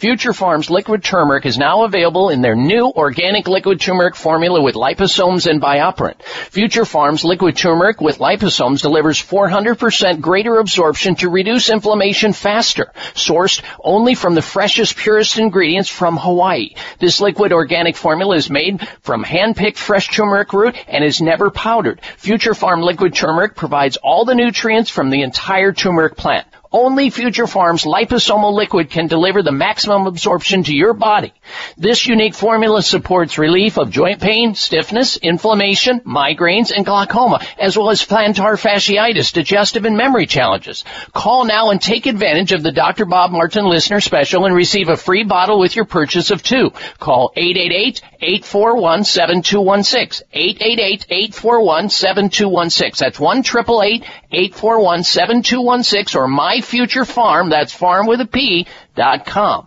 [0.00, 4.76] Future Farms liquid turmeric is now available in their new organic liquid turmeric formula with
[4.76, 6.22] liposomes and BioPerine.
[6.52, 12.92] Future Farms liquid turmeric with liposomes delivers 400% greater absorption to reduce inflammation faster.
[13.14, 16.76] Sourced only from the freshest, purest ingredients from Hawaii.
[17.00, 22.00] This liquid organic formula is made from hand-picked fresh turmeric root and is never powdered.
[22.18, 26.46] Future Farm liquid turmeric provides all the nutrients from the entire turmeric plant.
[26.70, 31.32] Only Future Farms liposomal liquid can deliver the maximum absorption to your body.
[31.78, 37.88] This unique formula supports relief of joint pain, stiffness, inflammation, migraines, and glaucoma, as well
[37.88, 40.84] as plantar fasciitis, digestive and memory challenges.
[41.14, 43.06] Call now and take advantage of the Dr.
[43.06, 46.72] Bob Martin listener special and receive a free bottle with your purchase of two.
[46.98, 47.32] Call
[48.22, 50.22] 888-841-7216.
[50.34, 52.98] 888-841-7216.
[52.98, 53.42] That's 1
[54.32, 59.66] 841-7216 or My Future Farm, that's farm with a P, dot com.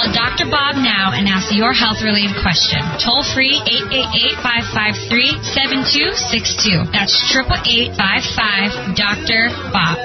[0.00, 0.46] Call Dr.
[0.50, 2.80] Bob now and ask your health related question.
[2.98, 3.60] Toll free
[4.40, 6.90] 888-553-7262.
[6.90, 9.50] That's 888-55 Dr.
[9.72, 9.98] Bob.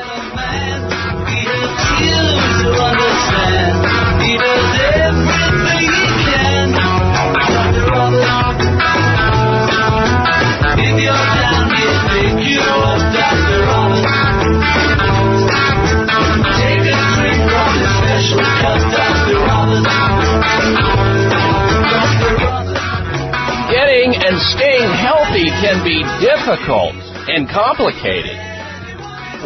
[23.95, 27.00] And staying healthy can be difficult
[27.31, 28.35] and complicated.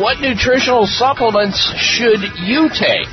[0.01, 3.05] What nutritional supplements should you take?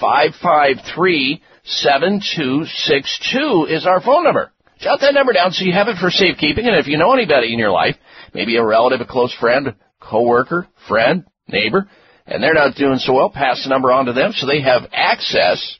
[0.00, 4.52] 553 7262 is our phone number.
[4.80, 6.66] Jot that number down so you have it for safekeeping.
[6.66, 7.96] And if you know anybody in your life,
[8.34, 11.88] maybe a relative, a close friend, coworker, friend, neighbor,
[12.26, 14.82] and they're not doing so well, pass the number on to them so they have
[14.92, 15.78] access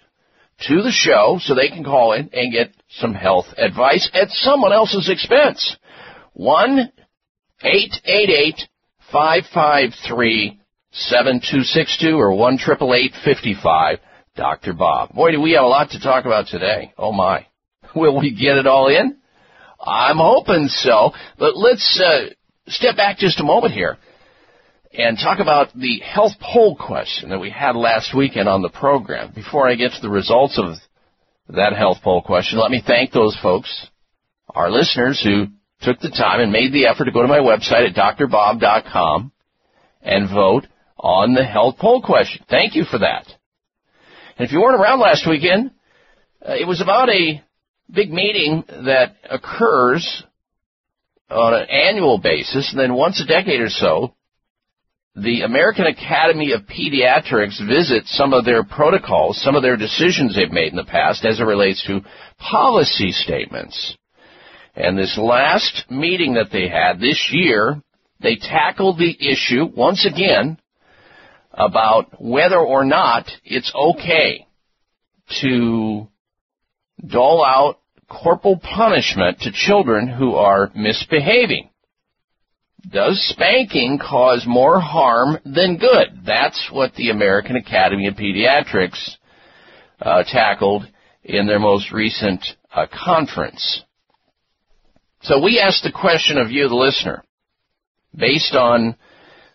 [0.69, 4.73] to the show so they can call in and get some health advice at someone
[4.73, 5.77] else's expense.
[6.35, 6.93] 1
[7.63, 8.69] 888
[9.11, 10.61] 553
[10.93, 12.59] 7262 or 1
[13.25, 13.99] 55
[14.35, 14.73] Dr.
[14.73, 15.13] Bob.
[15.15, 16.93] Boy, do we have a lot to talk about today.
[16.97, 17.47] Oh my.
[17.95, 19.17] Will we get it all in?
[19.85, 21.13] I'm hoping so.
[21.39, 22.31] But let's uh,
[22.69, 23.99] step back just a moment here
[24.95, 29.33] and talk about the health poll question that we had last weekend on the program.
[29.35, 30.77] Before I get to the results of
[31.55, 33.89] that health poll question, let me thank those folks,
[34.51, 35.47] our listeners who
[35.81, 39.33] took the time and made the effort to go to my website at drbob.com
[40.03, 40.67] and vote
[40.99, 42.45] on the health poll question.
[42.49, 43.27] Thank you for that.
[44.37, 45.73] And if you weren't around last weekend,
[46.47, 47.43] uh, it was about a
[47.91, 50.23] big meeting that occurs
[51.31, 54.15] on an annual basis, and then once a decade or so,
[55.15, 60.51] the American Academy of Pediatrics visits some of their protocols, some of their decisions they've
[60.51, 62.01] made in the past as it relates to
[62.39, 63.97] policy statements.
[64.75, 67.83] And this last meeting that they had this year,
[68.21, 70.59] they tackled the issue once again
[71.51, 74.47] about whether or not it's okay
[75.43, 76.09] to
[77.07, 81.69] dole out corporal punishment to children who are misbehaving.
[82.91, 86.23] Does spanking cause more harm than good?
[86.27, 89.17] That's what the American Academy of Pediatrics
[90.01, 90.87] uh, tackled
[91.23, 92.45] in their most recent
[92.75, 93.85] uh, conference.
[95.23, 97.23] So we asked the question of you, the listener,
[98.17, 98.97] based on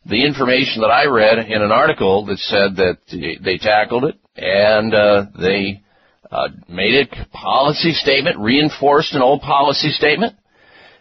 [0.06, 3.00] the information that I read in an article that said that
[3.44, 5.81] they tackled it and uh, they
[6.31, 10.35] uh, made a policy statement, reinforced an old policy statement.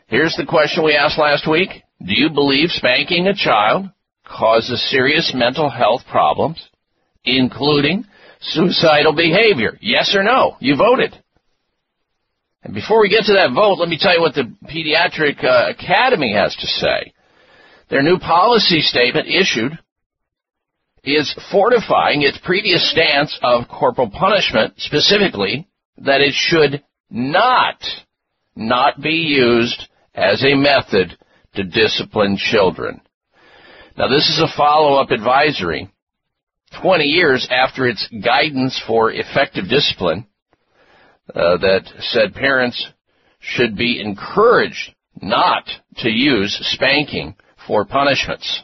[0.09, 1.85] Here's the question we asked last week.
[2.01, 3.91] Do you believe spanking a child
[4.25, 6.69] causes serious mental health problems,
[7.25, 8.05] including
[8.41, 9.79] suicidal behavior?
[9.81, 10.57] Yes or no?
[10.61, 11.17] You voted.
[12.63, 15.71] And before we get to that vote, let me tell you what the Pediatric uh,
[15.71, 17.13] Academy has to say.
[17.89, 19.79] Their new policy statement issued
[21.05, 27.81] is fortifying its previous stance of corporal punishment, specifically that it should not,
[28.57, 31.17] not be used as a method
[31.57, 33.01] to discipline children.
[33.97, 35.91] Now this is a follow-up advisory
[36.83, 40.27] 20 years after its guidance for effective discipline
[41.35, 42.89] uh, that said parents
[43.41, 45.65] should be encouraged not
[45.99, 47.35] to use spanking
[47.67, 48.63] for punishments.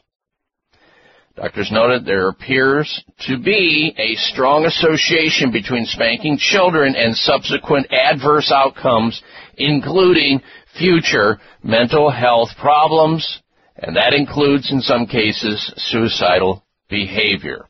[1.35, 8.53] Doctors noted there appears to be a strong association between spanking children and subsequent adverse
[8.53, 9.23] outcomes,
[9.57, 10.43] including
[10.79, 13.41] future mental health problems,
[13.77, 17.67] and that includes, in some cases, suicidal behavior.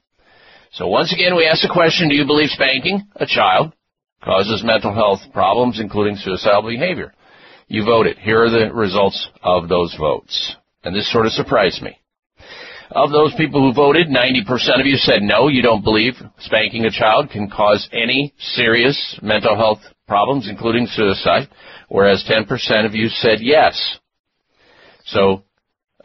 [0.72, 3.72] So once again, we ask the question, do you believe spanking a child
[4.24, 7.12] causes mental health problems, including suicidal behavior?
[7.68, 8.18] You voted.
[8.18, 10.56] Here are the results of those votes.
[10.84, 11.98] And this sort of surprised me.
[12.90, 16.90] Of those people who voted, 90% of you said no, you don't believe spanking a
[16.90, 21.48] child can cause any serious mental health problems, including suicide,
[21.92, 23.98] whereas 10% of you said yes.
[25.04, 25.44] So,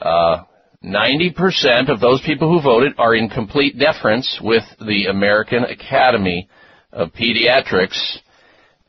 [0.02, 0.44] uh,
[0.84, 6.50] 90% of those people who voted are in complete deference with the American Academy
[6.92, 8.18] of Pediatrics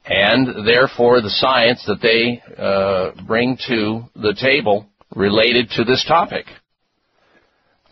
[0.06, 6.46] and therefore the science that they uh, bring to the table related to this topic.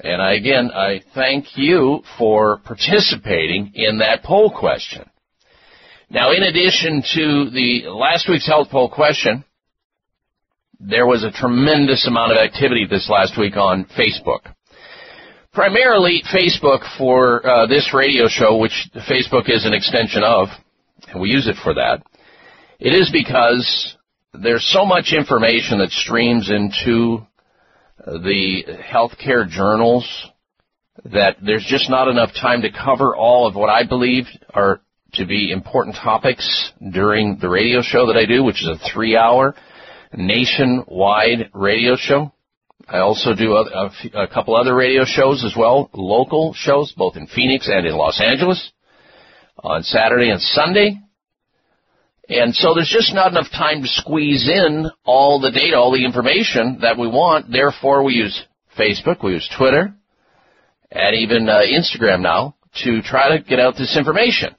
[0.00, 5.08] And I, again, I thank you for participating in that poll question.
[6.08, 9.44] Now, in addition to the last week's health poll question,
[10.78, 14.54] there was a tremendous amount of activity this last week on Facebook.
[15.52, 20.46] Primarily Facebook for uh, this radio show, which Facebook is an extension of,
[21.08, 22.02] and we use it for that.
[22.78, 23.96] It is because
[24.32, 27.26] there's so much information that streams into
[28.06, 30.06] the healthcare journals
[31.04, 34.80] that there's just not enough time to cover all of what I believe are
[35.16, 39.16] to be important topics during the radio show that I do, which is a three
[39.16, 39.54] hour
[40.14, 42.32] nationwide radio show.
[42.88, 47.68] I also do a, couple other radio shows as well, local shows, both in Phoenix
[47.68, 48.72] and in Los Angeles
[49.58, 51.00] on Saturday and Sunday.
[52.28, 56.04] And so there's just not enough time to squeeze in all the data, all the
[56.04, 57.50] information that we want.
[57.50, 58.44] Therefore, we use
[58.78, 59.94] Facebook, we use Twitter,
[60.90, 64.54] and even uh, Instagram now to try to get out this information.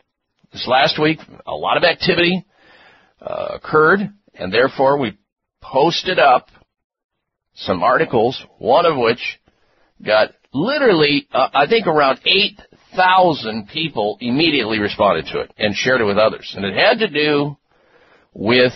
[0.51, 2.45] This last week, a lot of activity
[3.21, 3.99] uh, occurred,
[4.33, 5.17] and therefore we
[5.61, 6.49] posted up
[7.55, 9.39] some articles, one of which
[10.05, 16.05] got literally, uh, I think around 8,000 people immediately responded to it and shared it
[16.05, 16.53] with others.
[16.55, 17.57] And it had to do
[18.33, 18.73] with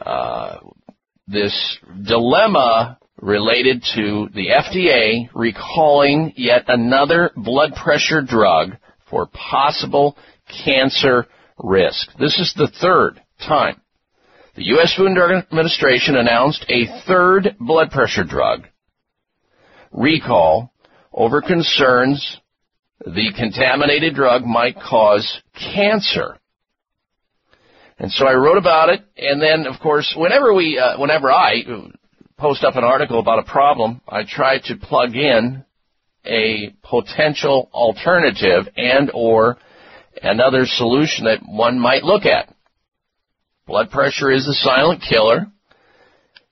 [0.00, 0.58] uh,
[1.26, 8.76] this dilemma related to the FDA recalling yet another blood pressure drug
[9.10, 10.16] for possible
[10.64, 11.26] cancer
[11.58, 12.10] risk.
[12.18, 13.80] This is the third time.
[14.56, 14.94] The U.S.
[14.96, 18.66] Food and Drug Administration announced a third blood pressure drug
[19.92, 20.72] recall
[21.12, 22.38] over concerns
[23.00, 26.36] the contaminated drug might cause cancer.
[27.98, 31.62] And so I wrote about it, and then, of course, whenever we, uh, whenever I
[32.36, 35.64] post up an article about a problem, I try to plug in
[36.24, 39.58] a potential alternative and or
[40.22, 42.54] another solution that one might look at.
[43.66, 45.46] Blood pressure is a silent killer,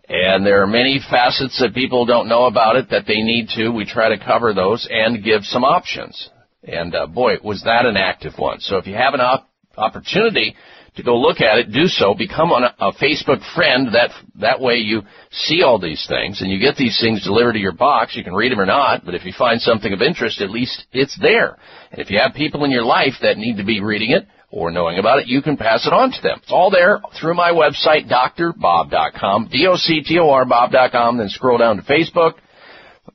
[0.08, 3.70] and there are many facets that people don't know about it that they need to.
[3.70, 6.30] We try to cover those and give some options.
[6.62, 8.60] And uh, boy, was that an active one.
[8.60, 10.56] So if you have an op- opportunity
[10.96, 12.14] to go look at it, do so.
[12.14, 13.88] Become a, a Facebook friend.
[13.94, 14.10] That
[14.40, 17.72] that way you see all these things and you get these things delivered to your
[17.72, 18.16] box.
[18.16, 20.86] You can read them or not, but if you find something of interest, at least
[20.92, 21.56] it's there.
[21.90, 24.70] And if you have people in your life that need to be reading it or
[24.70, 26.38] knowing about it, you can pass it on to them.
[26.42, 31.18] It's all there through my website, drbob.com, D-O-C-T-O-R Bob.com.
[31.18, 32.34] Then scroll down to Facebook,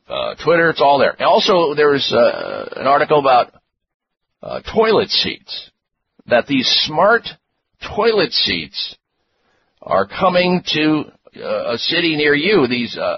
[0.08, 0.70] uh, Twitter.
[0.70, 1.20] It's all there.
[1.22, 3.54] Also, there's uh, an article about
[4.44, 5.72] uh, toilet seats
[6.28, 7.28] that these smart
[7.96, 8.96] toilet seats
[9.82, 11.04] are coming to
[11.38, 12.68] uh, a city near you.
[12.68, 13.18] These uh,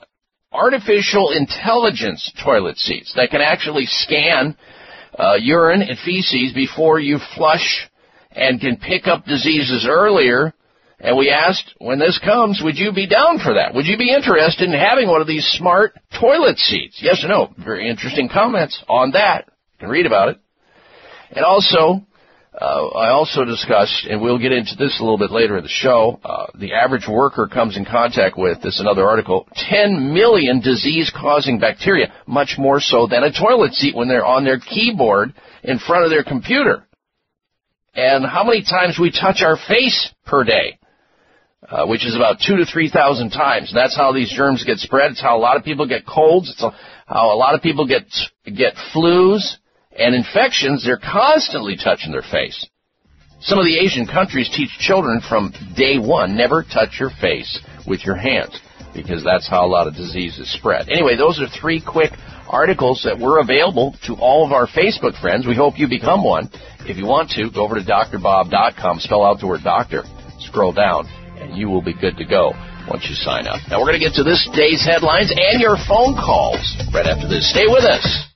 [0.52, 4.56] artificial intelligence toilet seats that can actually scan
[5.18, 7.90] uh, urine and feces before you flush
[8.32, 10.54] and can pick up diseases earlier.
[11.00, 13.74] And we asked, when this comes, would you be down for that?
[13.74, 17.00] Would you be interested in having one of these smart toilet seats?
[17.02, 17.54] Yes or no?
[17.58, 19.46] Very interesting comments on that.
[19.48, 20.40] You can read about it.
[21.32, 22.06] And also,
[22.60, 25.70] uh, I also discussed, and we'll get into this a little bit later in the
[25.70, 30.62] show, uh, the average worker comes in contact with, this is another article, 10 million
[30.62, 35.34] disease-causing bacteria, much more so than a toilet seat when they're on their keyboard
[35.64, 36.86] in front of their computer.
[37.96, 40.78] And how many times we touch our face per day,
[41.68, 43.70] uh, which is about two to three thousand times.
[43.70, 45.12] And That's how these germs get spread.
[45.12, 46.50] It's how a lot of people get colds.
[46.50, 46.62] It's
[47.06, 48.04] how a lot of people get
[48.46, 49.58] get flus
[49.98, 52.68] and infections, they're constantly touching their face.
[53.42, 58.06] Some of the Asian countries teach children from day one never touch your face with
[58.06, 58.60] your hands
[58.94, 60.88] because that's how a lot of diseases spread.
[60.90, 62.12] Anyway, those are three quick
[62.48, 65.48] articles that were available to all of our Facebook friends.
[65.48, 66.50] We hope you become one.
[66.82, 70.04] If you want to, go over to drbob.com, spell out the word doctor,
[70.40, 71.08] scroll down,
[71.38, 72.54] and you will be good to go
[72.88, 73.60] once you sign up.
[73.70, 76.62] Now we're going to get to this day's headlines and your phone calls
[76.94, 77.50] right after this.
[77.50, 78.33] Stay with us.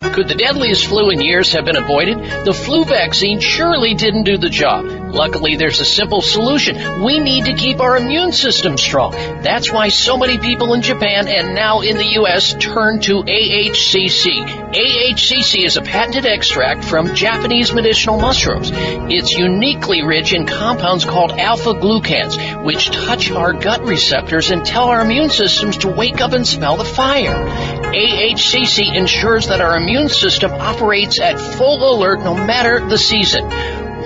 [0.00, 2.18] Could the deadliest flu in years have been avoided?
[2.44, 4.84] The flu vaccine surely didn't do the job.
[5.08, 7.04] Luckily, there's a simple solution.
[7.04, 9.12] We need to keep our immune system strong.
[9.42, 12.54] That's why so many people in Japan and now in the U.S.
[12.54, 14.72] turn to AHCC.
[14.74, 18.70] AHCC is a patented extract from Japanese medicinal mushrooms.
[18.72, 24.88] It's uniquely rich in compounds called alpha glucans, which touch our gut receptors and tell
[24.88, 27.46] our immune systems to wake up and smell the fire.
[27.94, 33.48] AHCC ensures that our immune system operates at full alert no matter the season.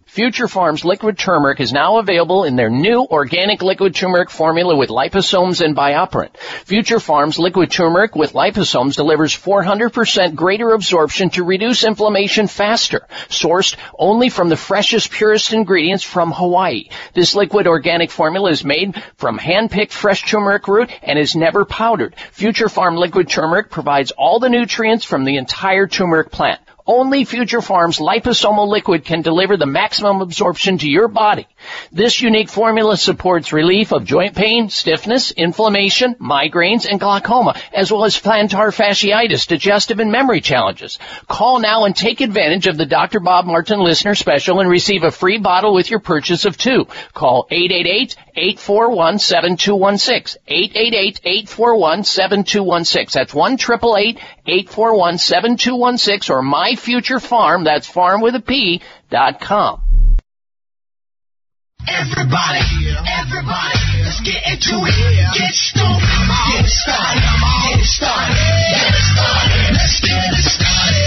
[0.11, 4.89] Future Farms liquid turmeric is now available in their new organic liquid turmeric formula with
[4.89, 6.35] liposomes and BioPerine.
[6.65, 13.07] Future Farms liquid turmeric with liposomes delivers 400% greater absorption to reduce inflammation faster.
[13.29, 16.89] Sourced only from the freshest, purest ingredients from Hawaii.
[17.13, 22.17] This liquid organic formula is made from hand-picked fresh turmeric root and is never powdered.
[22.33, 26.59] Future Farm liquid turmeric provides all the nutrients from the entire turmeric plant.
[26.85, 31.47] Only Future Farms liposomal liquid can deliver the maximum absorption to your body.
[31.91, 38.05] This unique formula supports relief of joint pain, stiffness, inflammation, migraines, and glaucoma, as well
[38.05, 40.97] as plantar fasciitis, digestive and memory challenges.
[41.27, 43.19] Call now and take advantage of the Dr.
[43.19, 46.87] Bob Martin listener special and receive a free bottle with your purchase of two.
[47.13, 50.37] Call 888-841-7216.
[50.47, 53.11] 888-841-7216.
[53.11, 53.57] That's 1
[54.47, 59.81] 841-7216 or My Future Farm, that's farm with a P, dot com.
[61.89, 62.61] Everybody,
[63.09, 64.93] everybody, let's get into it.
[65.33, 66.05] Get stoked,
[66.53, 69.73] get it started, get it started, get it started.
[69.73, 71.01] Let's get it started.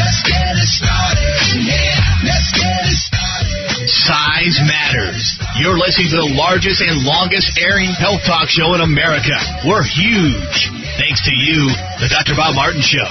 [0.00, 1.28] Let's get it started.
[1.60, 3.88] Yeah, let's get it started.
[3.88, 5.36] Size matters.
[5.60, 9.36] You're listening to the largest and longest airing health talk show in America.
[9.68, 10.72] We're huge.
[10.96, 11.68] Thanks to you,
[12.00, 12.32] the Dr.
[12.32, 13.04] Bob Martin Show.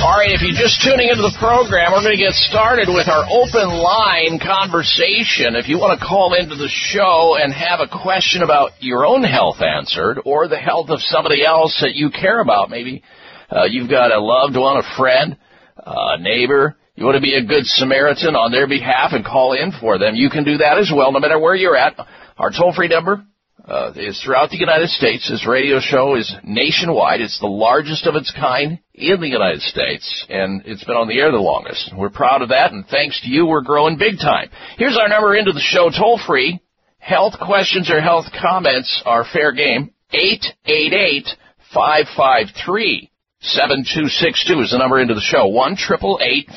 [0.00, 3.04] All right, if you're just tuning into the program, we're going to get started with
[3.04, 5.60] our open line conversation.
[5.60, 9.22] If you want to call into the show and have a question about your own
[9.22, 13.04] health answered or the health of somebody else that you care about, maybe
[13.52, 15.36] uh, you've got a loved one, a friend,
[15.76, 19.70] a neighbor, you want to be a good Samaritan on their behalf and call in
[19.70, 21.92] for them, you can do that as well, no matter where you're at.
[22.38, 23.22] Our toll free number
[23.70, 25.30] uh, is throughout the United States.
[25.30, 27.20] This radio show is nationwide.
[27.20, 31.18] It's the largest of its kind in the United States, and it's been on the
[31.20, 31.92] air the longest.
[31.96, 34.50] We're proud of that, and thanks to you, we're growing big time.
[34.76, 36.60] Here's our number into the show, toll free.
[36.98, 39.92] Health questions or health comments are fair game.
[40.12, 41.28] 888
[41.72, 43.10] 553
[43.42, 45.46] 7262 is the number into the show.
[45.46, 45.76] 1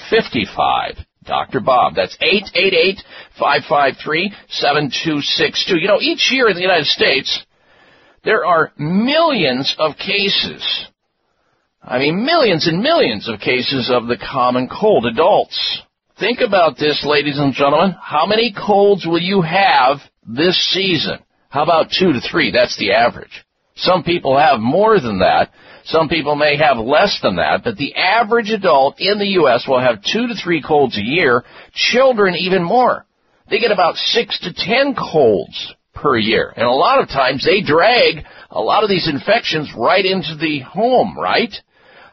[0.09, 1.61] 55 Dr.
[1.61, 1.95] Bob.
[1.95, 2.17] That's
[3.39, 5.81] 888-553-7262.
[5.81, 7.45] You know, each year in the United States,
[8.23, 10.87] there are millions of cases.
[11.81, 15.05] I mean, millions and millions of cases of the common cold.
[15.05, 15.81] Adults.
[16.19, 17.95] Think about this, ladies and gentlemen.
[18.01, 21.19] How many colds will you have this season?
[21.49, 22.51] How about two to three?
[22.51, 23.43] That's the average.
[23.75, 25.51] Some people have more than that.
[25.85, 29.65] Some people may have less than that, but the average adult in the U.S.
[29.67, 31.43] will have two to three colds a year.
[31.73, 33.05] Children even more.
[33.49, 36.53] They get about six to ten colds per year.
[36.55, 40.59] And a lot of times they drag a lot of these infections right into the
[40.61, 41.53] home, right?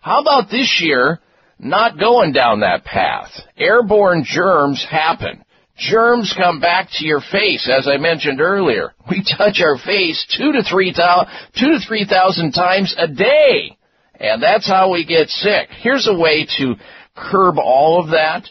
[0.00, 1.20] How about this year
[1.58, 3.30] not going down that path?
[3.56, 5.44] Airborne germs happen.
[5.76, 8.92] Germs come back to your face, as I mentioned earlier.
[9.10, 13.76] We touch our face two to three thousand, two to three thousand times a day,
[14.14, 15.68] and that's how we get sick.
[15.70, 16.76] Here's a way to
[17.16, 18.46] curb all of that.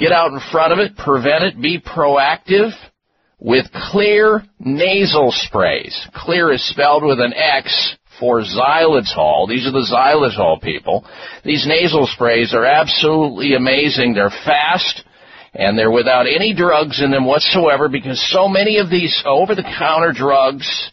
[0.00, 2.70] Get out in front of it, prevent it, be proactive
[3.38, 5.94] with Xlear nasal sprays.
[6.14, 9.46] Xlear is spelled with an X for xylitol.
[9.46, 11.04] These are the xylitol people.
[11.44, 14.14] These nasal sprays are absolutely amazing.
[14.14, 15.04] They're fast
[15.52, 20.90] and they're without any drugs in them whatsoever because so many of these over-the-counter drugs,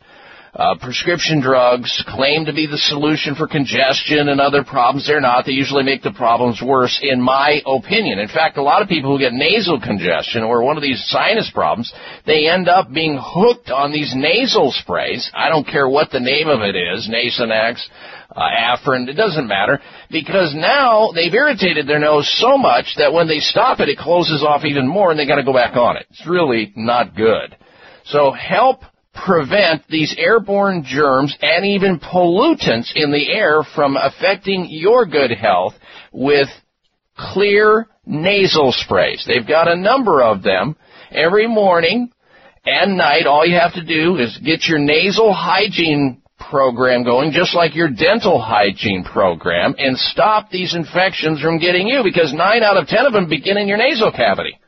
[0.58, 5.06] uh, prescription drugs, claim to be the solution for congestion and other problems.
[5.06, 5.46] They're not.
[5.46, 8.18] They usually make the problems worse, in my opinion.
[8.18, 11.52] In fact, a lot of people who get nasal congestion or one of these sinus
[11.54, 11.94] problems,
[12.26, 15.30] they end up being hooked on these nasal sprays.
[15.32, 17.84] I don't care what the name of it is, Nasonex,
[18.36, 23.28] uh, Afrin, it doesn't matter, because now they've irritated their nose so much that when
[23.28, 26.08] they stop it, it closes off even more and they gotta go back on it.
[26.10, 27.56] It's really not good.
[28.06, 28.82] So help
[29.26, 35.74] prevent these airborne germs and even pollutants in the air from affecting your good health
[36.12, 36.48] with
[37.18, 39.26] Xlear nasal sprays.
[39.28, 40.76] They've got a number of them
[41.12, 42.12] every morning
[42.66, 43.26] and night.
[43.26, 47.90] All you have to do is get your nasal hygiene program going, just like your
[47.90, 53.06] dental hygiene program, and stop these infections from getting you because nine out of ten
[53.06, 54.60] of them begin in your nasal cavity.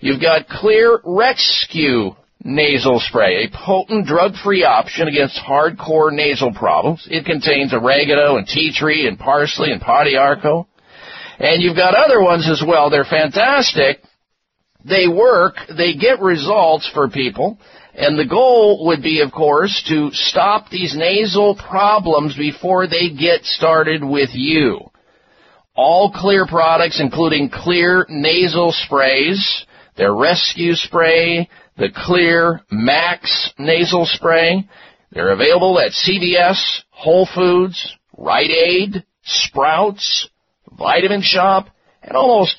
[0.00, 2.14] You've got Xlear Rescue
[2.44, 7.08] nasal spray, a potent drug-free option against hardcore nasal problems.
[7.10, 10.68] It contains oregano and tea tree and parsley and pau d'arco.
[11.38, 12.90] And you've got other ones as well.
[12.90, 14.02] They're fantastic.
[14.84, 15.56] They work.
[15.76, 17.58] They get results for people.
[17.94, 23.44] And the goal would be, of course, to stop these nasal problems before they get
[23.44, 24.80] started with you.
[25.74, 29.64] All Xlear products, including Xlear nasal sprays,
[29.96, 34.68] their rescue spray, the Xlear Max nasal spray.
[35.12, 40.28] They're available at CVS, Whole Foods, Rite Aid, Sprouts,
[40.72, 41.68] Vitamin Shoppe,
[42.02, 42.56] and almost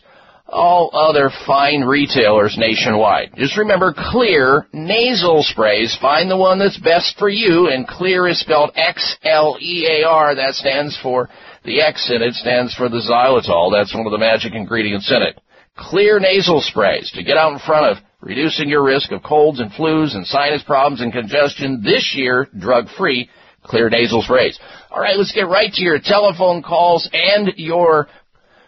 [0.47, 3.31] all other fine retailers nationwide.
[3.35, 5.97] Just remember Xlear nasal sprays.
[5.99, 10.35] Find the one that's best for you, and Xlear is spelled X-L-E-A-R.
[10.35, 11.29] That stands for
[11.63, 13.71] the X in it stands for the xylitol.
[13.71, 15.39] That's one of the magic ingredients in it.
[15.77, 19.71] Xlear nasal sprays to get out in front of reducing your risk of colds and
[19.71, 23.29] flus and sinus problems and congestion this year, drug-free,
[23.65, 24.59] Xlear nasal sprays.
[24.89, 28.07] All right, let's get right to your telephone calls and your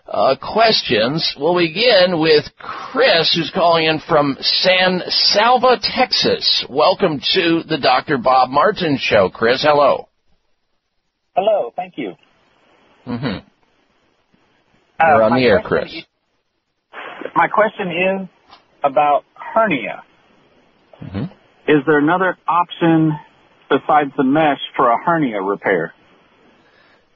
[0.08, 1.36] uh, questions.
[1.40, 6.66] We'll begin with Chris, who's calling in from San Saba, Texas.
[6.70, 8.18] Welcome to the Dr.
[8.18, 9.30] Bob Martin Show.
[9.30, 10.10] Chris, hello.
[11.36, 12.16] Hello, thank you.
[13.06, 13.48] Mm-hmm.
[15.00, 15.94] Uh, You're on the air, Chris.
[17.38, 18.28] My question is
[18.84, 20.02] about hernia.
[21.04, 21.24] Mm-hmm.
[21.68, 23.12] Is there another option
[23.70, 25.94] besides the mesh for a hernia repair?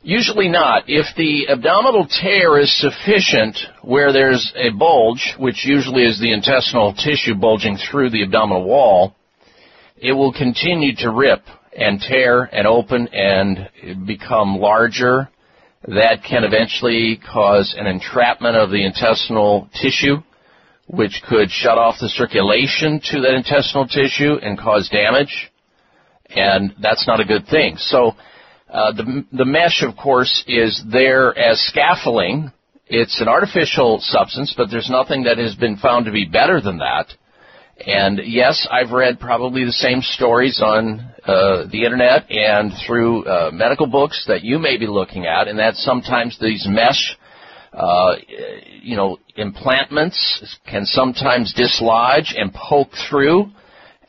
[0.04, 0.84] Usually not.
[0.86, 6.94] If the abdominal tear is sufficient where there's a bulge, which usually is the intestinal
[6.94, 9.16] tissue bulging through the abdominal wall,
[9.98, 11.42] it will continue to rip
[11.76, 15.30] and tear and open and become larger.
[15.88, 20.18] That can eventually cause an entrapment of the intestinal tissue,
[20.88, 25.52] which could shut off the circulation to that intestinal tissue and cause damage.
[26.30, 27.78] And that's not a good thing.
[27.78, 28.14] So,
[28.72, 32.52] uh, the, the mesh, of course, is there as scaffolding.
[32.88, 36.78] It's an artificial substance, but there's nothing that has been found to be better than
[36.78, 37.08] that.
[37.86, 43.52] And yes, I've read probably the same stories on uh, the internet and through uh,
[43.52, 47.18] medical books that you may be looking at, and that sometimes these mesh,
[47.74, 48.16] uh,
[48.82, 50.18] you know, implantments
[50.70, 53.52] can sometimes dislodge and poke through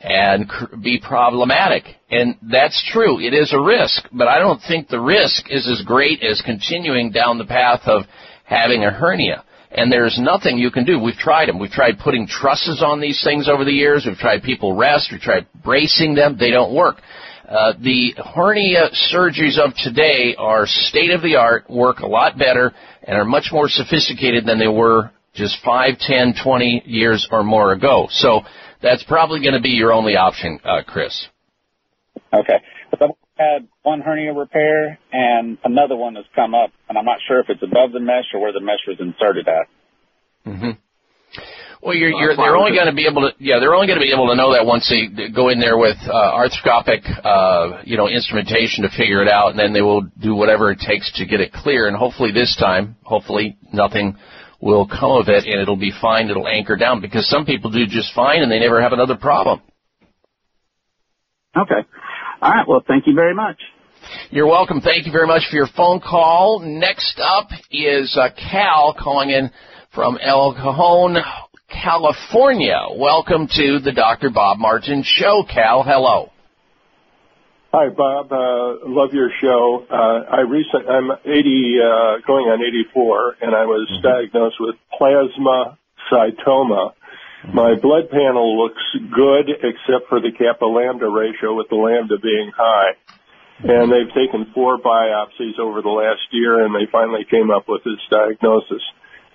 [0.01, 0.51] and
[0.83, 1.83] be problematic.
[2.11, 3.19] And that's true.
[3.19, 7.11] It is a risk, but I don't think the risk is as great as continuing
[7.11, 8.03] down the path of
[8.43, 9.45] having a hernia.
[9.73, 10.99] And there's nothing you can do.
[10.99, 11.57] We've tried them.
[11.57, 14.05] We've tried putting trusses on these things over the years.
[14.05, 15.09] We've tried people rest.
[15.11, 16.37] We've tried bracing them.
[16.39, 16.97] They don't work.
[17.47, 22.71] Uh, the hernia surgeries of today are state of the art, work a lot better,
[23.03, 27.73] and are much more sophisticated than they were just 5, 10, 20 years or more
[27.73, 28.07] ago.
[28.11, 28.41] So
[28.81, 31.27] that's probably going to be your only option, uh, Chris.
[32.33, 32.61] Okay.
[32.99, 37.39] But had one hernia repair and another one has come up, and I'm not sure
[37.39, 39.67] if it's above the mesh or where the mesh was inserted at.
[40.45, 40.71] hmm
[41.81, 44.05] Well, you're, you're, they're only going to be able to, yeah, they're only going to
[44.05, 47.97] be able to know that once they go in there with uh, arthroscopic, uh, you
[47.97, 51.25] know, instrumentation to figure it out, and then they will do whatever it takes to
[51.25, 51.87] get it clear.
[51.87, 54.15] And hopefully this time, hopefully nothing
[54.61, 56.29] will come of it, and it'll be fine.
[56.29, 59.61] It'll anchor down because some people do just fine, and they never have another problem.
[61.55, 61.85] Okay.
[62.43, 62.67] All right.
[62.67, 63.55] Well, thank you very much.
[64.29, 64.81] You're welcome.
[64.81, 66.59] Thank you very much for your phone call.
[66.59, 69.49] Next up is uh, Cal calling in
[69.95, 71.23] from El Cajon,
[71.71, 72.81] California.
[72.97, 74.29] Welcome to the Dr.
[74.29, 75.83] Bob Martin Show, Cal.
[75.83, 76.31] Hello.
[77.71, 78.29] Hi, Bob.
[78.29, 79.85] Uh, love your show.
[79.89, 86.91] Uh, I recent, I'm 80, uh, going on 84, and I was diagnosed with plasmacytoma.
[87.51, 92.51] My blood panel looks good, except for the kappa lambda ratio, with the lambda being
[92.55, 92.95] high.
[93.63, 97.83] And they've taken four biopsies over the last year, and they finally came up with
[97.83, 98.81] this diagnosis.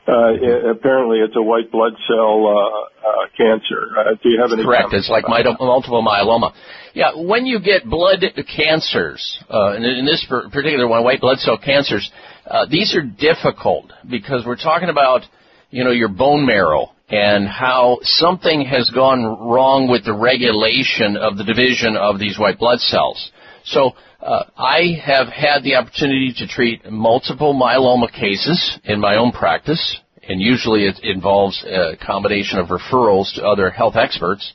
[0.08, 3.92] Uh, i apparently, it's a white blood cell uh, uh, cancer.
[3.92, 4.64] Uh, do you have any?
[4.64, 4.88] Correct.
[4.92, 6.52] It's like multiple myeloma.
[6.94, 8.24] Yeah, when you get blood
[8.56, 12.10] cancers, uh, and in this particular one, white blood cell cancers,
[12.46, 15.22] uh, these are difficult because we're talking about,
[15.68, 21.36] you know, your bone marrow and how something has gone wrong with the regulation of
[21.36, 23.30] the division of these white blood cells.
[23.64, 29.32] So uh, I have had the opportunity to treat multiple myeloma cases in my own
[29.32, 34.52] practice, and usually it involves a combination of referrals to other health experts,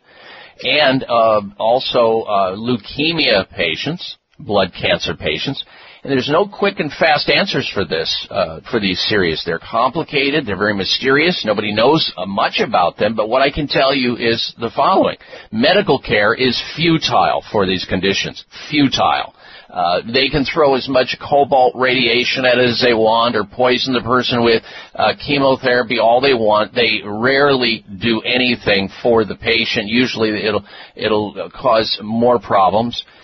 [0.62, 5.64] and uh, also uh, leukemia patients, blood cancer patients,
[6.04, 9.42] And there's no quick and fast answers for this, uh, for these series.
[9.46, 10.46] They're complicated.
[10.46, 11.46] They're very mysterious.
[11.46, 13.16] Nobody knows uh, much about them.
[13.16, 15.16] But what I can tell you is the following:
[15.54, 18.44] medical care is futile for these conditions.
[18.70, 19.34] Futile.
[19.70, 23.94] Uh, they can throw as much cobalt radiation at it as they want or poison
[23.94, 24.62] the person with
[24.94, 26.76] uh, chemotherapy all they want.
[26.76, 29.88] They rarely do anything for the patient.
[29.88, 33.04] Usually it'll, it'll cause more problems.
[33.04, 33.23] Uh,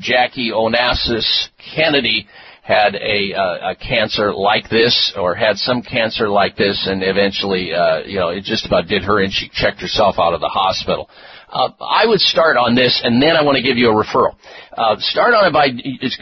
[0.00, 2.26] Jackie Onassis Kennedy
[2.62, 7.74] had a, uh, a cancer like this or had some cancer like this and eventually,
[7.74, 10.48] uh, you know, it just about did her and she checked herself out of the
[10.48, 11.10] hospital.
[11.54, 14.34] Uh, I would start on this, and then I want to give you a referral.
[14.76, 15.68] Uh, start on it by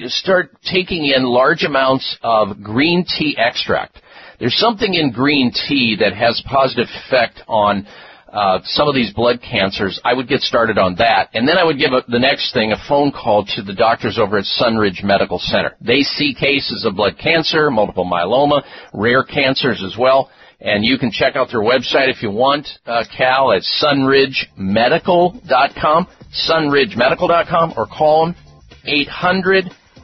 [0.09, 4.03] start taking in large amounts of green tea extract.
[4.41, 7.87] There's something in green tea that has positive effect on
[8.33, 10.01] uh, some of these blood cancers.
[10.05, 12.73] I would get started on that, and then I would give a, the next thing
[12.73, 15.77] a phone call to the doctors over at Sunridge Medical Center.
[15.81, 18.63] They see cases of blood cancer, multiple myeloma,
[18.95, 20.31] rare cancers as well.
[20.61, 26.07] And you can check out their website if you want, uh, Cal, at sunridgemedical.com,
[26.49, 28.35] sunridgemedical.com, or call them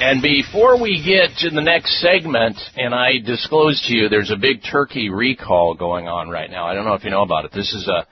[0.00, 4.36] And before we get to the next segment, and I disclose to you there's a
[4.36, 6.68] big turkey recall going on right now.
[6.68, 7.50] I don't know if you know about it.
[7.52, 8.04] This is uh,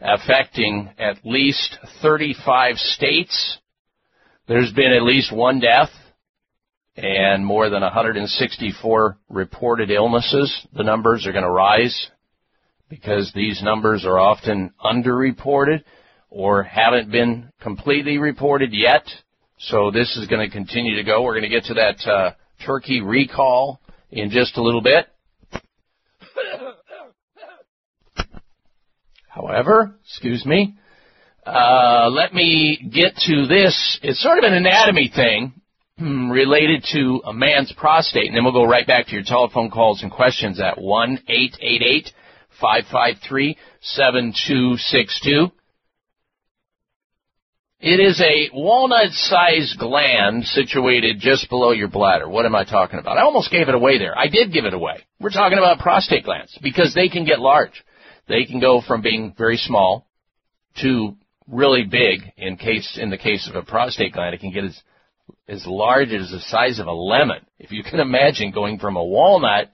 [0.00, 3.58] affecting at least 35 states.
[4.46, 5.90] There's been at least one death
[6.96, 10.68] and more than 164 reported illnesses.
[10.72, 12.10] The numbers are going to rise
[12.88, 15.82] because these numbers are often underreported
[16.30, 19.02] or haven't been completely reported yet.
[19.60, 21.22] So this is going to continue to go.
[21.22, 22.32] We're going to get to that uh,
[22.64, 25.06] turkey recall in just a little bit.
[29.26, 30.76] However, excuse me,
[31.44, 33.98] uh, let me get to this.
[34.02, 35.52] It's sort of an anatomy thing
[35.98, 39.70] hmm, related to a man's prostate, and then we'll go right back to your telephone
[39.70, 42.12] calls and questions at 1 888
[42.60, 45.50] 553 7262.
[47.80, 52.28] It is a walnut-sized gland situated just below your bladder.
[52.28, 53.18] What am I talking about?
[53.18, 54.18] I almost gave it away there.
[54.18, 55.04] I did give it away.
[55.20, 57.84] We're talking about prostate glands because they can get large.
[58.26, 60.08] They can go from being very small
[60.82, 62.32] to really big.
[62.36, 64.82] In case, in the case of a prostate gland, it can get as
[65.48, 67.46] as large as the size of a lemon.
[67.58, 69.70] If you can imagine going from a walnut,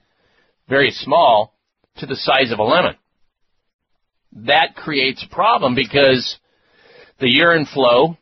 [0.69, 1.53] very small,
[1.97, 2.95] to the size of a lemon.
[4.45, 6.37] That creates a problem because
[7.19, 8.17] the urine flow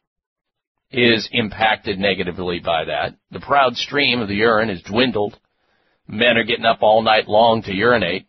[0.91, 3.15] is impacted negatively by that.
[3.31, 5.37] The proud stream of the urine is dwindled.
[6.07, 8.27] Men are getting up all night long to urinate.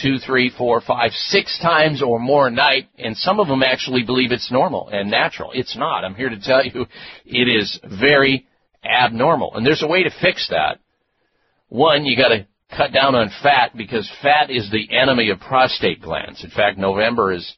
[0.00, 4.02] Two, three, four, five, six times or more a night, and some of them actually
[4.02, 5.52] believe it's normal and natural.
[5.54, 6.04] It's not.
[6.04, 6.86] I'm here to tell you
[7.26, 8.46] it is very
[8.84, 9.54] abnormal.
[9.54, 10.78] And there's a way to fix that.
[11.68, 16.42] One, you gotta cut down on fat because fat is the enemy of prostate glands.
[16.42, 17.54] In fact, November is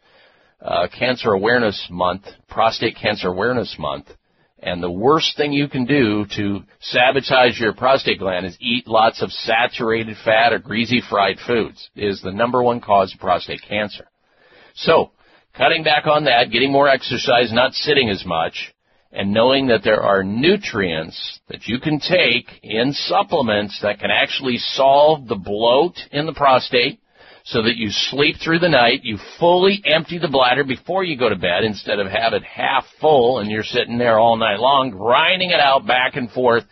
[0.60, 4.08] uh, Cancer Awareness Month, Prostate Cancer Awareness Month,
[4.58, 9.22] and the worst thing you can do to sabotage your prostate gland is eat lots
[9.22, 14.06] of saturated fat or greasy fried foods is the number one cause of prostate cancer.
[14.74, 15.12] So,
[15.54, 18.74] cutting back on that, getting more exercise, not sitting as much,
[19.12, 24.58] and knowing that there are nutrients that you can take in supplements that can actually
[24.58, 26.98] solve the bloat in the prostate,
[27.46, 31.28] so that you sleep through the night, you fully empty the bladder before you go
[31.28, 34.90] to bed instead of have it half full and you're sitting there all night long
[34.90, 36.64] grinding it out back and forth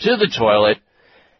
[0.00, 0.78] to the toilet.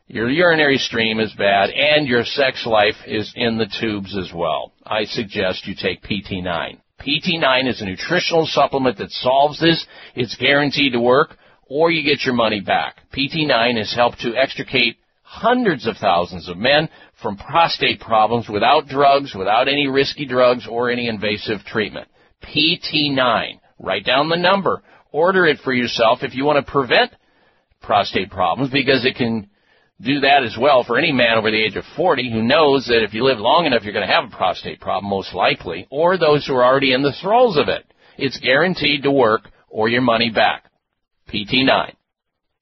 [0.07, 4.73] Your urinary stream is bad and your sex life is in the tubes as well.
[4.85, 6.79] I suggest you take PT9.
[7.01, 9.85] PT9 is a nutritional supplement that solves this.
[10.15, 11.37] It's guaranteed to work
[11.69, 13.01] or you get your money back.
[13.13, 16.89] PT9 has helped to extricate hundreds of thousands of men
[17.23, 22.09] from prostate problems without drugs, without any risky drugs or any invasive treatment.
[22.45, 23.61] PT9.
[23.79, 24.83] Write down the number.
[25.13, 27.13] Order it for yourself if you want to prevent
[27.81, 29.49] prostate problems because it can
[30.01, 33.03] do that as well for any man over the age of 40 who knows that
[33.03, 36.19] if you live long enough you're going to have a prostate problem most likely or
[36.19, 37.85] those who are already in the throes of it.
[38.19, 40.71] It's guaranteed to work or your money back.
[41.33, 41.95] PT9.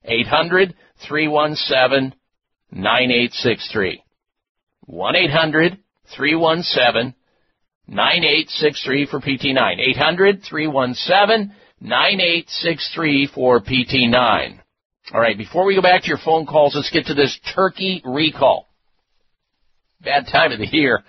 [0.05, 0.75] 800
[1.07, 2.17] 317
[2.71, 4.04] 9863.
[4.85, 5.77] 1 800
[6.15, 7.15] 317
[7.87, 9.79] 9863 for PT9.
[9.79, 14.59] 800 317 9863 for PT9.
[15.13, 18.01] All right, before we go back to your phone calls, let's get to this turkey
[18.03, 18.67] recall.
[20.01, 21.03] Bad time of the year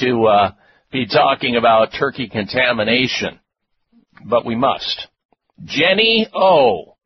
[0.00, 0.52] to uh,
[0.90, 3.38] be talking about turkey contamination,
[4.24, 5.08] but we must.
[5.64, 6.96] Jennie O,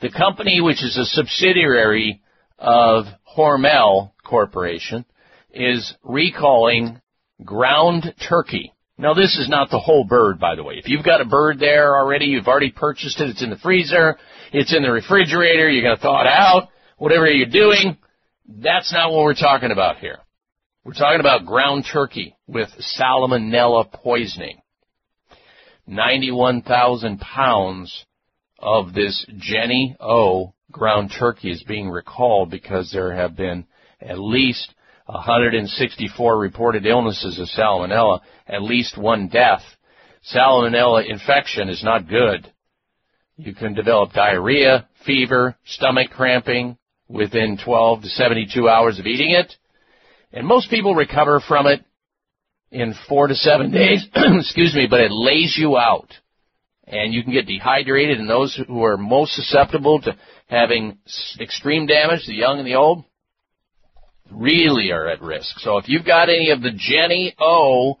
[0.00, 2.22] the company which is a subsidiary
[2.58, 3.04] of
[3.36, 5.04] Hormel Corporation,
[5.52, 7.00] is recalling
[7.44, 8.72] ground turkey.
[8.98, 10.74] Now this is not the whole bird, by the way.
[10.74, 14.18] If you've got a bird there already, you've already purchased it, it's in the freezer,
[14.52, 17.96] it's in the refrigerator, you're gonna thaw it out, whatever you're doing,
[18.46, 20.18] that's not what we're talking about here.
[20.84, 24.60] We're talking about ground turkey with salmonella poisoning.
[25.86, 28.04] 91,000 pounds
[28.58, 33.66] of this Jennie O ground turkey is being recalled because there have been
[34.00, 34.74] at least
[35.14, 39.62] 164 reported illnesses of salmonella, at least one death.
[40.34, 42.50] Salmonella infection is not good.
[43.36, 46.76] You can develop diarrhea, fever, stomach cramping,
[47.08, 49.52] within 12 to 72 hours of eating it.
[50.32, 51.84] And most people recover from it
[52.70, 56.12] in four to seven days, excuse me, but it lays you out.
[56.86, 60.98] And you can get dehydrated, and those who are most susceptible to having
[61.38, 63.04] extreme damage, the young and the old,
[64.32, 65.58] really are at risk.
[65.58, 67.98] So if you've got any of the Jennie O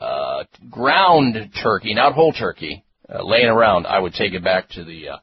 [0.00, 4.84] uh, ground turkey, not whole turkey, uh, laying around, I would take it back to
[4.84, 5.16] the uh,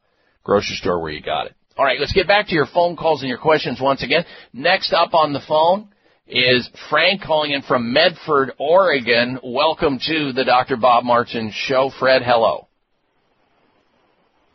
[0.44, 1.56] grocery store where you got it.
[1.78, 4.26] All right, let's get back to your phone calls and your questions once again.
[4.54, 5.90] Next up on the phone
[6.28, 9.40] is Frank calling in from Medford, Oregon.
[9.44, 10.78] Welcome to the Dr.
[10.78, 11.92] Bob Martin Show.
[12.00, 12.68] Fred, hello.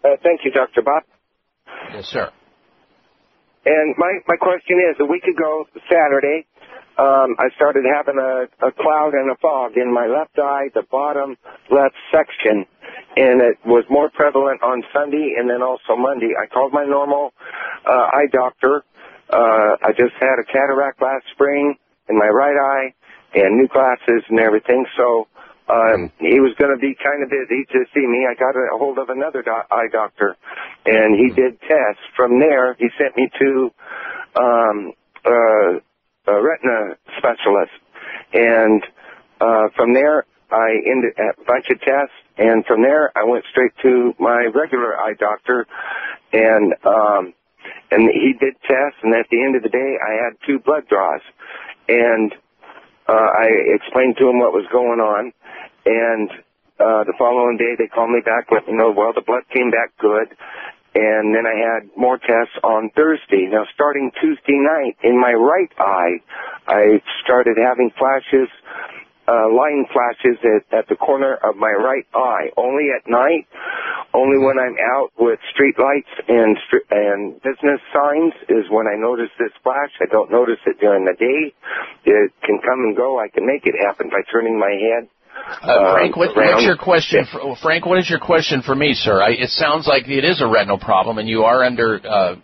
[0.04, 0.82] Uh, thank you, Dr.
[0.82, 1.02] Bob.
[1.92, 2.30] Yes, sir.
[3.68, 6.46] And my, my question is, a week ago, Saturday,
[6.96, 10.84] um, I started having a, a cloud and a fog in my left eye, the
[10.90, 11.36] bottom
[11.70, 12.64] left section,
[13.16, 16.32] and it was more prevalent on Sunday and then also Monday.
[16.32, 17.34] I called my normal
[17.84, 18.84] uh, eye doctor.
[19.28, 21.76] Uh, I just had a cataract last spring
[22.08, 22.94] in my right eye
[23.34, 25.28] and new glasses and everything, so
[25.68, 28.26] um, he was going to be kind of busy to see me.
[28.28, 30.36] I got a hold of another do- eye doctor,
[30.86, 32.02] and he did tests.
[32.16, 33.70] From there, he sent me to
[34.36, 34.92] um,
[35.24, 37.72] uh, a retina specialist,
[38.32, 38.82] and
[39.40, 43.72] uh, from there, I ended a bunch of tests, and from there, I went straight
[43.82, 45.66] to my regular eye doctor,
[46.32, 47.34] and um,
[47.90, 50.88] and he did tests, and at the end of the day, I had two blood
[50.88, 51.20] draws,
[51.88, 52.32] and
[53.08, 55.32] uh, I explained to him what was going on,
[55.86, 56.30] and
[56.78, 59.70] uh, the following day they called me back, let me know, well, the blood came
[59.70, 60.30] back good.
[60.94, 63.46] And then I had more tests on Thursday.
[63.50, 66.18] Now, starting Tuesday night, in my right eye,
[66.66, 68.48] I started having flashes,
[69.28, 72.50] uh, line flashes at, at the corner of my right eye.
[72.56, 73.46] Only at night,
[74.14, 76.56] only when I'm out with street lights and
[76.90, 79.92] and business signs is when I notice this flash.
[80.00, 81.52] I don't notice it during the day.
[82.10, 83.20] It can come and go.
[83.20, 85.06] I can make it happen by turning my head
[85.62, 87.26] uh, Frank, what, what's your question?
[87.30, 89.22] For, Frank, what is your question for me, sir?
[89.22, 92.36] I, it sounds like it is a retinal problem, and you are under uh,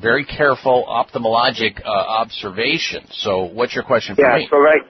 [0.00, 3.06] very careful ophthalmologic uh, observation.
[3.10, 4.48] So, what's your question for yeah, me?
[4.50, 4.82] so right,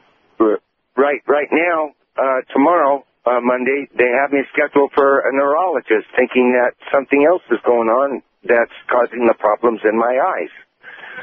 [0.97, 6.55] right, right now, uh, tomorrow, uh, Monday, they have me scheduled for a neurologist, thinking
[6.55, 10.51] that something else is going on that's causing the problems in my eyes.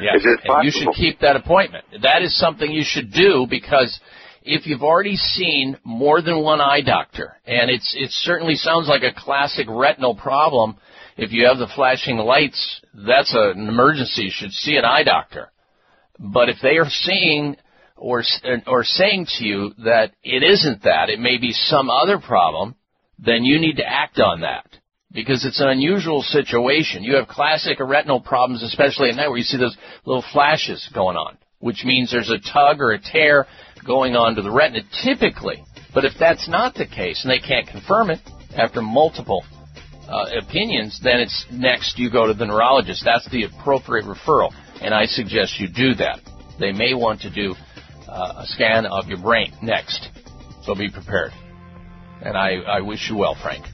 [0.02, 1.86] Yes, and you should keep that appointment.
[2.02, 4.00] That is something you should do because
[4.46, 9.04] if you've already seen more than one eye doctor, and it's it certainly sounds like
[9.04, 10.78] a classic retinal problem.
[11.18, 14.24] If you have the flashing lights, that's a, an emergency.
[14.24, 15.52] You should see an eye doctor.
[16.20, 17.56] But if they are seeing
[17.96, 18.24] or
[18.68, 22.76] or saying to you that it isn't that, it may be some other problem,
[23.20, 24.66] then you need to act on that
[25.12, 27.04] because it's an unusual situation.
[27.04, 31.16] You have classic retinal problems, especially at night, where you see those little flashes going
[31.16, 33.46] on, which means there's a tug or a tear
[33.86, 35.64] going on to the retina typically.
[35.94, 38.20] But if that's not the case and they can't confirm it
[38.58, 39.44] after multiple
[40.08, 43.04] uh, opinions, then it's next you go to the neurologist.
[43.06, 46.20] That's the appropriate referral, and I suggest you do that.
[46.60, 47.56] They may want to do
[48.08, 50.10] uh, a scan of your brain next,
[50.64, 51.32] so be prepared.
[52.22, 53.66] And I, I wish you well, Frank.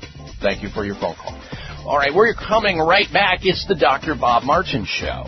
[0.41, 1.39] Thank you for your phone call.
[1.85, 3.39] All right, we're coming right back.
[3.43, 4.15] It's the Dr.
[4.15, 5.23] Bob Martin Show.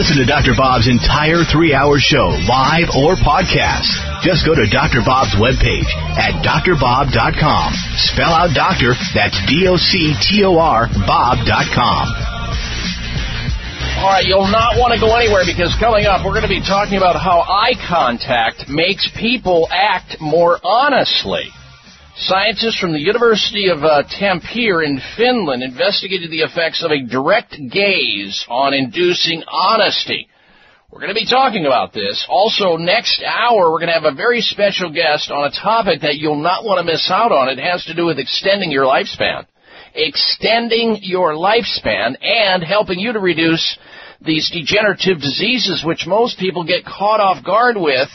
[0.00, 0.56] Listen to Dr.
[0.56, 3.84] Bob's entire three hour show, live or podcast.
[4.24, 5.04] Just go to Dr.
[5.04, 7.68] Bob's webpage at drbob.com.
[8.00, 12.04] Spell out doctor, that's D O C T O R, Bob.com.
[14.00, 16.64] All right, you'll not want to go anywhere because coming up, we're going to be
[16.64, 21.52] talking about how eye contact makes people act more honestly.
[22.22, 27.56] Scientists from the University of uh, Tampere in Finland investigated the effects of a direct
[27.72, 30.28] gaze on inducing honesty.
[30.90, 32.26] We're going to be talking about this.
[32.28, 36.16] Also, next hour, we're going to have a very special guest on a topic that
[36.16, 37.48] you'll not want to miss out on.
[37.48, 39.46] It has to do with extending your lifespan.
[39.94, 43.78] Extending your lifespan and helping you to reduce
[44.20, 48.10] these degenerative diseases which most people get caught off guard with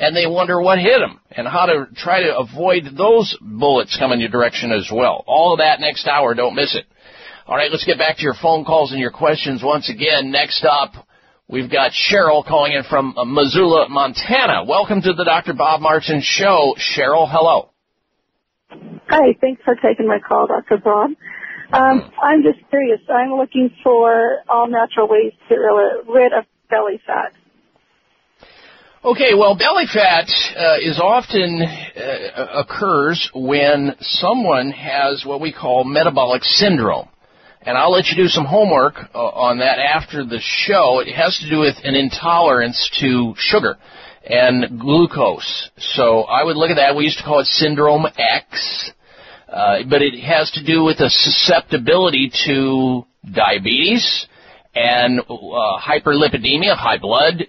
[0.00, 4.18] and they wonder what hit them and how to try to avoid those bullets coming
[4.18, 5.22] your direction as well.
[5.26, 6.34] All of that next hour.
[6.34, 6.86] Don't miss it.
[7.46, 10.30] All right, let's get back to your phone calls and your questions once again.
[10.30, 10.92] Next up,
[11.48, 14.64] we've got Cheryl calling in from Missoula, Montana.
[14.64, 15.52] Welcome to the Dr.
[15.52, 16.74] Bob Martin Show.
[16.78, 17.68] Cheryl, hello.
[19.08, 20.78] Hi, thanks for taking my call, Dr.
[20.78, 21.10] Bob.
[21.72, 23.00] Um, I'm just curious.
[23.12, 27.32] I'm looking for all natural ways to get rid of belly fat.
[29.02, 35.84] Okay, well, belly fat uh, is often uh, occurs when someone has what we call
[35.84, 37.08] metabolic syndrome.
[37.62, 40.98] And I'll let you do some homework uh, on that after the show.
[40.98, 43.78] It has to do with an intolerance to sugar
[44.22, 45.70] and glucose.
[45.78, 46.94] So I would look at that.
[46.94, 48.92] We used to call it syndrome X.
[49.48, 54.26] Uh, but it has to do with a susceptibility to diabetes
[54.74, 57.46] and uh, hyperlipidemia, high blood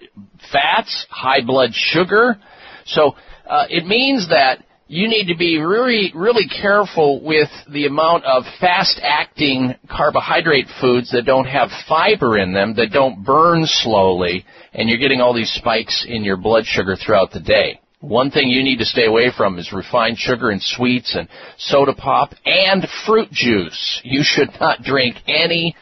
[0.51, 2.37] fats, high blood sugar.
[2.85, 3.15] So
[3.49, 8.43] uh, it means that you need to be really, really careful with the amount of
[8.59, 14.99] fast-acting carbohydrate foods that don't have fiber in them, that don't burn slowly, and you're
[14.99, 17.79] getting all these spikes in your blood sugar throughout the day.
[18.01, 21.93] One thing you need to stay away from is refined sugar and sweets and soda
[21.93, 24.01] pop and fruit juice.
[24.03, 25.75] You should not drink any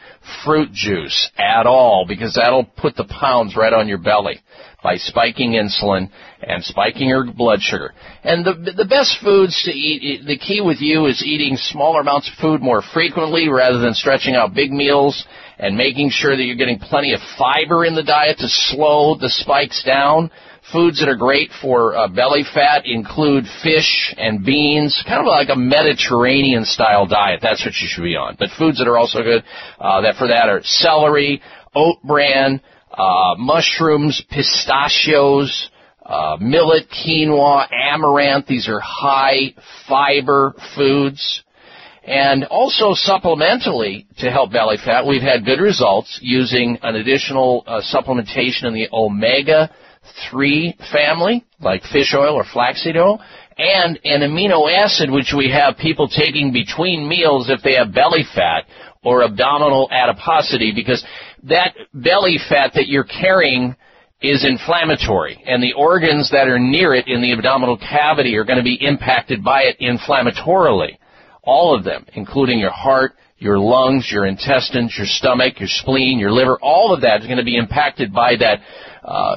[0.44, 4.40] fruit juice at all because that'll put the pounds right on your belly
[4.82, 6.10] by spiking insulin
[6.42, 7.92] and spiking your blood sugar.
[8.24, 12.28] And the the best foods to eat, the key with you is eating smaller amounts
[12.28, 15.26] of food more frequently rather than stretching out big meals
[15.58, 19.28] and making sure that you're getting plenty of fiber in the diet to slow the
[19.28, 20.30] spikes down.
[20.72, 25.48] Foods that are great for uh, belly fat include fish and beans, kind of like
[25.48, 27.40] a Mediterranean style diet.
[27.42, 28.36] That's what you should be on.
[28.38, 29.42] But foods that are also good
[29.80, 31.42] uh, that for that are celery,
[31.74, 32.60] oat bran,
[32.92, 35.70] uh, mushrooms, pistachios,
[36.04, 38.46] uh, millet, quinoa, amaranth.
[38.46, 39.54] These are high
[39.88, 41.42] fiber foods.
[42.04, 47.80] And also supplementally to help belly fat, we've had good results using an additional uh,
[47.82, 49.70] supplementation in the omega
[50.30, 53.20] 3 family, like fish oil or flaxseed oil,
[53.58, 58.24] and an amino acid which we have people taking between meals if they have belly
[58.34, 58.64] fat
[59.04, 61.04] or abdominal adiposity because
[61.42, 63.74] that belly fat that you're carrying
[64.22, 68.58] is inflammatory and the organs that are near it in the abdominal cavity are going
[68.58, 70.96] to be impacted by it inflammatorily.
[71.42, 76.30] All of them, including your heart, your lungs, your intestines, your stomach, your spleen, your
[76.30, 78.60] liver, all of that is going to be impacted by that,
[79.02, 79.36] uh,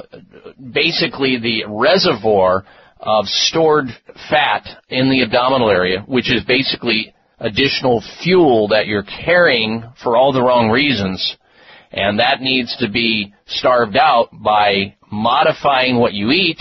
[0.72, 2.64] basically the reservoir
[3.00, 3.86] of stored
[4.30, 10.32] fat in the abdominal area, which is basically additional fuel that you're carrying for all
[10.32, 11.36] the wrong reasons.
[11.90, 16.60] And that needs to be starved out by modifying what you eat,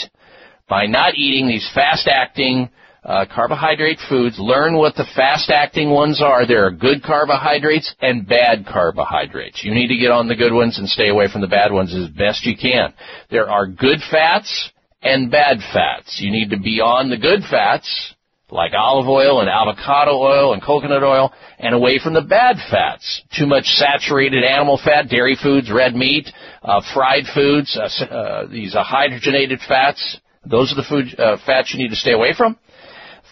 [0.70, 2.70] by not eating these fast acting,
[3.06, 4.38] uh, carbohydrate foods.
[4.40, 6.48] Learn what the fast acting ones are.
[6.48, 9.64] There are good carbohydrates and bad carbohydrates.
[9.64, 11.94] You need to get on the good ones and stay away from the bad ones
[11.94, 12.94] as best you can.
[13.30, 16.20] There are good fats and bad fats.
[16.22, 18.16] You need to be on the good fats,
[18.50, 23.22] like olive oil and avocado oil and coconut oil, and away from the bad fats.
[23.38, 26.30] Too much saturated animal fat, dairy foods, red meat,
[26.62, 30.20] uh, fried foods, uh, uh, these are hydrogenated fats.
[30.46, 32.58] Those are the food uh, fats you need to stay away from.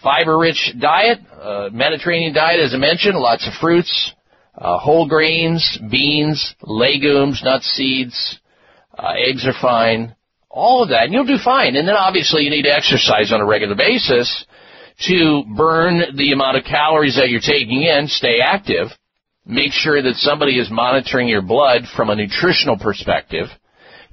[0.03, 4.13] Fiber-rich diet, uh, Mediterranean diet, as I mentioned, lots of fruits,
[4.57, 8.39] uh, whole grains, beans, legumes, nuts, seeds.
[8.99, 10.15] eggs are fine
[10.53, 11.75] all of that, and you'll do fine.
[11.75, 14.45] And then obviously you need to exercise on a regular basis
[15.07, 18.87] to burn the amount of calories that you're taking in, stay active.
[19.45, 23.47] Make sure that somebody is monitoring your blood from a nutritional perspective,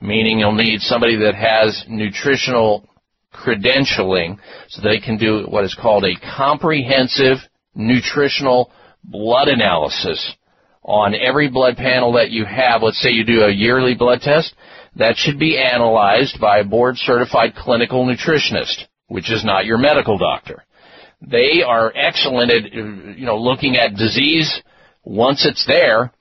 [0.01, 2.89] meaning you'll need somebody that has nutritional
[3.33, 7.39] credentialing so they can do what is called a comprehensive
[7.75, 8.71] nutritional
[9.05, 10.35] blood analysis
[10.83, 12.83] on every blood panel that you have.
[12.83, 14.55] Let's say you do a yearly blood test
[14.97, 20.19] that should be analyzed by a board certified clinical nutritionist, which is not your medical
[20.19, 20.65] doctor.
[21.21, 24.63] They are excellent at, you know, looking at disease
[25.05, 26.13] once it's there,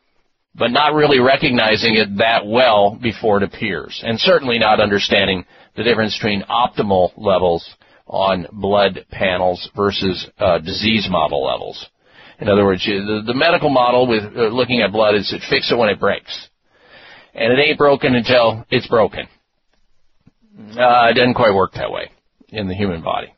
[0.55, 5.45] but not really recognizing it that well before it appears, and certainly not understanding
[5.78, 7.75] the difference between optimal levels
[8.07, 11.88] on blood panels versus uh, disease model levels.
[12.39, 15.71] In other words, the, the medical model with uh, looking at blood is it fix
[15.71, 16.49] it when it breaks
[17.38, 19.28] and it ain't broken until it's broken.
[20.57, 22.09] Uh, it doesn't quite work that way
[22.49, 23.34] in the human body.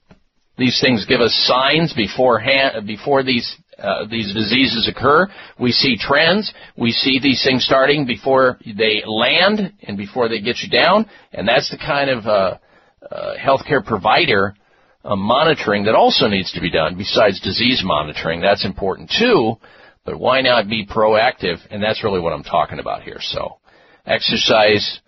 [0.57, 5.27] These things give us signs beforehand, before these uh, these diseases occur.
[5.59, 6.53] We see trends.
[6.77, 11.09] We see these things starting before they land and before they get you down.
[11.31, 12.57] And that's the kind of uh,
[13.09, 14.55] uh, healthcare provider
[15.03, 18.41] uh, monitoring that also needs to be done besides disease monitoring.
[18.41, 19.55] That's important too.
[20.05, 21.57] But why not be proactive?
[21.69, 23.19] And that's really what I'm talking about here.
[23.19, 23.57] So
[24.05, 24.99] exercise,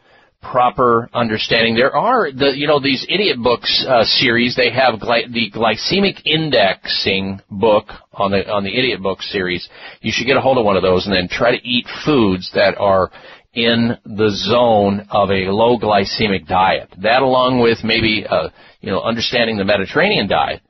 [0.42, 1.76] proper understanding.
[1.76, 4.56] There are the you know these idiot books uh, series.
[4.56, 9.68] They have gly- the glycemic indexing book on the on the idiot book series.
[10.02, 12.52] You should get a hold of one of those and then try to eat foods
[12.54, 13.12] that are
[13.54, 16.90] in the zone of a low glycemic diet.
[17.02, 18.50] That along with maybe uh,
[18.82, 20.62] you know understanding the Mediterranean diet.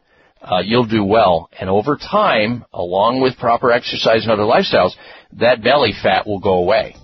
[0.42, 4.94] Uh, you'll do well, and over time, along with proper exercise and other lifestyles,
[5.34, 6.96] that belly fat will go away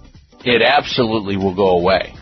[0.48, 2.14] it absolutely will go away.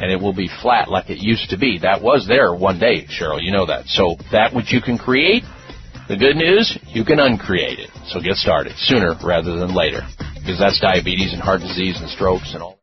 [0.00, 1.78] And it will be flat like it used to be.
[1.78, 3.42] That was there one day, Cheryl.
[3.42, 3.86] You know that.
[3.86, 5.42] So that which you can create,
[6.08, 7.90] the good news, you can uncreate it.
[8.08, 10.02] So get started sooner rather than later.
[10.34, 12.78] Because that's diabetes and heart disease and strokes and all.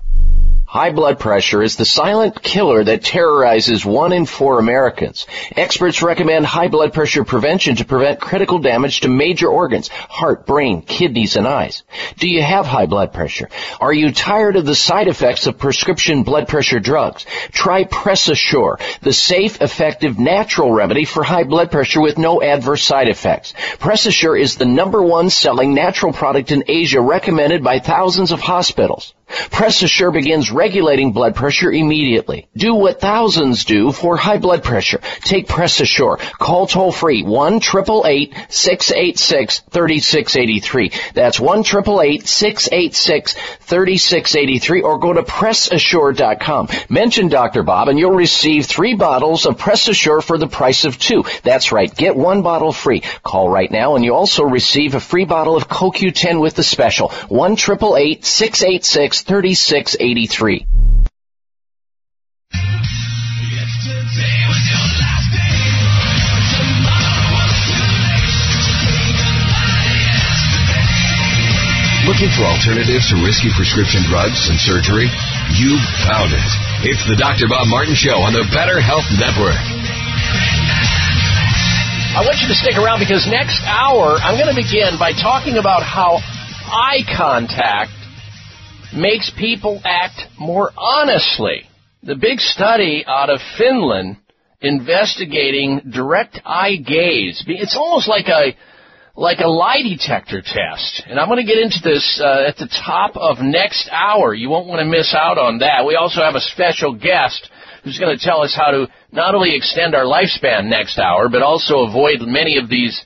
[0.72, 5.26] High blood pressure is the silent killer that terrorizes one in four Americans.
[5.54, 10.80] Experts recommend high blood pressure prevention to prevent critical damage to major organs, heart, brain,
[10.80, 11.82] kidneys, and eyes.
[12.16, 13.50] Do you have high blood pressure?
[13.82, 17.26] Are you tired of the side effects of prescription blood pressure drugs?
[17.50, 22.82] Try Press Assure, the safe, effective, natural remedy for high blood pressure with no adverse
[22.82, 23.52] side effects.
[23.78, 28.40] Press Assure is the number one selling natural product in Asia recommended by thousands of
[28.40, 29.12] hospitals.
[29.50, 32.48] Press Assure begins regulating blood pressure immediately.
[32.56, 35.00] Do what thousands do for high blood pressure.
[35.20, 36.18] Take Press Assure.
[36.38, 40.92] Call toll free 1 686 3683.
[41.14, 46.68] That's 1 686 3683 or go to PressAssure.com.
[46.88, 47.62] Mention Dr.
[47.62, 51.24] Bob and you'll receive three bottles of Press Assure for the price of two.
[51.42, 51.94] That's right.
[51.94, 53.02] Get one bottle free.
[53.22, 57.08] Call right now and you also receive a free bottle of CoQ10 with the special.
[57.28, 60.66] 1 686 3683.
[72.02, 75.06] Looking for alternatives to risky prescription drugs and surgery?
[75.54, 76.50] You found it.
[76.82, 77.46] It's the Dr.
[77.46, 79.54] Bob Martin Show on the Better Health Network.
[82.12, 85.56] I want you to stick around because next hour I'm going to begin by talking
[85.56, 86.18] about how
[86.66, 88.01] eye contact
[88.94, 91.62] makes people act more honestly.
[92.02, 94.16] The big study out of Finland
[94.60, 97.42] investigating direct eye gaze.
[97.46, 98.56] It's almost like a
[99.14, 101.04] like a lie detector test.
[101.06, 104.32] And I'm going to get into this uh, at the top of next hour.
[104.32, 105.84] You won't want to miss out on that.
[105.86, 107.50] We also have a special guest
[107.84, 111.42] who's going to tell us how to not only extend our lifespan next hour, but
[111.42, 113.04] also avoid many of these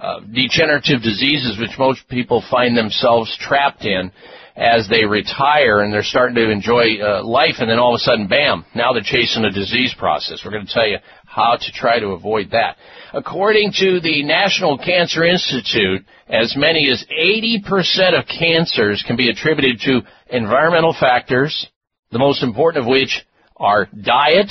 [0.00, 4.12] uh, degenerative diseases which most people find themselves trapped in
[4.58, 8.02] as they retire and they're starting to enjoy uh, life and then all of a
[8.02, 10.42] sudden, bam, now they're chasing a disease process.
[10.44, 12.76] We're going to tell you how to try to avoid that.
[13.14, 19.80] According to the National Cancer Institute, as many as 80% of cancers can be attributed
[19.82, 20.00] to
[20.36, 21.68] environmental factors,
[22.10, 23.24] the most important of which
[23.56, 24.50] are diet,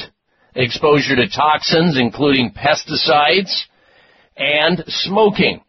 [0.55, 3.53] exposure to toxins including pesticides,
[4.38, 5.62] and smoking.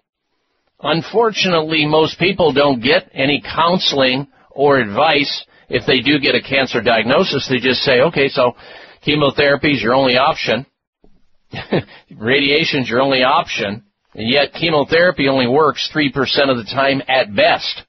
[0.81, 5.45] Unfortunately, most people don't get any counseling or advice.
[5.68, 8.55] If they do get a cancer diagnosis, they just say, okay, so
[9.03, 10.66] chemotherapy is your only option.
[12.16, 13.85] Radiation is your only option.
[14.14, 16.09] And yet chemotherapy only works 3%
[16.49, 17.83] of the time at best.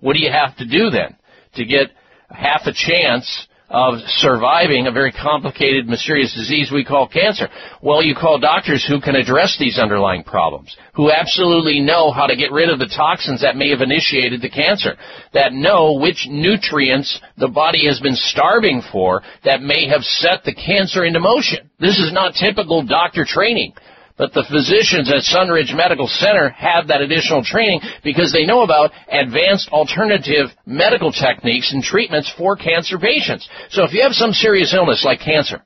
[0.00, 1.16] What do you have to do then
[1.54, 1.90] to get
[2.30, 7.48] half a chance of surviving a very complicated, mysterious disease we call cancer?
[7.82, 12.36] Well, you call doctors who can address these underlying problems, who absolutely know how to
[12.36, 14.96] get rid of the toxins that may have initiated the cancer,
[15.32, 20.54] that know which nutrients the body has been starving for that may have set the
[20.54, 21.68] cancer into motion.
[21.80, 23.72] This is not typical doctor training.
[24.16, 28.92] But the physicians at Sunridge Medical Center have that additional training because they know about
[29.10, 33.48] advanced alternative medical techniques and treatments for cancer patients.
[33.70, 35.62] So if you have some serious illness like cancer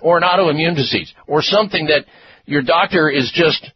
[0.00, 2.06] or an autoimmune disease or something that
[2.44, 3.70] your doctor is just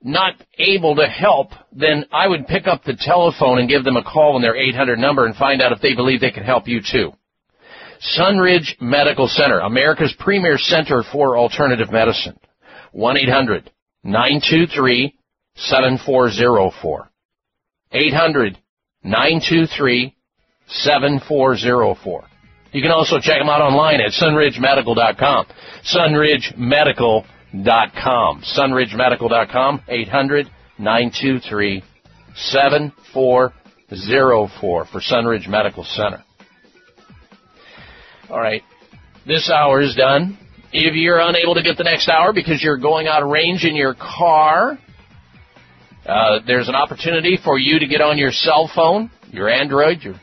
[0.00, 4.04] not able to help, then I would pick up the telephone and give them a
[4.04, 6.80] call on their 800 number and find out if they believe they can help you
[6.80, 7.12] too.
[8.16, 12.36] Sunridge Medical Center, America's premier center for alternative medicine.
[12.94, 13.68] 1-800
[14.04, 15.14] 923
[15.54, 17.10] 7404.
[17.92, 18.58] 800
[19.04, 20.16] 923
[20.66, 22.24] 7404.
[22.72, 25.46] You can also check them out online at sunridgemedical.com.
[25.84, 28.42] Sunridgemedical.com.
[28.42, 29.82] Sunridgemedical.com.
[29.88, 31.84] 800 923
[32.34, 36.24] 7404 for Sunridge Medical Center.
[38.30, 38.62] All right.
[39.26, 40.38] This hour is done.
[40.72, 43.76] If you're unable to get the next hour because you're going out of range in
[43.76, 44.78] your car,
[46.06, 50.14] uh, there's an opportunity for you to get on your cell phone, your Android, your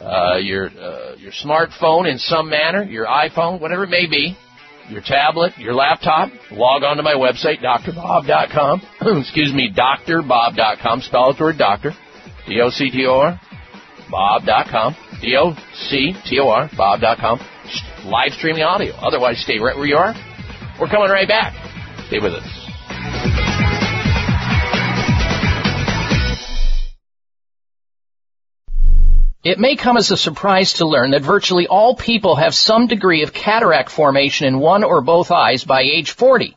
[0.00, 4.36] uh, your uh, your smartphone in some manner, your iPhone, whatever it may be,
[4.88, 6.30] your tablet, your laptop.
[6.52, 8.82] Log on to my website, drbob.com.
[9.20, 11.00] Excuse me, drbob.com.
[11.00, 11.90] Spell the word doctor,
[12.46, 13.40] D-O-C-T-O-R,
[14.10, 17.55] bob.com, D-O-C-T-O-R, bob.com.
[18.06, 18.94] Live streaming audio.
[18.96, 20.14] Otherwise, stay right where you are.
[20.80, 21.54] We're coming right back.
[22.06, 22.66] Stay with us.
[29.42, 33.22] It may come as a surprise to learn that virtually all people have some degree
[33.22, 36.56] of cataract formation in one or both eyes by age 40.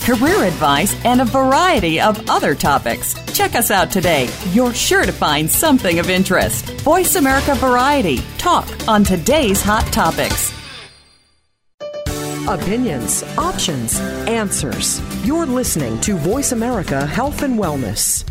[0.01, 3.13] career advice, and a variety of other topics.
[3.33, 4.29] Check us out today.
[4.51, 6.69] You're sure to find something of interest.
[6.81, 8.19] Voice America Variety.
[8.37, 10.53] Talk on today's hot topics.
[12.47, 14.99] Opinions, options, answers.
[15.25, 18.25] You're listening to Voice America Health and Wellness.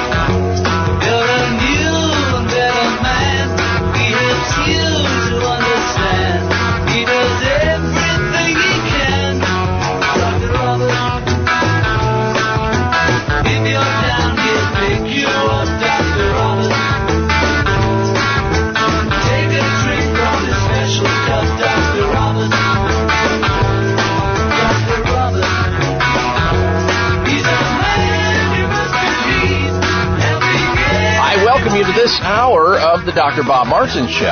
[31.95, 33.43] This hour of the Dr.
[33.43, 34.25] Bob Martin Show.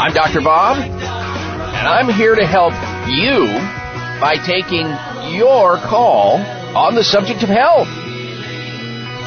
[0.00, 0.40] I'm Dr.
[0.40, 2.72] Bob, and I'm here to help
[3.08, 3.44] you
[4.20, 4.86] by taking
[5.36, 6.36] your call
[6.74, 7.88] on the subject of health.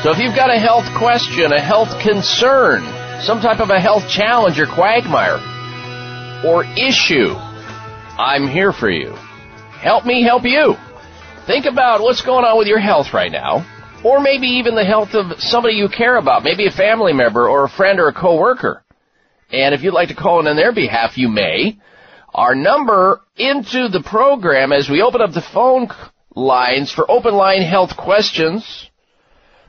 [0.01, 2.81] So if you've got a health question, a health concern,
[3.21, 5.37] some type of a health challenge or quagmire,
[6.43, 7.35] or issue,
[8.17, 9.13] I'm here for you.
[9.13, 10.75] Help me help you.
[11.45, 13.65] Think about what's going on with your health right now
[14.03, 17.65] or maybe even the health of somebody you care about, maybe a family member or
[17.65, 18.83] a friend or a coworker.
[19.51, 21.77] And if you'd like to call in on their behalf, you may.
[22.33, 25.89] Our number into the program as we open up the phone
[26.33, 28.89] lines for open line health questions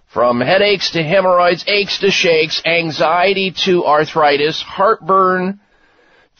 [0.07, 5.59] from headaches to hemorrhoids, aches to shakes, anxiety to arthritis, heartburn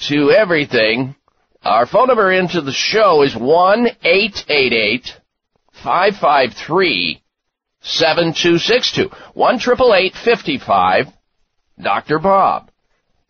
[0.09, 1.17] to everything.
[1.63, 3.89] Our phone number into the show is 1
[5.73, 7.22] 553
[7.83, 9.11] 7262.
[9.35, 9.59] 1
[10.25, 11.07] 55
[11.81, 12.19] Dr.
[12.19, 12.71] Bob.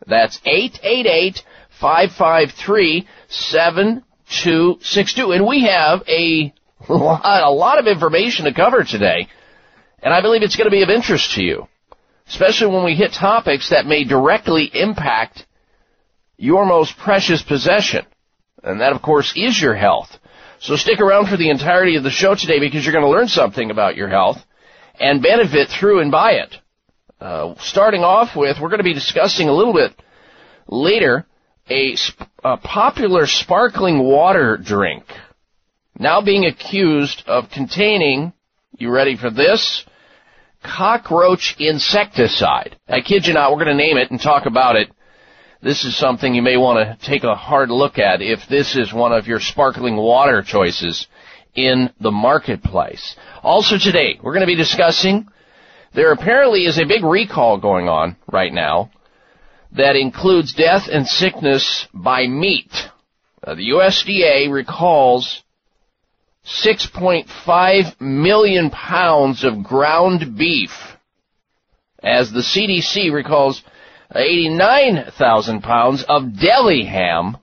[0.07, 1.43] That's 888
[1.81, 5.33] 553 7262.
[5.33, 6.53] And we have a
[6.89, 9.29] lot, a lot of information to cover today.
[10.03, 11.69] And I believe it's going to be of interest to you.
[12.27, 15.47] Especially when we hit topics that may directly impact
[16.37, 18.07] your most precious possession.
[18.63, 20.19] And that, of course, is your health.
[20.63, 23.27] So stick around for the entirety of the show today because you're going to learn
[23.27, 24.39] something about your health
[24.99, 26.55] and benefit through and by it.
[27.21, 29.91] Uh, starting off with, we're going to be discussing a little bit
[30.69, 31.27] later
[31.69, 35.05] a, sp- a popular sparkling water drink
[35.99, 38.33] now being accused of containing,
[38.79, 39.85] you ready for this?
[40.65, 42.79] Cockroach insecticide.
[42.89, 44.91] I kid you not, we're going to name it and talk about it
[45.63, 48.93] this is something you may want to take a hard look at if this is
[48.93, 51.07] one of your sparkling water choices
[51.55, 53.17] in the marketplace.
[53.43, 55.29] Also today, we're going to be discussing
[55.95, 58.91] there apparently is a big recall going on right now
[59.73, 62.73] that includes death and sickness by meat.
[63.45, 65.43] Uh, the USDA recalls
[66.45, 70.71] 6.5 million pounds of ground beef
[72.03, 73.63] as the CDC recalls
[74.15, 77.37] 89,000 pounds of deli ham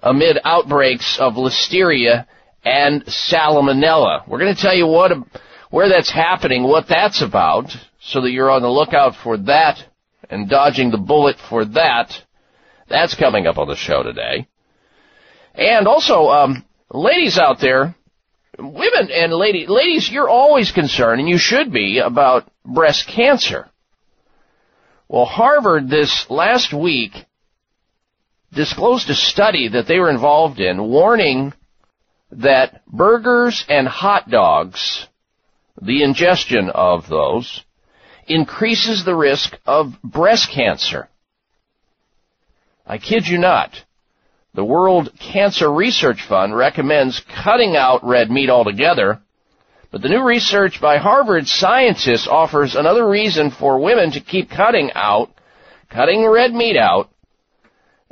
[0.00, 2.26] amid outbreaks of listeria
[2.64, 4.26] and salmonella.
[4.28, 5.12] We're going to tell you what,
[5.70, 9.84] where that's happening, what that's about, so that you're on the lookout for that
[10.28, 12.12] and dodging the bullet for that.
[12.88, 14.48] That's coming up on the show today.
[15.54, 17.94] And also, um, ladies out there,
[18.58, 23.68] women and lady, ladies, you're always concerned, and you should be, about breast cancer.
[25.12, 27.12] Well, Harvard this last week
[28.50, 31.52] disclosed a study that they were involved in warning
[32.30, 35.06] that burgers and hot dogs,
[35.82, 37.62] the ingestion of those,
[38.26, 41.10] increases the risk of breast cancer.
[42.86, 43.84] I kid you not.
[44.54, 49.20] The World Cancer Research Fund recommends cutting out red meat altogether
[49.92, 54.90] but the new research by Harvard scientists offers another reason for women to keep cutting
[54.94, 55.30] out,
[55.90, 57.10] cutting red meat out,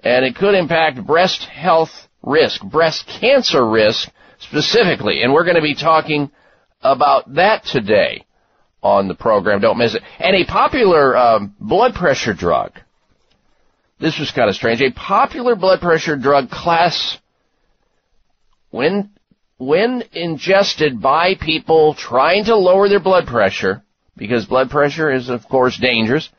[0.04, 1.90] and it could impact breast health
[2.22, 5.22] risk, breast cancer risk specifically.
[5.22, 6.30] And we're going to be talking
[6.82, 8.26] about that today
[8.82, 9.60] on the program.
[9.60, 10.02] Don't miss it.
[10.18, 12.72] And a popular um, blood pressure drug.
[13.98, 14.82] This was kind of strange.
[14.82, 17.18] A popular blood pressure drug class
[18.70, 19.10] when
[19.60, 23.82] when ingested by people trying to lower their blood pressure,
[24.16, 26.30] because blood pressure is of course dangerous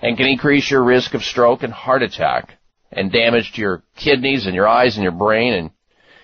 [0.00, 2.54] and can increase your risk of stroke and heart attack
[2.92, 5.70] and damage to your kidneys and your eyes and your brain and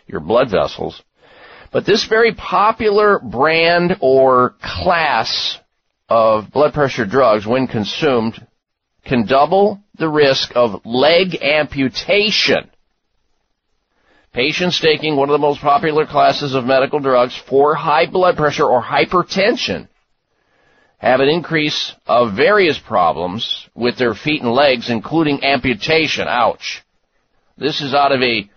[0.07, 1.02] your blood vessels.
[1.72, 5.59] But this very popular brand or class
[6.09, 8.46] of blood pressure drugs, when consumed,
[9.05, 12.70] can double the risk of leg amputation
[14.35, 18.64] Patients taking one of the most popular classes of medical drugs for high blood pressure
[18.64, 19.87] or hypertension
[20.99, 26.26] have an increase of various problems with their feet and legs, including amputation.
[26.26, 26.82] Ouch.
[27.57, 28.51] This is out of a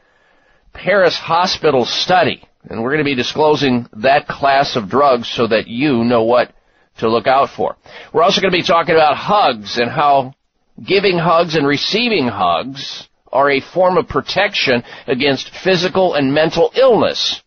[0.74, 5.68] Paris hospital study, and we're going to be disclosing that class of drugs so that
[5.68, 6.54] you know what
[6.98, 7.76] to look out for.
[8.12, 10.34] We're also going to be talking about hugs and how
[10.84, 17.42] giving hugs and receiving hugs are a form of protection against physical and mental illness.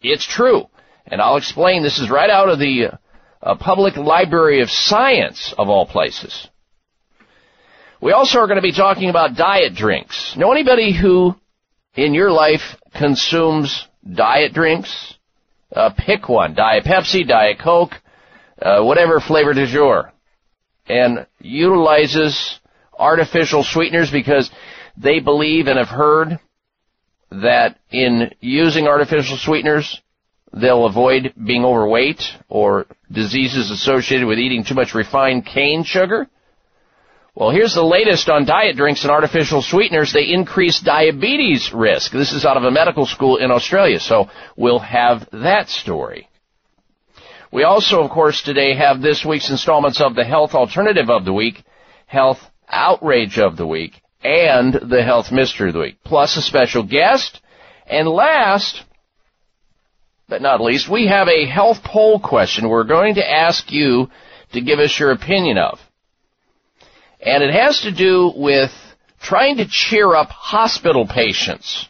[0.00, 0.66] It's true.
[1.06, 2.98] And I'll explain this is right out of the
[3.42, 6.48] uh, Public Library of Science of all places.
[8.00, 10.34] We also are going to be talking about diet drinks.
[10.36, 11.34] Know anybody who
[11.94, 15.14] in your life consumes diet drinks?
[15.74, 16.54] Uh, pick one.
[16.54, 17.92] Diet Pepsi, Diet Coke,
[18.60, 20.12] uh, whatever flavor du jour.
[20.88, 22.60] and utilizes
[22.98, 24.50] artificial sweeteners because
[24.96, 26.38] they believe and have heard
[27.30, 30.00] that in using artificial sweeteners,
[30.52, 36.26] they'll avoid being overweight or diseases associated with eating too much refined cane sugar.
[37.34, 40.12] Well, here's the latest on diet drinks and artificial sweeteners.
[40.12, 42.12] They increase diabetes risk.
[42.12, 46.30] This is out of a medical school in Australia, so we'll have that story.
[47.52, 51.32] We also, of course, today have this week's installments of the Health Alternative of the
[51.32, 51.62] Week,
[52.06, 56.82] Health Outrage of the Week, and the Health Mystery of the Week, plus a special
[56.82, 57.40] guest.
[57.86, 58.82] And last,
[60.28, 64.10] but not least, we have a health poll question we're going to ask you
[64.52, 65.78] to give us your opinion of.
[67.20, 68.72] And it has to do with
[69.20, 71.88] trying to cheer up hospital patients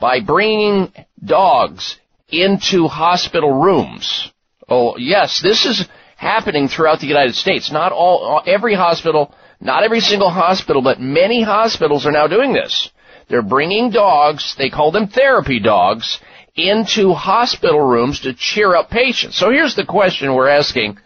[0.00, 1.98] by bringing dogs
[2.30, 4.32] into hospital rooms.
[4.66, 7.70] Oh, yes, this is happening throughout the United States.
[7.70, 12.90] Not all, every hospital, not every single hospital, but many hospitals are now doing this.
[13.28, 16.20] They're bringing dogs, they call them therapy dogs,
[16.54, 19.36] into hospital rooms to cheer up patients.
[19.38, 20.98] So here's the question we're asking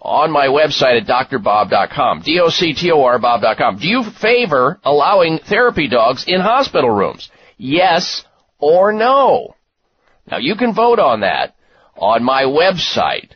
[0.00, 2.22] on my website at drbob.com.
[2.22, 3.78] D-O-C-T-O-R bob.com.
[3.78, 7.30] Do you favor allowing therapy dogs in hospital rooms?
[7.56, 8.24] Yes
[8.58, 9.54] or no?
[10.28, 11.54] Now you can vote on that
[11.96, 13.30] on my website.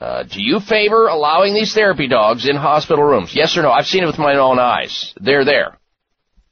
[0.00, 3.32] Uh, do you favor allowing these therapy dogs in hospital rooms?
[3.34, 3.70] Yes or no?
[3.70, 5.14] I've seen it with my own eyes.
[5.20, 5.78] They're there.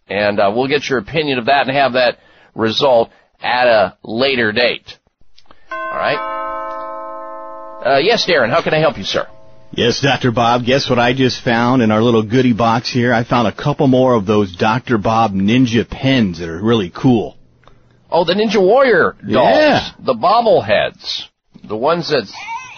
[0.09, 2.19] And uh, we'll get your opinion of that and have that
[2.55, 4.99] result at a later date.
[5.71, 7.81] All right.
[7.85, 8.51] Uh, yes, Darren.
[8.51, 9.27] How can I help you, sir?
[9.73, 10.33] Yes, Dr.
[10.33, 10.65] Bob.
[10.67, 13.13] Guess what I just found in our little goodie box here?
[13.13, 14.99] I found a couple more of those Dr.
[14.99, 17.37] Bob Ninja pens that are really cool.
[18.11, 19.59] Oh, the Ninja Warrior dolls.
[19.59, 19.89] Yeah.
[19.99, 21.23] The bobbleheads.
[21.67, 22.31] The ones that,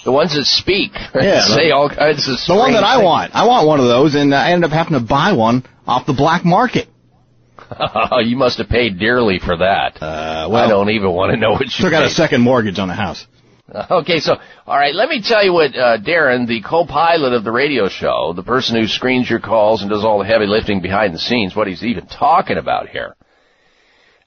[0.04, 0.92] the ones that speak.
[1.14, 3.04] Yeah, say the- all kinds of The one that I things.
[3.04, 3.34] want.
[3.34, 6.12] I want one of those, and I ended up having to buy one off the
[6.12, 6.88] black market.
[8.22, 9.98] you must have paid dearly for that.
[10.02, 12.88] Uh, I don't even want to know what you Took out a second mortgage on
[12.88, 13.26] the house.
[13.90, 14.36] Okay, so
[14.66, 18.34] all right, let me tell you what uh, Darren, the co-pilot of the radio show,
[18.36, 21.56] the person who screens your calls and does all the heavy lifting behind the scenes,
[21.56, 23.16] what he's even talking about here.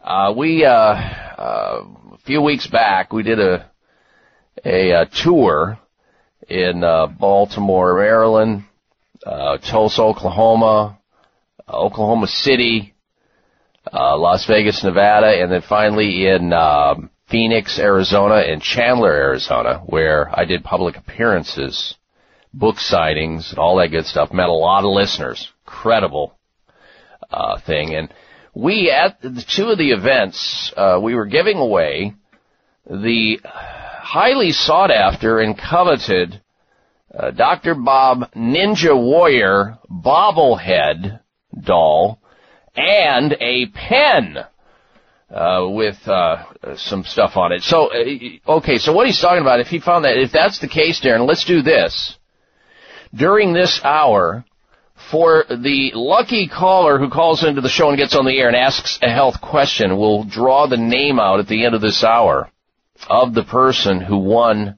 [0.04, 3.70] Uh, we uh, uh, a few weeks back we did a
[4.66, 5.80] a, uh tour
[6.48, 8.64] in uh, Baltimore, Maryland,
[9.26, 10.98] uh, Tulsa, Oklahoma,
[11.68, 12.94] uh, Oklahoma City,
[13.92, 20.30] uh, Las Vegas, Nevada, and then finally in um, Phoenix, Arizona, and Chandler, Arizona, where
[20.34, 21.96] I did public appearances,
[22.54, 24.32] book signings, and all that good stuff.
[24.32, 25.52] Met a lot of listeners.
[25.66, 26.38] Incredible
[27.30, 27.94] uh, thing.
[27.96, 28.14] And
[28.54, 32.14] we at the two of the events, uh, we were giving away
[32.86, 33.40] the
[34.08, 36.42] highly sought after and coveted
[37.14, 37.76] uh, Dr.
[37.76, 41.20] Bob Ninja Warrior bobblehead
[41.62, 42.22] doll
[42.74, 44.38] and a pen
[45.30, 46.46] uh, with uh,
[46.78, 47.64] some stuff on it.
[47.64, 50.70] So, uh, okay, so what he's talking about, if he found that, if that's the
[50.70, 52.18] case, Darren, let's do this.
[53.14, 54.46] During this hour,
[55.12, 58.56] for the lucky caller who calls into the show and gets on the air and
[58.56, 62.50] asks a health question, we'll draw the name out at the end of this hour
[63.10, 64.78] of the person who won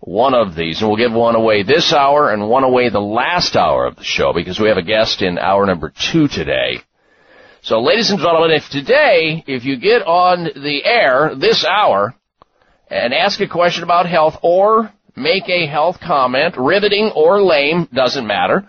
[0.00, 3.56] one of these, and we'll give one away this hour and one away the last
[3.56, 6.80] hour of the show because we have a guest in hour number two today.
[7.62, 12.14] So, ladies and gentlemen, if today, if you get on the air this hour
[12.88, 18.26] and ask a question about health or make a health comment, riveting or lame, doesn't
[18.26, 18.68] matter,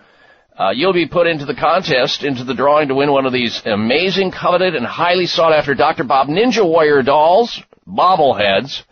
[0.58, 3.62] uh, you'll be put into the contest, into the drawing to win one of these
[3.64, 6.02] amazing, coveted, and highly sought after Dr.
[6.02, 8.82] Bob Ninja Warrior dolls, bobbleheads,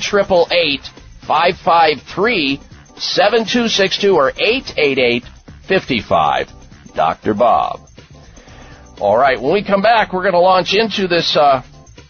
[1.28, 2.60] 553
[2.98, 5.24] 7262 or 888
[5.68, 6.48] 55
[6.96, 7.34] Dr.
[7.34, 7.80] Bob.
[9.00, 11.64] All right, when we come back, we're going to launch into this uh,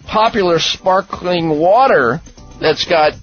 [0.06, 2.20] popular sparkling water
[2.60, 3.14] that's got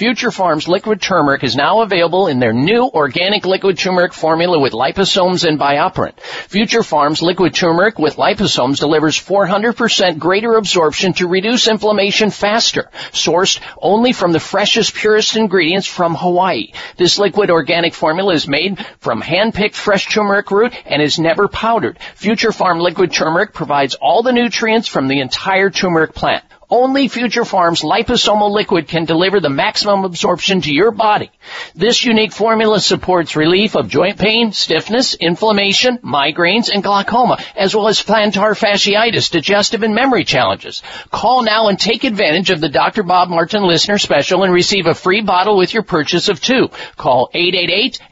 [0.00, 4.72] Future Farms liquid turmeric is now available in their new organic liquid turmeric formula with
[4.72, 6.18] liposomes and BioPerine.
[6.48, 12.88] Future Farms liquid turmeric with liposomes delivers 400% greater absorption to reduce inflammation faster.
[13.12, 16.72] Sourced only from the freshest, purest ingredients from Hawaii.
[16.96, 21.98] This liquid organic formula is made from hand-picked fresh turmeric root and is never powdered.
[22.14, 26.42] Future Farm liquid turmeric provides all the nutrients from the entire turmeric plant.
[26.70, 31.32] Only Future Farms liposomal liquid can deliver the maximum absorption to your body.
[31.74, 37.88] This unique formula supports relief of joint pain, stiffness, inflammation, migraines, and glaucoma, as well
[37.88, 40.82] as plantar fasciitis, digestive and memory challenges.
[41.10, 43.02] Call now and take advantage of the Dr.
[43.02, 46.68] Bob Martin listener special and receive a free bottle with your purchase of two.
[46.96, 47.30] Call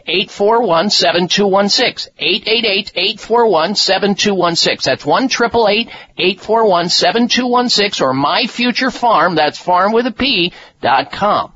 [0.09, 2.09] 888-841-7216.
[2.19, 4.83] 888-841-7216.
[4.83, 11.53] That's 1 841-7216 or myfuturefarm, that's farm with a P, dot com.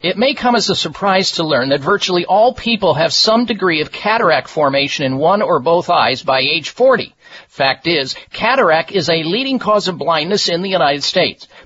[0.00, 3.80] It may come as a surprise to learn that virtually all people have some degree
[3.80, 7.12] of cataract formation in one or both eyes by age 40.
[7.48, 11.48] Fact is, cataract is a leading cause of blindness in the United States.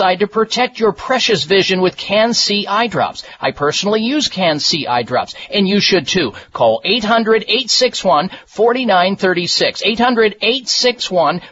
[0.00, 3.22] to protect your precious vision with CAN-C eye drops.
[3.40, 6.32] I personally use CAN-C eye drops, and you should too.
[6.52, 9.82] Call 800-861-4936.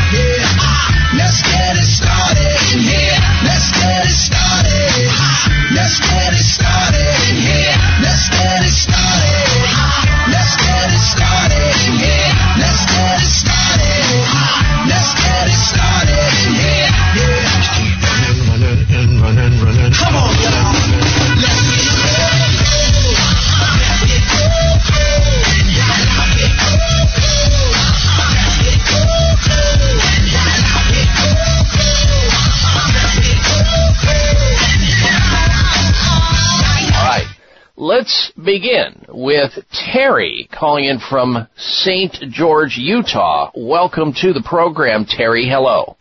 [1.24, 2.52] Let's get it started.
[2.84, 3.16] Yeah,
[3.48, 5.08] let's get it started.
[5.72, 7.16] Let's get it started.
[7.32, 7.72] Yeah,
[8.04, 9.64] let's get it started.
[10.28, 11.72] Let's get it started.
[11.96, 14.04] Yeah, let's get it started.
[14.84, 16.28] Let's get it started.
[16.60, 17.48] Yeah, yeah.
[18.04, 19.92] Running, running, running, running.
[19.94, 20.63] Come on, y'all.
[37.84, 42.16] Let's begin with Terry calling in from St.
[42.30, 43.50] George, Utah.
[43.54, 45.46] Welcome to the program, Terry.
[45.46, 45.98] Hello.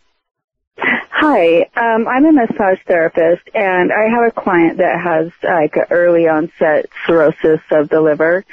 [0.78, 6.26] Hi, um, I'm a massage therapist, and I have a client that has like early
[6.26, 8.46] onset cirrhosis of the liver.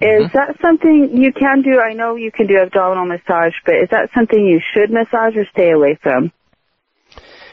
[0.00, 1.78] Is that something you can do?
[1.78, 5.46] I know you can do abdominal massage, but is that something you should massage or
[5.52, 6.32] stay away from?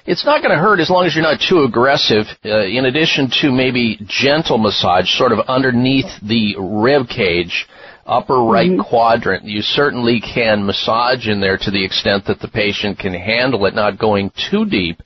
[0.10, 2.26] It's not going to hurt as long as you're not too aggressive.
[2.44, 7.68] Uh, in addition to maybe gentle massage, sort of underneath the rib cage,
[8.08, 12.98] upper right quadrant, you certainly can massage in there to the extent that the patient
[12.98, 15.00] can handle it, not going too deep.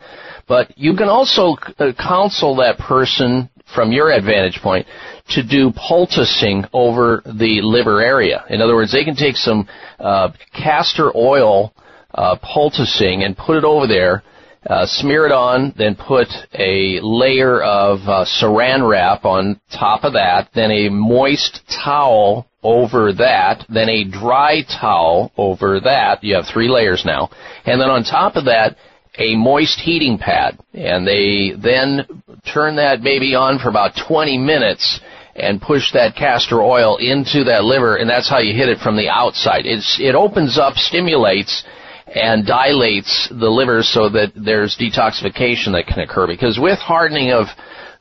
[0.48, 4.88] But you can also uh, counsel that person from your advantage point
[5.32, 8.46] to do poulticing over the liver area.
[8.50, 9.68] In other words, they can take some
[10.00, 11.74] uh, castor oil
[12.14, 14.24] uh, poulticing and put it over there
[14.65, 20.14] Uh, smear it on, then put a layer of uh, saran wrap on top of
[20.14, 26.23] that, then a moist towel over that, then a dry towel over that.
[26.23, 27.30] You have three layers now.
[27.65, 28.77] And then on top of that,
[29.18, 30.57] a moist heating pad.
[30.73, 35.02] And they then turn that baby on for about 20 minutes
[35.35, 38.95] and push that castor oil into that liver, and that's how you hit it from
[38.95, 39.65] the outside.
[39.65, 41.64] It's, it opens up, stimulates,
[42.08, 46.28] and dilates the liver so that there's detoxification that can occur.
[46.28, 47.48] Because with hardening of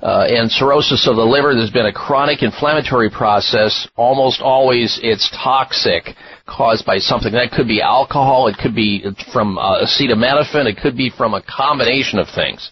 [0.03, 3.87] uh, and cirrhosis of the liver, there's been a chronic inflammatory process.
[3.95, 6.11] Almost always it's toxic,
[6.45, 7.33] caused by something.
[7.33, 11.43] That could be alcohol, it could be from uh, acetaminophen, it could be from a
[11.43, 12.71] combination of things.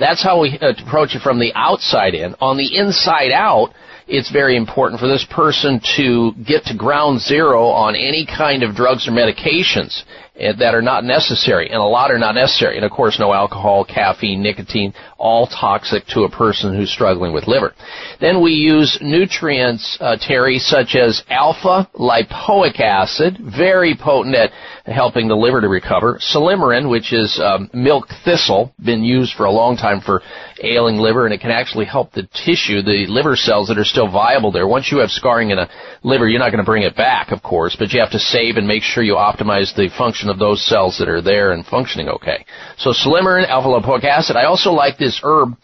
[0.00, 2.34] That's how we approach it from the outside in.
[2.40, 3.72] On the inside out,
[4.08, 8.74] it's very important for this person to get to ground zero on any kind of
[8.74, 10.02] drugs or medications
[10.36, 12.76] that are not necessary, and a lot are not necessary.
[12.76, 17.46] And of course, no alcohol, caffeine, nicotine, all toxic to a person who's struggling with
[17.46, 17.72] liver.
[18.20, 24.50] Then we use nutrients, uh, Terry, such as alpha lipoic acid, very potent at
[24.86, 26.18] helping the liver to recover.
[26.18, 30.20] Silymarin, which is um, milk thistle, been used for a long time for
[30.62, 34.10] ailing liver, and it can actually help the tissue, the liver cells that are still
[34.10, 34.66] viable there.
[34.66, 35.68] Once you have scarring in a
[36.02, 38.56] liver, you're not going to bring it back, of course, but you have to save
[38.56, 42.08] and make sure you optimize the function of those cells that are there and functioning
[42.08, 42.44] okay.
[42.76, 44.36] So silymarin, alpha lipoic acid.
[44.36, 45.56] I also like this herb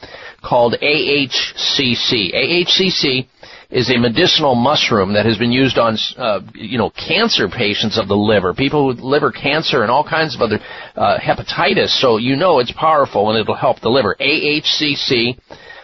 [0.43, 2.35] called AHCC.
[2.35, 3.27] AHCC
[3.71, 8.09] is a medicinal mushroom that has been used on, uh, you know, cancer patients of
[8.09, 10.59] the liver, people with liver cancer and all kinds of other
[10.97, 11.91] uh, hepatitis.
[12.01, 14.17] So you know it's powerful and it'll help the liver.
[14.21, 15.39] AHCC.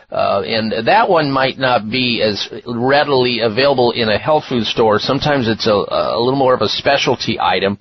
[0.09, 5.01] Uh, and that one might not be as readily available in a health food store.
[5.01, 7.77] Sometimes it's a, a little more of a specialty item,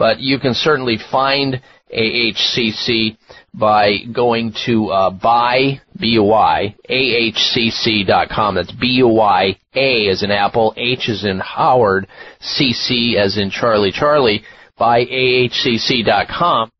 [0.00, 1.60] but you can certainly find
[1.94, 3.18] AHCC
[3.52, 8.54] by going to uh, buy B-U-Y, A-H-C-C dot com.
[8.54, 12.06] That's B-U-Y, A as in Apple, H as in Howard,
[12.40, 14.42] C-C as in Charlie Charlie,
[14.78, 16.72] by A-H-C-C dot com.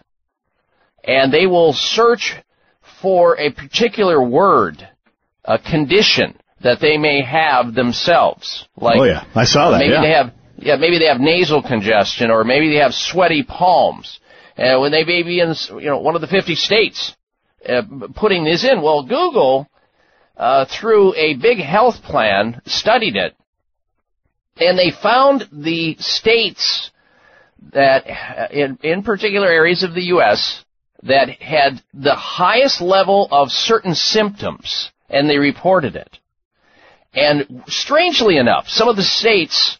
[1.03, 2.35] and they will search
[3.01, 4.87] for a particular word,
[5.43, 8.67] a condition that they may have themselves.
[8.75, 9.79] Like, oh yeah, I saw that.
[9.79, 10.01] Maybe yeah.
[10.01, 14.19] they have, yeah, maybe they have nasal congestion or maybe they have sweaty palms
[14.57, 17.15] uh, when they may be in you know one of the 50 states
[17.67, 17.81] uh,
[18.15, 18.81] putting this in.
[18.81, 19.67] Well, Google
[20.35, 23.35] uh, through a big health plan studied it,
[24.57, 26.91] and they found the states
[27.73, 30.63] that uh, in in particular areas of the U.S.
[31.03, 36.19] that had the highest level of certain symptoms, and they reported it.
[37.13, 39.79] And strangely enough, some of the states,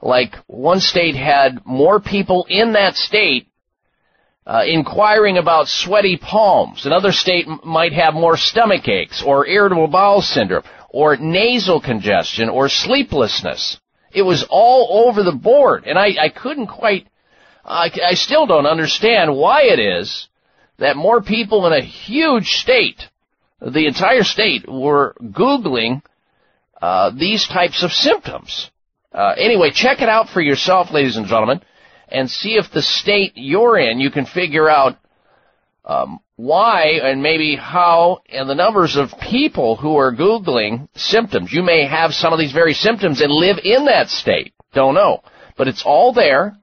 [0.00, 3.48] like one state had more people in that state
[4.48, 6.86] uh, inquiring about sweaty palms.
[6.86, 12.48] Another state m- might have more stomach aches or irritable bowel syndrome or nasal congestion
[12.48, 13.78] or sleeplessness.
[14.10, 17.06] It was all over the board, and I, I couldn't quite
[17.68, 20.28] I, I still don't understand why it is
[20.78, 23.02] that more people in a huge state,
[23.60, 26.02] the entire state, were Googling
[26.80, 28.70] uh, these types of symptoms.
[29.12, 31.60] Uh, anyway, check it out for yourself, ladies and gentlemen,
[32.10, 34.96] and see if the state you're in, you can figure out
[35.84, 41.52] um, why and maybe how and the numbers of people who are Googling symptoms.
[41.52, 44.52] You may have some of these very symptoms and live in that state.
[44.72, 45.22] Don't know.
[45.56, 46.56] But it's all there,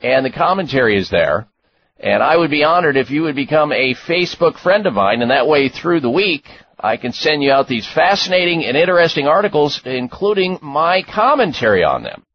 [0.00, 1.46] and the commentary is there.
[1.98, 5.30] And I would be honored if you would become a Facebook friend of mine, and
[5.30, 6.44] that way through the week,
[6.78, 12.25] I can send you out these fascinating and interesting articles, including my commentary on them.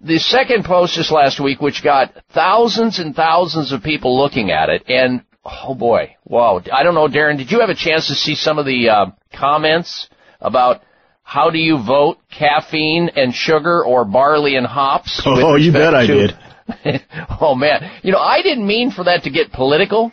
[0.00, 4.68] The second post this last week, which got thousands and thousands of people looking at
[4.68, 6.62] it, and oh boy, wow!
[6.72, 9.06] I don't know, Darren, did you have a chance to see some of the uh,
[9.34, 10.08] comments
[10.40, 10.82] about
[11.24, 15.20] how do you vote caffeine and sugar or barley and hops?
[15.26, 16.38] Oh, you bet I did.
[17.40, 20.12] oh man, you know I didn't mean for that to get political.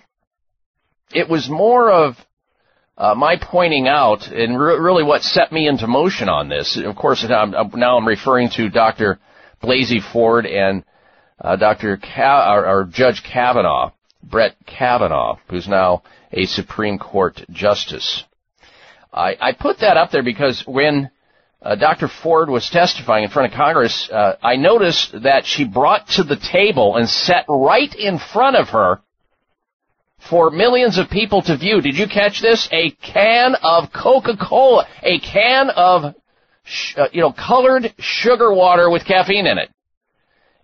[1.13, 2.15] It was more of
[2.97, 6.75] uh, my pointing out, and re- really what set me into motion on this.
[6.83, 9.19] Of course, I'm, now I'm referring to Dr.
[9.65, 10.83] Blasey Ford and
[11.41, 11.97] uh, Dr.
[11.97, 13.91] Ka- or, or Judge Kavanaugh,
[14.23, 18.23] Brett Kavanaugh, who's now a Supreme Court justice.
[19.11, 21.09] I, I put that up there because when
[21.61, 22.07] uh, Dr.
[22.07, 26.35] Ford was testifying in front of Congress, uh, I noticed that she brought to the
[26.37, 29.01] table and set right in front of her
[30.29, 31.81] for millions of people to view.
[31.81, 32.67] Did you catch this?
[32.71, 36.15] A can of Coca-Cola, a can of,
[36.65, 39.69] sh- uh, you know, colored sugar water with caffeine in it.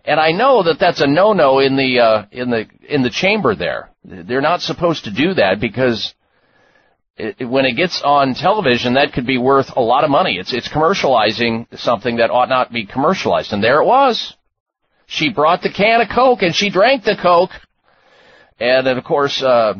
[0.04, 3.54] And I know that that's a no-no in the uh, in the in the chamber
[3.54, 3.90] there.
[4.04, 6.12] They're not supposed to do that because
[7.16, 10.38] it, when it gets on television, that could be worth a lot of money.
[10.38, 14.34] It's it's commercializing something that ought not be commercialized, and there it was.
[15.06, 17.50] She brought the can of Coke and she drank the Coke,
[18.58, 19.74] and then of course uh,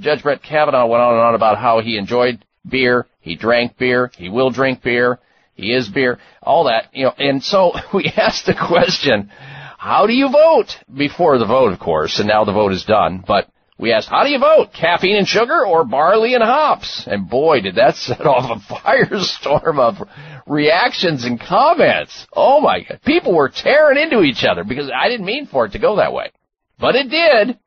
[0.00, 4.10] Judge Brett Kavanaugh went on and on about how he enjoyed beer, he drank beer,
[4.16, 5.20] he will drink beer,
[5.58, 7.14] he is beer, all that, you know.
[7.18, 9.30] And so we asked the question
[9.76, 10.76] how do you vote?
[10.92, 13.22] Before the vote, of course, and now the vote is done.
[13.26, 13.48] But
[13.78, 14.72] we asked, how do you vote?
[14.72, 17.04] Caffeine and sugar or barley and hops?
[17.06, 20.08] And boy, did that set off a firestorm of
[20.48, 22.26] reactions and comments.
[22.32, 23.00] Oh my God.
[23.04, 26.12] People were tearing into each other because I didn't mean for it to go that
[26.12, 26.32] way.
[26.78, 27.58] But it did.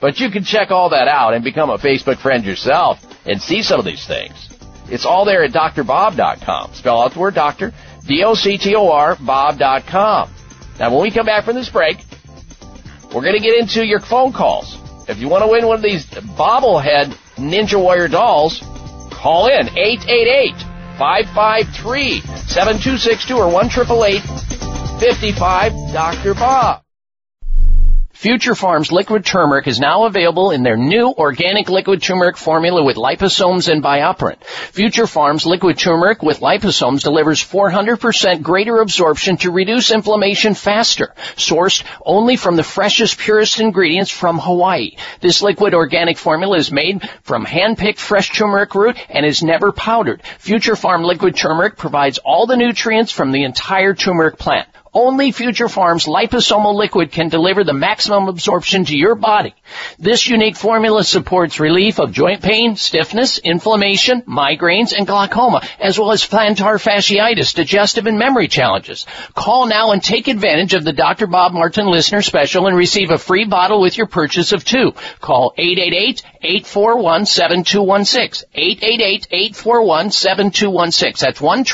[0.00, 3.62] But you can check all that out and become a Facebook friend yourself and see
[3.62, 4.59] some of these things.
[4.90, 6.74] It's all there at drbob.com.
[6.74, 7.72] Spell out the word doctor,
[8.06, 10.34] D-O-C-T-O-R, bob.com.
[10.78, 11.98] Now, when we come back from this break,
[13.14, 14.76] we're going to get into your phone calls.
[15.08, 18.60] If you want to win one of these bobblehead Ninja Warrior dolls,
[19.12, 20.54] call in 888
[20.98, 23.68] 553 7262 or 1
[25.00, 26.34] 55 Dr.
[26.34, 26.82] Bob.
[28.20, 32.98] Future Farms liquid turmeric is now available in their new organic liquid turmeric formula with
[32.98, 34.44] liposomes and BioPerine.
[34.72, 41.14] Future Farms liquid turmeric with liposomes delivers 400% greater absorption to reduce inflammation faster.
[41.36, 44.96] Sourced only from the freshest, purest ingredients from Hawaii.
[45.22, 50.22] This liquid organic formula is made from hand-picked fresh turmeric root and is never powdered.
[50.40, 54.68] Future Farm liquid turmeric provides all the nutrients from the entire turmeric plant.
[54.92, 59.54] Only Future Farms liposomal liquid can deliver the maximum absorption to your body.
[60.00, 66.10] This unique formula supports relief of joint pain, stiffness, inflammation, migraines, and glaucoma, as well
[66.10, 69.06] as plantar fasciitis, digestive and memory challenges.
[69.34, 71.28] Call now and take advantage of the Dr.
[71.28, 74.92] Bob Martin listener special and receive a free bottle with your purchase of two.
[75.20, 78.42] Call 888-841-7216.
[78.56, 81.20] 888-841-7216.
[81.20, 81.64] That's 1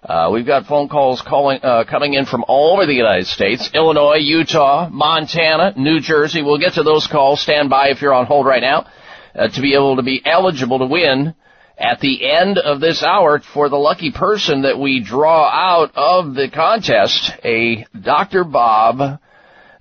[0.05, 3.71] Uh, we've got phone calls calling, uh, coming in from all over the United States,
[3.73, 6.43] Illinois, Utah, Montana, New Jersey.
[6.43, 7.41] We'll get to those calls.
[7.41, 8.87] Stand by if you're on hold right now
[9.35, 11.35] uh, to be able to be eligible to win
[11.79, 16.35] at the end of this hour for the lucky person that we draw out of
[16.35, 18.45] the contest, a Dr.
[18.45, 19.21] Bob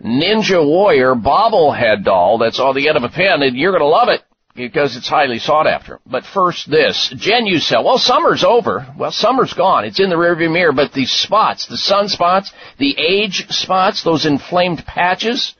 [0.01, 3.87] Ninja Warrior bobblehead doll that's on the end of a pen, and you're going to
[3.87, 4.21] love it
[4.55, 5.99] because it's highly sought after.
[6.05, 7.83] But first this, Genucel.
[7.83, 8.87] Well, summer's over.
[8.97, 9.85] Well, summer's gone.
[9.85, 14.85] It's in the rearview mirror, but these spots, the sunspots, the age spots, those inflamed
[14.85, 15.55] patches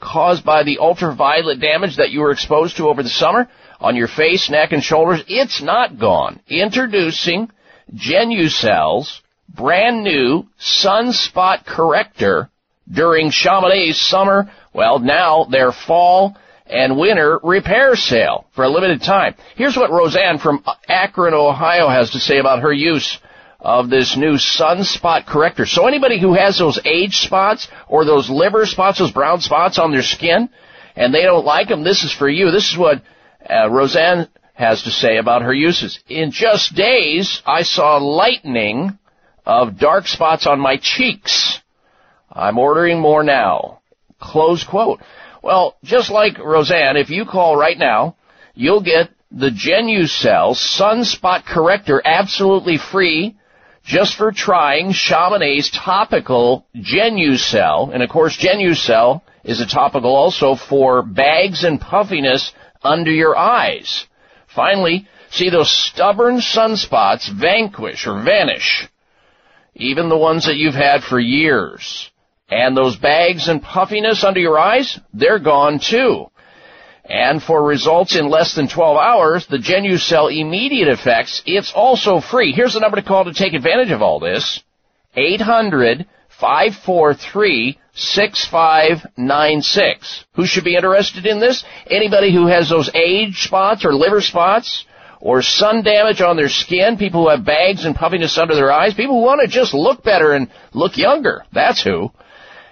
[0.00, 3.48] caused by the ultraviolet damage that you were exposed to over the summer
[3.80, 6.40] on your face, neck, and shoulders, it's not gone.
[6.48, 7.50] Introducing
[7.94, 12.50] Genucel's brand new sunspot corrector
[12.90, 16.36] during Chamonix summer, well, now their fall
[16.68, 19.34] and winter repair sale for a limited time.
[19.56, 23.18] Here's what Roseanne from Akron, Ohio has to say about her use
[23.60, 25.66] of this new sunspot corrector.
[25.66, 29.90] So anybody who has those age spots or those liver spots, those brown spots on
[29.90, 30.48] their skin,
[30.94, 32.50] and they don't like them, this is for you.
[32.50, 33.02] This is what
[33.48, 35.98] uh, Roseanne has to say about her uses.
[36.08, 38.98] In just days, I saw lightening
[39.46, 41.60] of dark spots on my cheeks.
[42.30, 43.80] I'm ordering more now.
[44.20, 45.00] Close quote.
[45.42, 48.16] Well, just like Roseanne, if you call right now,
[48.54, 53.36] you'll get the Genucel Sunspot Corrector absolutely free
[53.84, 57.92] just for trying Chamonix's topical Genucel.
[57.92, 62.52] And of course, Genucel is a topical also for bags and puffiness
[62.82, 64.06] under your eyes.
[64.54, 68.88] Finally, see those stubborn sunspots vanquish or vanish.
[69.74, 72.10] Even the ones that you've had for years.
[72.50, 76.30] And those bags and puffiness under your eyes, they're gone too.
[77.04, 82.52] And for results in less than 12 hours, the Genucel immediate effects, it's also free.
[82.52, 84.62] Here's the number to call to take advantage of all this.
[85.14, 90.24] 800 543 6596.
[90.34, 91.64] Who should be interested in this?
[91.90, 94.86] Anybody who has those age spots or liver spots
[95.20, 98.94] or sun damage on their skin, people who have bags and puffiness under their eyes,
[98.94, 101.44] people who want to just look better and look younger.
[101.52, 102.12] That's who.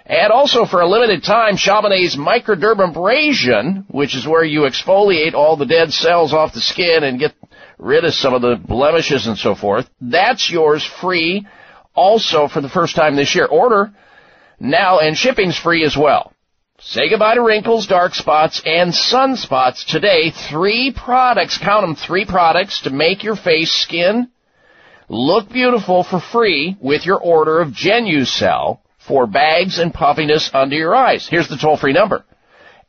[0.09, 5.65] And also for a limited time, Chamonix's microdermabrasion, which is where you exfoliate all the
[5.65, 7.33] dead cells off the skin and get
[7.77, 9.89] rid of some of the blemishes and so forth.
[9.99, 11.45] That's yours free
[11.93, 13.47] also for the first time this year.
[13.47, 13.91] Order
[14.61, 16.31] now and shipping's free as well.
[16.79, 20.31] Say goodbye to wrinkles, dark spots, and sunspots today.
[20.31, 24.29] Three products, count them, three products to make your face, skin
[25.09, 30.95] look beautiful for free with your order of Genucel for bags and puffiness under your
[30.95, 31.27] eyes.
[31.29, 32.25] Here's the toll free number.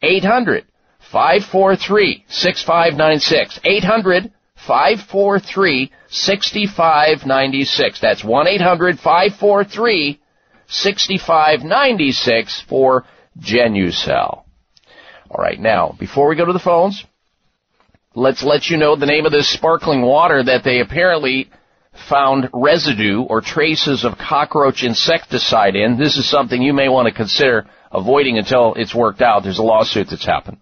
[0.02, 0.64] 800
[1.12, 3.60] 543 6596.
[3.64, 4.32] 800
[4.66, 8.00] 543 6596.
[8.00, 10.20] That's 1 800 543
[10.68, 13.04] 6596 for
[13.38, 14.42] Genucel.
[15.30, 17.04] All right, now, before we go to the phones,
[18.14, 21.50] let's let you know the name of this sparkling water that they apparently
[22.08, 25.98] found residue or traces of cockroach insecticide in.
[25.98, 29.42] This is something you may want to consider avoiding until it's worked out.
[29.42, 30.58] There's a lawsuit that's happened.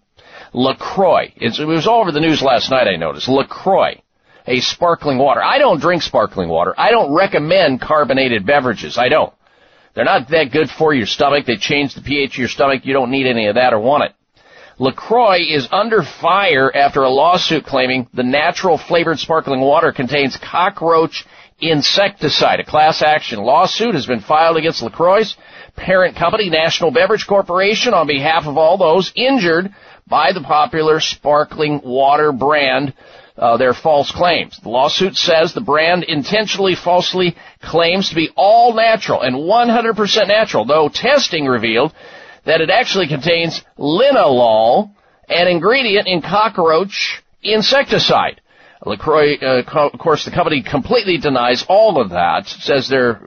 [0.53, 1.33] LaCroix.
[1.35, 3.27] It was all over the news last night, I noticed.
[3.27, 4.01] LaCroix.
[4.47, 5.43] A sparkling water.
[5.43, 6.73] I don't drink sparkling water.
[6.77, 8.97] I don't recommend carbonated beverages.
[8.97, 9.33] I don't.
[9.93, 11.45] They're not that good for your stomach.
[11.45, 12.85] They change the pH of your stomach.
[12.85, 14.13] You don't need any of that or want it.
[14.79, 21.25] LaCroix is under fire after a lawsuit claiming the natural flavored sparkling water contains cockroach
[21.59, 22.59] insecticide.
[22.59, 25.35] A class action lawsuit has been filed against LaCroix's
[25.75, 29.73] parent company, National Beverage Corporation, on behalf of all those injured
[30.07, 32.93] by the popular sparkling water brand
[33.37, 34.59] uh, their false claims.
[34.61, 40.65] The lawsuit says the brand intentionally falsely claims to be all natural and 100% natural,
[40.65, 41.93] though testing revealed
[42.47, 44.91] that it actually contains linalool,
[45.27, 48.41] an ingredient in cockroach insecticide.
[48.85, 53.19] LaCroix, uh, co- of course, the company completely denies all of that, says their,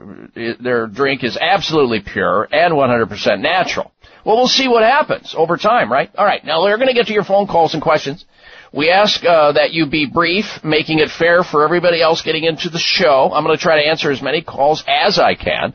[0.59, 3.91] their drink is absolutely pure and 100% natural.
[4.25, 6.09] Well, we'll see what happens over time, right?
[6.15, 8.25] Alright, now we're gonna get to your phone calls and questions.
[8.73, 12.69] We ask uh, that you be brief, making it fair for everybody else getting into
[12.69, 13.29] the show.
[13.33, 15.73] I'm going to try to answer as many calls as I can.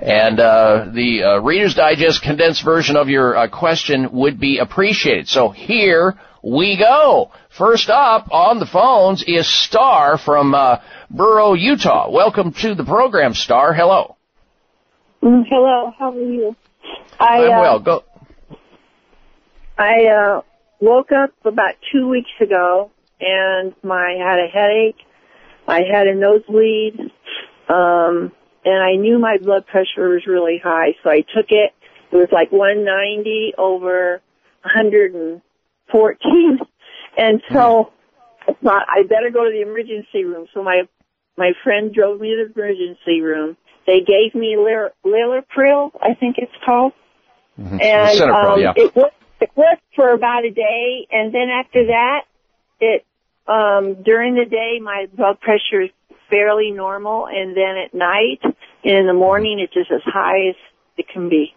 [0.00, 5.28] And uh, the uh, Reader's Digest condensed version of your uh, question would be appreciated.
[5.28, 7.30] So here we go.
[7.56, 10.78] First up on the phones is Star from uh,
[11.10, 12.10] Burrow, Utah.
[12.10, 13.72] Welcome to the program, Star.
[13.72, 14.16] Hello.
[15.22, 16.56] Mm, hello, how are you?
[17.20, 17.78] I, I'm uh, well.
[17.78, 18.04] Go.
[19.78, 20.42] I uh,
[20.82, 22.90] woke up about two weeks ago
[23.20, 24.98] and my I had a headache.
[25.66, 26.98] I had a nosebleed,
[27.68, 28.32] um,
[28.64, 31.72] and I knew my blood pressure was really high, so I took it.
[32.10, 34.20] It was like 190 over
[34.62, 36.58] 114,
[37.16, 37.92] and so
[38.48, 40.48] I thought I better go to the emergency room.
[40.52, 40.82] So my
[41.38, 43.56] my friend drove me to the emergency room.
[43.86, 46.92] They gave me Lir- Lilipril, I think it's called,
[47.60, 47.76] Mm-hmm.
[47.80, 48.72] and um, yeah.
[48.74, 49.21] it worked.
[49.42, 52.20] It worked for about a day, and then after that,
[52.80, 53.04] it
[53.48, 55.90] um, during the day my blood pressure is
[56.30, 60.54] fairly normal, and then at night and in the morning it's just as high as
[60.96, 61.54] it can be.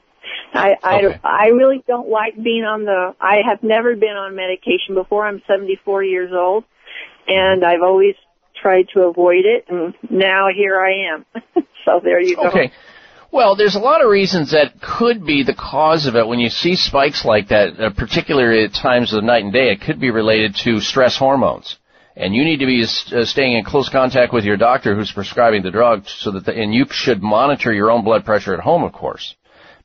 [0.52, 1.20] I I, Okay.
[1.24, 3.14] I really don't like being on the.
[3.22, 5.28] I have never been on medication before.
[5.28, 6.64] I'm 74 years old,
[7.28, 8.16] and I've always
[8.60, 11.26] tried to avoid it, and now here I am.
[11.86, 12.48] so there you go.
[12.48, 12.72] Okay.
[13.36, 16.26] Well, there's a lot of reasons that could be the cause of it.
[16.26, 19.74] When you see spikes like that, uh, particularly at times of the night and day,
[19.74, 21.78] it could be related to stress hormones.
[22.16, 25.64] And you need to be uh, staying in close contact with your doctor who's prescribing
[25.64, 28.86] the drug so that, the, and you should monitor your own blood pressure at home,
[28.86, 29.36] of course.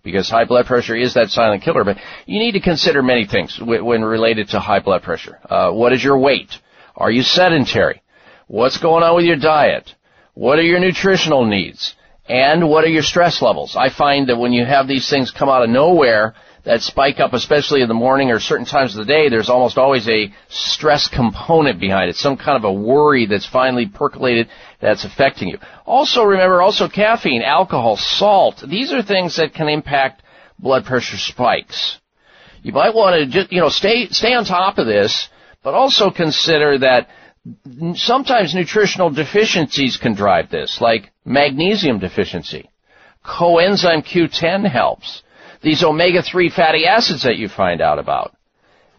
[0.05, 1.97] Because high blood pressure is that silent killer, but
[2.27, 5.40] you need to consider many things when related to high blood pressure.
[5.44, 6.52] Uh, what is your weight?
[6.94, 8.01] Are you sedentary?
[8.47, 9.93] What's going on with your diet?
[10.35, 11.97] What are your nutritional needs?
[12.31, 13.74] And what are your stress levels?
[13.74, 17.32] I find that when you have these things come out of nowhere that spike up,
[17.32, 21.09] especially in the morning or certain times of the day, there's almost always a stress
[21.09, 24.48] component behind it, some kind of a worry that's finally percolated
[24.81, 25.59] that's affecting you.
[25.85, 30.23] Also remember, also caffeine, alcohol, salt, these are things that can impact
[30.57, 31.98] blood pressure spikes.
[32.62, 35.28] You might want to just, you know, stay, stay on top of this,
[35.65, 37.09] but also consider that
[37.94, 42.70] sometimes nutritional deficiencies can drive this, like magnesium deficiency.
[43.24, 45.22] Coenzyme Q10 helps.
[45.62, 48.34] These omega-3 fatty acids that you find out about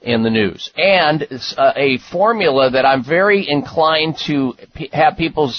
[0.02, 0.72] in the news.
[0.76, 1.28] And
[1.58, 4.54] a formula that I'm very inclined to
[4.94, 5.52] have people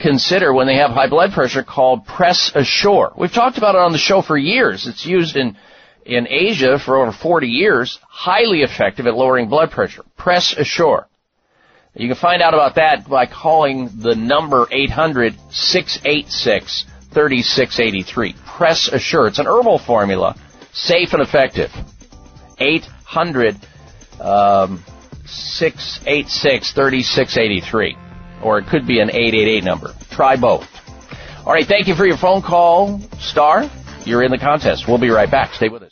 [0.00, 3.12] consider when they have high blood pressure called Press Assure.
[3.16, 4.86] We've talked about it on the show for years.
[4.86, 5.56] It's used in
[6.04, 10.02] in Asia for over 40 years, highly effective at lowering blood pressure.
[10.16, 11.06] Press Assure.
[11.94, 18.34] You can find out about that by calling the number 800-686 3683.
[18.46, 19.26] Press Assure.
[19.26, 20.34] It's an herbal formula,
[20.72, 21.70] safe and effective.
[22.58, 23.56] 800
[24.20, 24.82] um,
[25.26, 27.96] 686 3683.
[28.42, 29.94] Or it could be an 888 number.
[30.10, 30.66] Try both.
[31.44, 33.70] All right, thank you for your phone call, Star.
[34.04, 34.88] You're in the contest.
[34.88, 35.52] We'll be right back.
[35.54, 35.91] Stay with us.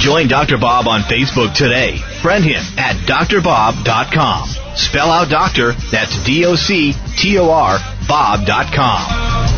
[0.00, 0.56] Join Dr.
[0.56, 1.98] Bob on Facebook today.
[2.22, 4.48] Friend him at drbob.com.
[4.74, 7.78] Spell out doctor, that's D-O-C-T-O-R,
[8.08, 9.49] bob.com.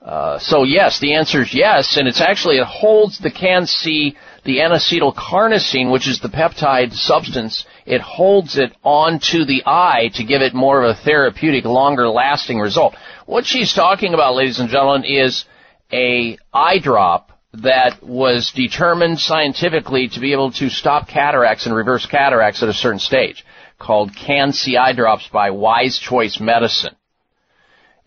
[0.07, 4.15] uh, so yes, the answer is yes, and it's actually it holds the Can-C,
[4.45, 7.65] the N-acetylcarnosine, which is the peptide substance.
[7.85, 12.95] It holds it onto the eye to give it more of a therapeutic, longer-lasting result.
[13.25, 15.43] What she's talking about, ladies and gentlemen, is
[15.91, 22.05] a eye drop that was determined scientifically to be able to stop cataracts and reverse
[22.05, 23.45] cataracts at a certain stage,
[23.77, 26.95] called Can-C eye drops by Wise Choice Medicine.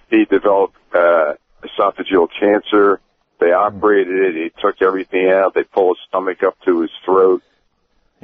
[0.09, 1.35] He developed uh,
[1.65, 3.01] esophageal cancer
[3.41, 4.35] they operated it.
[4.35, 5.55] He took everything out.
[5.55, 7.43] They pulled his stomach up to his throat.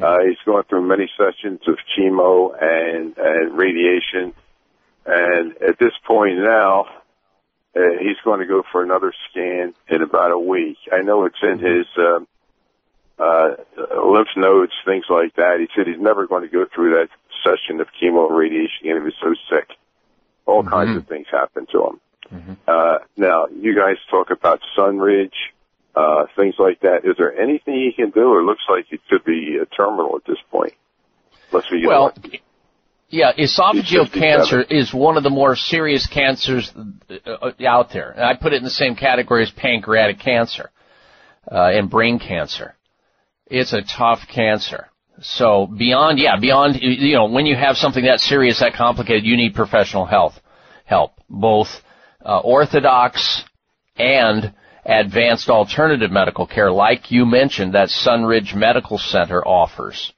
[0.01, 4.35] Uh, he's going through many sessions of chemo and, and radiation.
[5.07, 6.87] And at this point now,
[7.75, 10.77] uh, he's going to go for another scan in about a week.
[10.93, 12.29] I know it's in his, um,
[13.19, 13.57] uh,
[14.05, 15.57] lymph nodes, things like that.
[15.61, 17.09] He said he's never going to go through that
[17.43, 18.97] session of chemo and radiation again.
[18.97, 19.71] He was so sick.
[20.45, 20.71] All mm-hmm.
[20.71, 22.01] kinds of things happened to him.
[22.33, 22.53] Mm-hmm.
[22.67, 25.31] Uh, now, you guys talk about Sunridge,
[25.95, 27.01] uh, things like that.
[27.05, 30.25] Is there anything you can do, or looks like it could be a terminal at
[30.27, 30.75] this point?
[31.53, 32.13] Let's well.
[33.09, 38.11] Yeah, esophageal cancer is one of the more serious cancers uh, out there.
[38.11, 40.71] And I put it in the same category as pancreatic cancer
[41.51, 42.75] uh, and brain cancer.
[43.47, 44.89] It's a tough cancer.
[45.23, 49.37] So beyond, yeah, beyond, you know, when you have something that serious, that complicated, you
[49.37, 50.35] need professional health
[50.85, 51.69] help, both
[52.27, 53.45] uh, orthodox
[53.97, 54.53] and
[54.85, 60.13] advanced alternative medical care, like you mentioned, that Sunridge Medical Center offers.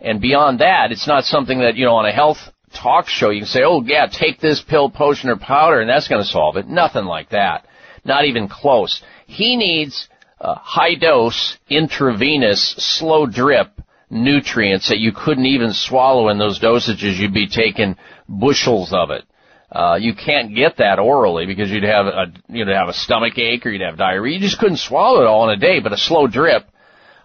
[0.00, 2.38] And beyond that, it's not something that, you know, on a health
[2.74, 6.08] talk show you can say, oh yeah, take this pill, potion, or powder, and that's
[6.08, 6.66] going to solve it.
[6.66, 7.66] Nothing like that.
[8.04, 9.02] Not even close.
[9.26, 10.08] He needs
[10.40, 13.68] uh, high dose, intravenous, slow drip
[14.08, 17.18] nutrients that you couldn't even swallow in those dosages.
[17.18, 17.96] You'd be taking
[18.28, 19.24] bushels of it.
[19.72, 23.64] Uh, you can't get that orally because you'd have a, you'd have a stomach ache
[23.64, 24.34] or you'd have diarrhea.
[24.34, 26.68] You just couldn't swallow it all in a day, but a slow drip,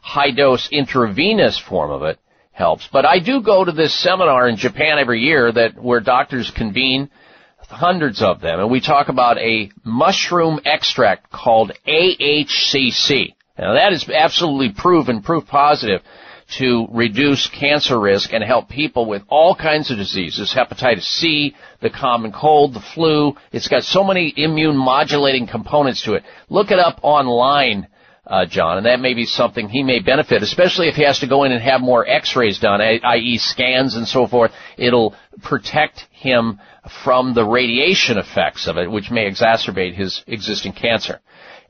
[0.02, 2.20] high dose intravenous form of it
[2.52, 2.88] helps.
[2.92, 7.10] But I do go to this seminar in Japan every year that where doctors convene,
[7.58, 13.34] hundreds of them, and we talk about a mushroom extract called AHCC.
[13.58, 16.02] Now that is absolutely proven, proof positive
[16.48, 21.90] to reduce cancer risk and help people with all kinds of diseases, hepatitis C, the
[21.90, 23.36] common cold, the flu.
[23.52, 26.24] It's got so many immune modulating components to it.
[26.50, 27.88] Look it up online.
[28.28, 31.28] Uh, John, and that may be something he may benefit, especially if he has to
[31.28, 33.38] go in and have more x-rays done, i.e.
[33.38, 34.52] scans and so forth.
[34.80, 35.14] It'll
[35.44, 36.60] protect him
[37.04, 41.20] from the radiation effects of it, which may exacerbate his existing cancer.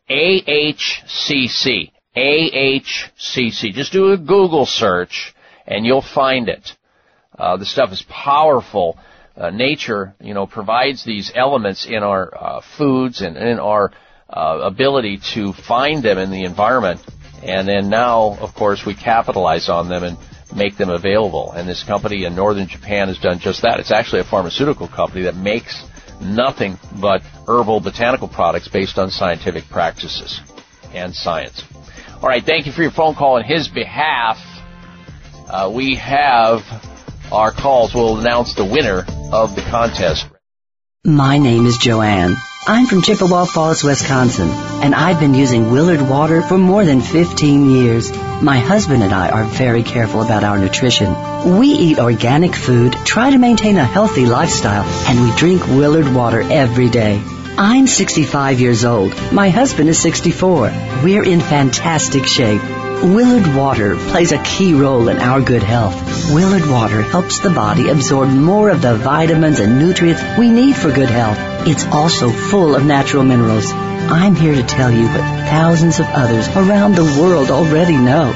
[0.10, 1.92] AHCC.
[2.16, 3.74] AHCC.
[3.74, 5.34] Just do a Google search
[5.68, 6.72] and you'll find it.
[7.38, 8.98] Uh, the stuff is powerful.
[9.36, 13.92] Uh, nature, you know, provides these elements in our uh, foods and in our
[14.30, 17.02] uh, ability to find them in the environment.
[17.44, 20.18] And then now, of course, we capitalize on them and
[20.56, 21.52] make them available.
[21.52, 23.80] And this company in northern Japan has done just that.
[23.80, 25.84] It's actually a pharmaceutical company that makes
[26.22, 30.40] nothing but herbal botanical products based on scientific practices
[30.94, 31.64] and science.
[32.22, 34.40] All right, thank you for your phone call on his behalf.
[35.48, 36.64] Uh, we have
[37.32, 37.94] our calls.
[37.94, 40.28] We'll announce the winner of the contest.
[41.04, 42.36] My name is Joanne.
[42.68, 47.70] I'm from Chippewa Falls, Wisconsin, and I've been using Willard water for more than 15
[47.70, 48.12] years.
[48.42, 51.60] My husband and I are very careful about our nutrition.
[51.60, 56.42] We eat organic food, try to maintain a healthy lifestyle, and we drink Willard water
[56.42, 57.22] every day.
[57.58, 59.14] I'm 65 years old.
[59.32, 60.74] My husband is 64.
[61.06, 62.62] We're in fantastic shape.
[62.62, 65.96] Willard Water plays a key role in our good health.
[66.34, 70.92] Willard Water helps the body absorb more of the vitamins and nutrients we need for
[70.92, 71.38] good health.
[71.66, 73.72] It's also full of natural minerals.
[73.72, 78.34] I'm here to tell you what thousands of others around the world already know.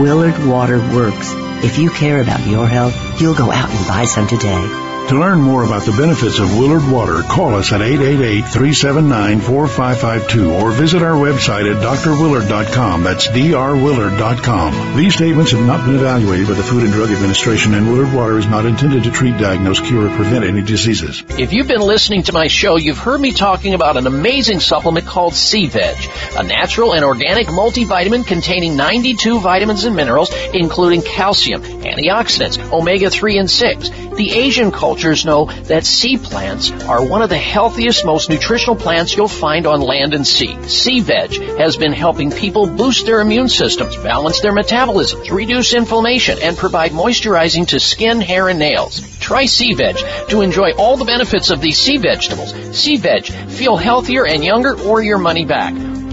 [0.00, 1.32] Willard Water works.
[1.64, 4.91] If you care about your health, you'll go out and buy some today.
[5.08, 11.02] To learn more about the benefits of Willard Water, call us at 888-379-4552 or visit
[11.02, 13.02] our website at drwillard.com.
[13.02, 14.96] That's drwillard.com.
[14.96, 18.38] These statements have not been evaluated by the Food and Drug Administration and Willard Water
[18.38, 21.22] is not intended to treat, diagnose, cure, or prevent any diseases.
[21.38, 25.06] If you've been listening to my show, you've heard me talking about an amazing supplement
[25.06, 25.98] called Sea Veg,
[26.38, 33.50] a natural and organic multivitamin containing 92 vitamins and minerals, including calcium, antioxidants, omega-3 and
[33.50, 33.90] 6.
[34.16, 39.16] The Asian cultures know that sea plants are one of the healthiest, most nutritional plants
[39.16, 40.54] you'll find on land and sea.
[40.68, 46.36] Sea Veg has been helping people boost their immune systems, balance their metabolisms, reduce inflammation,
[46.42, 49.00] and provide moisturizing to skin, hair, and nails.
[49.18, 49.96] Try Sea Veg
[50.28, 52.52] to enjoy all the benefits of these sea vegetables.
[52.76, 55.91] Sea Veg, feel healthier and younger or your money back.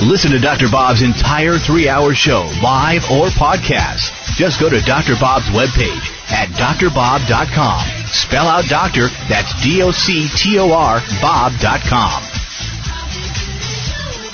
[0.03, 0.67] Listen to Dr.
[0.69, 4.11] Bob's entire three-hour show, live or podcast.
[4.35, 5.15] Just go to Dr.
[5.19, 7.88] Bob's webpage at drbob.com.
[8.07, 12.23] Spell out doctor, that's D-O-C-T-O-R, bob.com.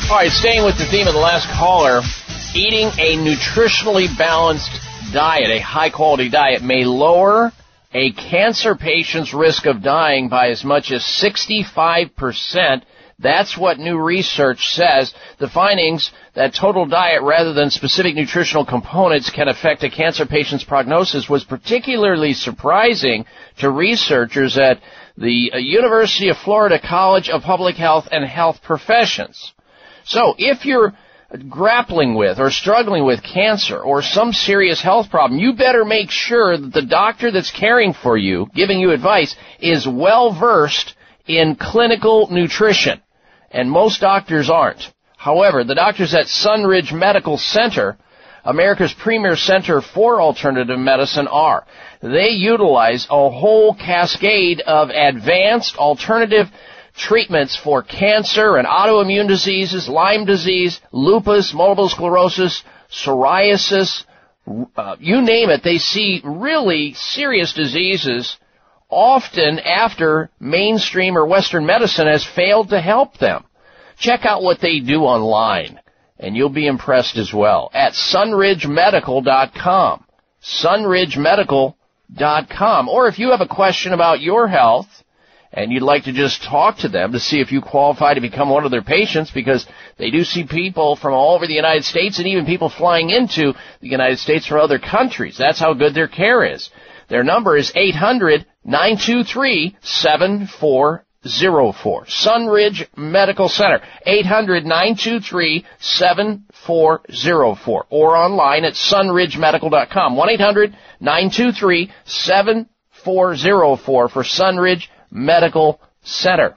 [0.10, 2.02] All right, staying with the theme of the last caller,
[2.56, 4.72] eating a nutritionally balanced
[5.14, 7.52] diet, a high quality diet, may lower
[7.94, 12.84] a cancer patient's risk of dying by as much as 65%.
[13.22, 15.14] That's what new research says.
[15.40, 20.64] The findings that total diet rather than specific nutritional components can affect a cancer patient's
[20.64, 23.26] prognosis was particularly surprising
[23.58, 24.80] to researchers at
[25.18, 29.54] the uh, University of Florida College of Public Health and Health Professions.
[30.06, 30.94] So if you're
[31.50, 36.58] grappling with or struggling with cancer or some serious health problem, you better make sure
[36.58, 40.96] that the doctor that's caring for you, giving you advice, is well versed
[41.28, 43.02] in clinical nutrition.
[43.52, 44.92] And most doctors aren't.
[45.18, 47.98] However, the doctors at Sunridge Medical Center,
[48.46, 51.66] America's premier center for alternative medicine, are.
[52.02, 56.48] They utilize a whole cascade of advanced alternative
[56.96, 64.04] treatments for cancer and autoimmune diseases, Lyme disease, lupus, multiple sclerosis, psoriasis,
[64.76, 68.38] uh, you name it, they see really serious diseases
[68.90, 73.44] often after mainstream or Western medicine has failed to help them.
[73.98, 75.80] Check out what they do online,
[76.18, 80.06] and you'll be impressed as well at sunridgemedical.com.
[80.42, 82.90] sunridgemedical.com.
[82.90, 84.88] Or if you have a question about your health,
[85.52, 88.50] and you'd like to just talk to them to see if you qualify to become
[88.50, 89.66] one of their patients because
[89.98, 93.54] they do see people from all over the United States and even people flying into
[93.82, 95.38] the United States from other countries.
[95.38, 96.70] That's how good their care is.
[97.10, 102.06] Their number is 800 923 7404.
[102.06, 103.82] Sunridge Medical Center.
[104.06, 107.86] 800 923 7404.
[107.90, 110.16] Or online at sunridgemedical.com.
[110.16, 116.56] 1 800 923 7404 for Sunridge Medical Center.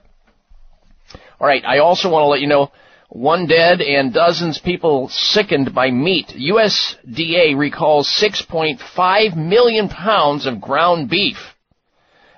[1.39, 2.71] All right, I also want to let you know
[3.09, 6.27] one dead and dozens people sickened by meat.
[6.29, 11.52] USDA recalls 6.5 million pounds of ground beef.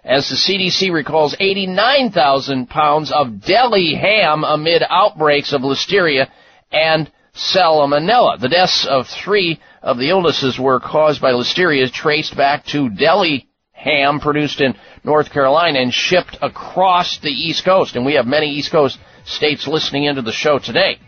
[0.05, 6.29] As the CDC recalls 89,000 pounds of deli ham amid outbreaks of listeria
[6.71, 8.39] and salmonella.
[8.39, 13.47] The deaths of three of the illnesses were caused by listeria traced back to deli
[13.71, 17.95] ham produced in North Carolina and shipped across the East Coast.
[17.95, 20.99] And we have many East Coast states listening into the show today.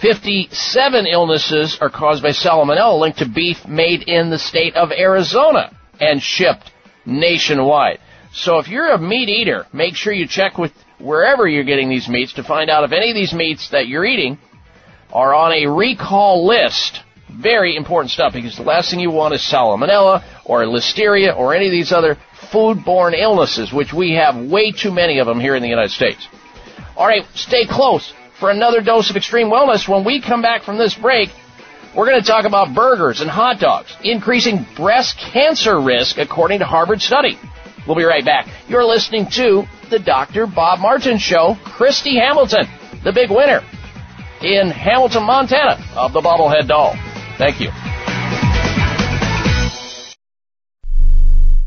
[0.00, 5.70] 57 illnesses are caused by salmonella linked to beef made in the state of Arizona
[6.00, 6.72] and shipped
[7.06, 8.00] nationwide.
[8.34, 12.08] So if you're a meat eater, make sure you check with wherever you're getting these
[12.08, 14.38] meats to find out if any of these meats that you're eating
[15.12, 17.00] are on a recall list.
[17.30, 21.66] Very important stuff because the last thing you want is salmonella or listeria or any
[21.66, 22.16] of these other
[22.50, 26.26] foodborne illnesses, which we have way too many of them here in the United States.
[26.96, 29.88] All right, stay close for another dose of extreme wellness.
[29.88, 31.30] When we come back from this break,
[31.96, 36.64] we're going to talk about burgers and hot dogs, increasing breast cancer risk according to
[36.64, 37.38] Harvard study.
[37.86, 38.48] We'll be right back.
[38.68, 40.46] You're listening to the Dr.
[40.46, 41.56] Bob Martin Show.
[41.64, 42.66] Christy Hamilton,
[43.02, 43.62] the big winner
[44.40, 46.96] in Hamilton, Montana of the bobblehead doll.
[47.38, 47.70] Thank you.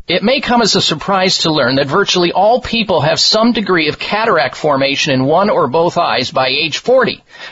[0.08, 3.88] It may come as a surprise to learn that virtually all people have some degree
[3.88, 7.22] of cataract formation in one or both eyes by age 40.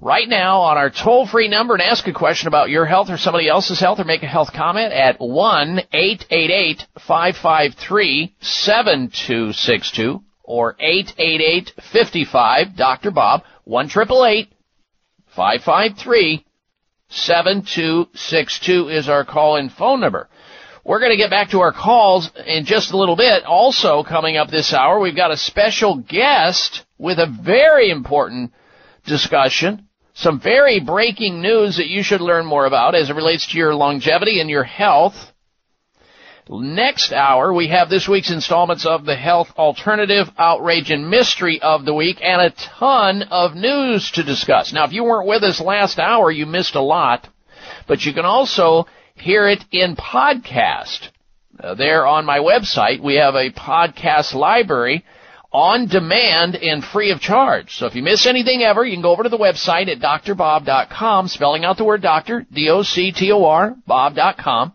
[0.00, 3.16] right now on our toll free number and ask a question about your health or
[3.16, 11.72] somebody else's health or make a health comment at 1 888 553 7262 or 888
[11.92, 13.10] 55 Dr.
[13.10, 16.44] Bob 1 553
[17.08, 20.28] 7262 is our call in phone number.
[20.86, 23.42] We're going to get back to our calls in just a little bit.
[23.42, 28.52] Also coming up this hour, we've got a special guest with a very important
[29.04, 29.88] discussion.
[30.14, 33.74] Some very breaking news that you should learn more about as it relates to your
[33.74, 35.16] longevity and your health.
[36.48, 41.84] Next hour, we have this week's installments of the Health Alternative Outrage and Mystery of
[41.84, 44.72] the Week and a ton of news to discuss.
[44.72, 47.28] Now, if you weren't with us last hour, you missed a lot,
[47.88, 48.86] but you can also
[49.16, 51.08] hear it in podcast.
[51.58, 55.04] Uh, there on my website, we have a podcast library
[55.52, 57.74] on demand and free of charge.
[57.76, 61.28] So if you miss anything ever, you can go over to the website at drbob.com,
[61.28, 64.72] spelling out the word doctor, D-O-C-T-O-R, bob.com,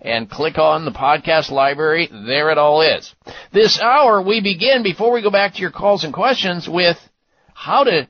[0.00, 2.08] and click on the podcast library.
[2.10, 3.14] There it all is.
[3.52, 6.98] This hour, we begin, before we go back to your calls and questions, with
[7.54, 8.08] how to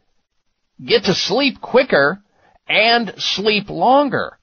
[0.82, 2.22] get to sleep quicker
[2.66, 4.38] and sleep longer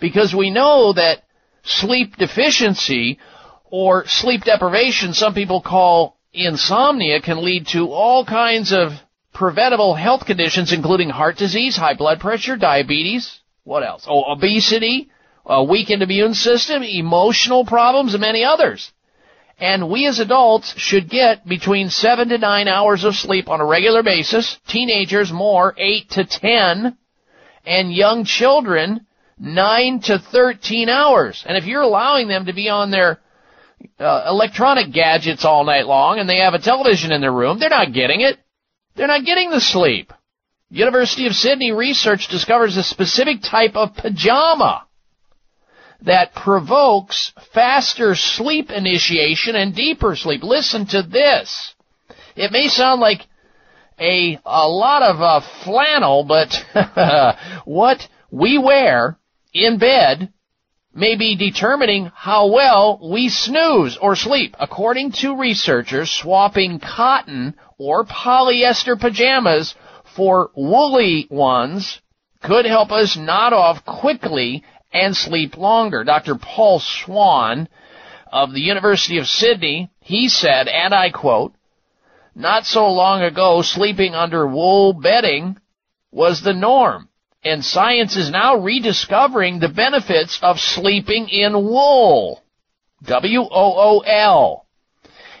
[0.00, 1.22] because we know that
[1.64, 3.18] sleep deficiency
[3.64, 8.92] or sleep deprivation, some people call insomnia, can lead to all kinds of
[9.32, 14.06] preventable health conditions, including heart disease, high blood pressure, diabetes, what else?
[14.08, 15.10] Oh, obesity,
[15.44, 18.92] a weakened immune system, emotional problems, and many others.
[19.58, 23.66] And we as adults should get between seven to nine hours of sleep on a
[23.66, 24.58] regular basis.
[24.68, 26.96] Teenagers more, eight to ten.
[27.64, 29.06] And young children,
[29.38, 31.44] 9 to 13 hours.
[31.46, 33.20] And if you're allowing them to be on their
[33.98, 37.68] uh, electronic gadgets all night long and they have a television in their room, they're
[37.68, 38.38] not getting it.
[38.94, 40.12] They're not getting the sleep.
[40.70, 44.86] University of Sydney research discovers a specific type of pajama
[46.02, 50.42] that provokes faster sleep initiation and deeper sleep.
[50.42, 51.74] Listen to this.
[52.34, 53.20] It may sound like
[53.98, 56.52] a, a lot of uh, flannel, but
[57.64, 59.18] what we wear
[59.64, 60.32] in bed
[60.94, 64.56] may be determining how well we snooze or sleep.
[64.58, 69.74] According to researchers, swapping cotton or polyester pajamas
[70.16, 72.00] for woolly ones
[72.42, 76.04] could help us nod off quickly and sleep longer.
[76.04, 76.36] Dr.
[76.36, 77.68] Paul Swan
[78.32, 81.54] of the University of Sydney, he said, and I quote,
[82.34, 85.58] not so long ago, sleeping under wool bedding
[86.10, 87.08] was the norm.
[87.46, 92.42] And science is now rediscovering the benefits of sleeping in wool.
[93.04, 94.66] W-O-O-L.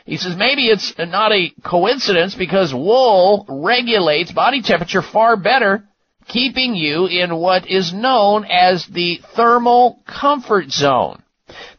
[0.04, 5.82] He says maybe it's not a coincidence because wool regulates body temperature far better,
[6.28, 11.24] keeping you in what is known as the thermal comfort zone.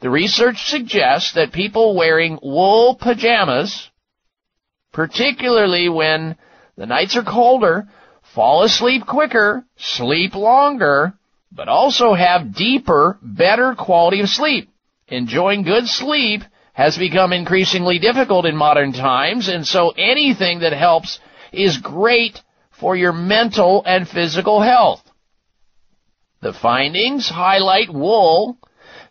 [0.02, 3.90] The research suggests that people wearing wool pajamas,
[4.92, 6.36] particularly when
[6.76, 7.88] the nights are colder,
[8.38, 11.12] fall asleep quicker, sleep longer,
[11.52, 14.70] but also have deeper, better quality of sleep.
[15.08, 16.44] Enjoying good sleep
[16.74, 21.20] has become increasingly difficult in modern times, and so anything that helps
[21.52, 22.40] is great
[22.70, 25.02] for your mental and physical health.
[26.44, 28.60] The findings highlight wool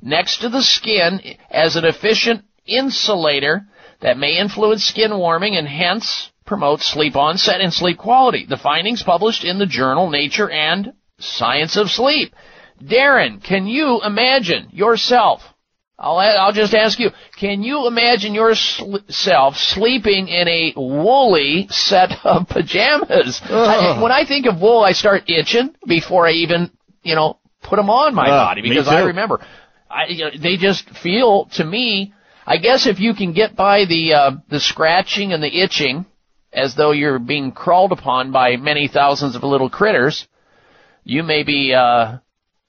[0.01, 1.21] next to the skin
[1.51, 3.67] as an efficient insulator
[4.03, 8.47] that may influence skin warming and hence promote sleep onset and sleep quality.
[8.49, 12.35] The findings published in the journal Nature and Science of Sleep.
[12.83, 15.43] Darren, can you imagine yourself?
[15.99, 22.47] I'll, I'll just ask you, can you imagine yourself sleeping in a woolly set of
[22.51, 23.41] pajamas?
[23.45, 26.71] I, when I think of wool, I start itching before I even,
[27.03, 28.89] you know, put them on my Uh, body because.
[28.89, 29.41] I remember,
[29.91, 32.13] I, you know, they just feel to me.
[32.47, 36.05] I guess if you can get by the uh, the scratching and the itching,
[36.57, 40.27] as though you're being crawled upon by many thousands of little critters,
[41.05, 42.17] you may be uh,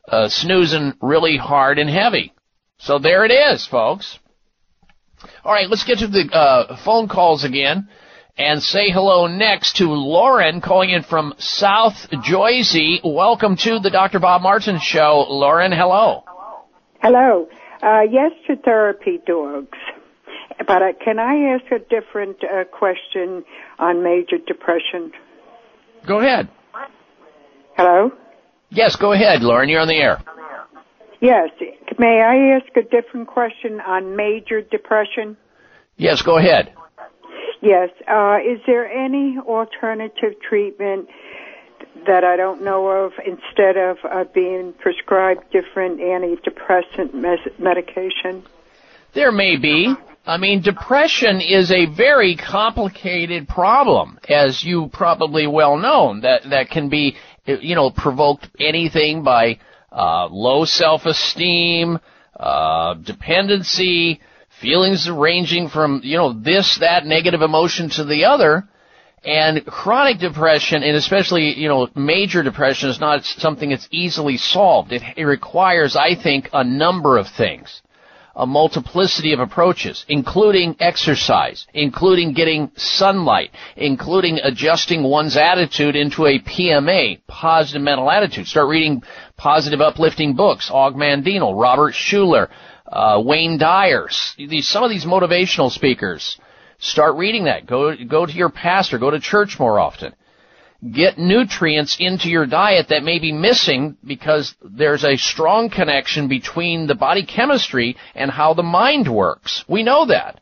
[0.07, 2.33] uh, snoozing really hard and heavy.
[2.79, 4.19] So there it is, folks.
[5.43, 7.87] All right, let's get to the uh, phone calls again
[8.37, 12.99] and say hello next to Lauren calling in from South Jersey.
[13.03, 14.19] Welcome to the Dr.
[14.19, 15.25] Bob Martin Show.
[15.29, 16.23] Lauren, hello.
[17.01, 17.47] Hello.
[17.81, 19.77] Uh, yes to therapy dogs.
[20.65, 23.43] But uh, can I ask a different uh, question
[23.79, 25.11] on major depression?
[26.05, 26.49] Go ahead.
[27.75, 28.11] Hello?
[28.69, 29.69] Yes, go ahead, Lauren.
[29.69, 30.21] You're on the air.
[31.21, 31.49] Yes.
[31.97, 35.37] May I ask a different question on major depression?
[35.95, 36.73] Yes, go ahead.
[37.61, 37.89] Yes.
[38.07, 41.07] Uh, is there any alternative treatment
[42.05, 48.43] that I don't know of instead of uh, being prescribed different antidepressant mes- medication?
[49.13, 49.95] There may be.
[50.27, 56.19] I mean, depression is a very complicated problem, as you probably well know.
[56.19, 59.59] That that can be, you know, provoked anything by
[59.89, 61.99] uh, low self-esteem,
[62.37, 64.19] uh, dependency,
[64.59, 68.67] feelings ranging from you know this that negative emotion to the other.
[69.23, 74.91] And chronic depression, and especially, you know, major depression is not something that's easily solved.
[74.91, 77.81] It, it requires, I think, a number of things
[78.37, 86.39] a multiplicity of approaches, including exercise, including getting sunlight, including adjusting one's attitude into a
[86.39, 88.47] PMA, positive mental attitude.
[88.47, 89.01] Start reading
[89.37, 92.47] positive uplifting books, Og Mandino, Robert Schuller,
[92.85, 94.07] uh, Wayne Dyer,
[94.37, 96.39] these, some of these motivational speakers.
[96.77, 97.65] Start reading that.
[97.65, 100.13] Go, go to your pastor, go to church more often
[100.93, 106.87] get nutrients into your diet that may be missing because there's a strong connection between
[106.87, 109.63] the body chemistry and how the mind works.
[109.67, 110.39] We know that.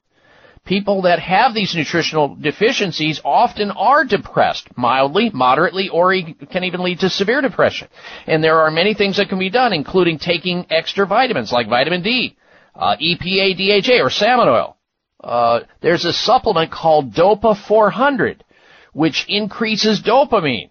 [0.66, 6.16] People that have these nutritional deficiencies often are depressed, mildly, moderately, or
[6.52, 7.88] can even lead to severe depression.
[8.26, 12.02] And there are many things that can be done, including taking extra vitamins like vitamin
[12.02, 12.36] D,
[12.74, 14.76] uh, EPA, DHA, or salmon oil.
[15.24, 18.44] Uh, there's a supplement called Dopa 400
[18.96, 20.70] which increases dopamine.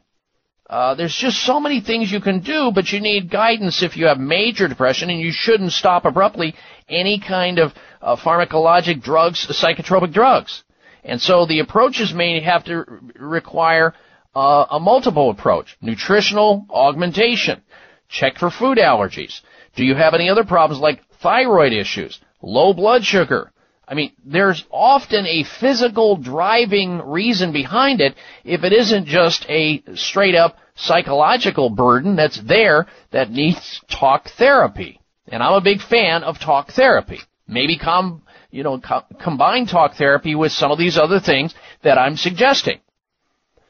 [0.70, 4.06] Uh, there's just so many things you can do, but you need guidance if you
[4.06, 6.54] have major depression, and you shouldn't stop abruptly
[6.88, 10.64] any kind of uh, pharmacologic drugs, psychotropic drugs.
[11.04, 13.92] And so the approaches may have to r- require
[14.34, 15.76] uh, a multiple approach.
[15.82, 17.60] Nutritional augmentation.
[18.08, 19.42] Check for food allergies.
[19.76, 23.52] Do you have any other problems like thyroid issues, low blood sugar,
[23.86, 29.82] I mean, there's often a physical driving reason behind it if it isn't just a
[29.94, 35.00] straight up psychological burden that's there that needs talk therapy.
[35.28, 37.20] And I'm a big fan of talk therapy.
[37.46, 41.98] Maybe com, you know, co- combine talk therapy with some of these other things that
[41.98, 42.80] I'm suggesting.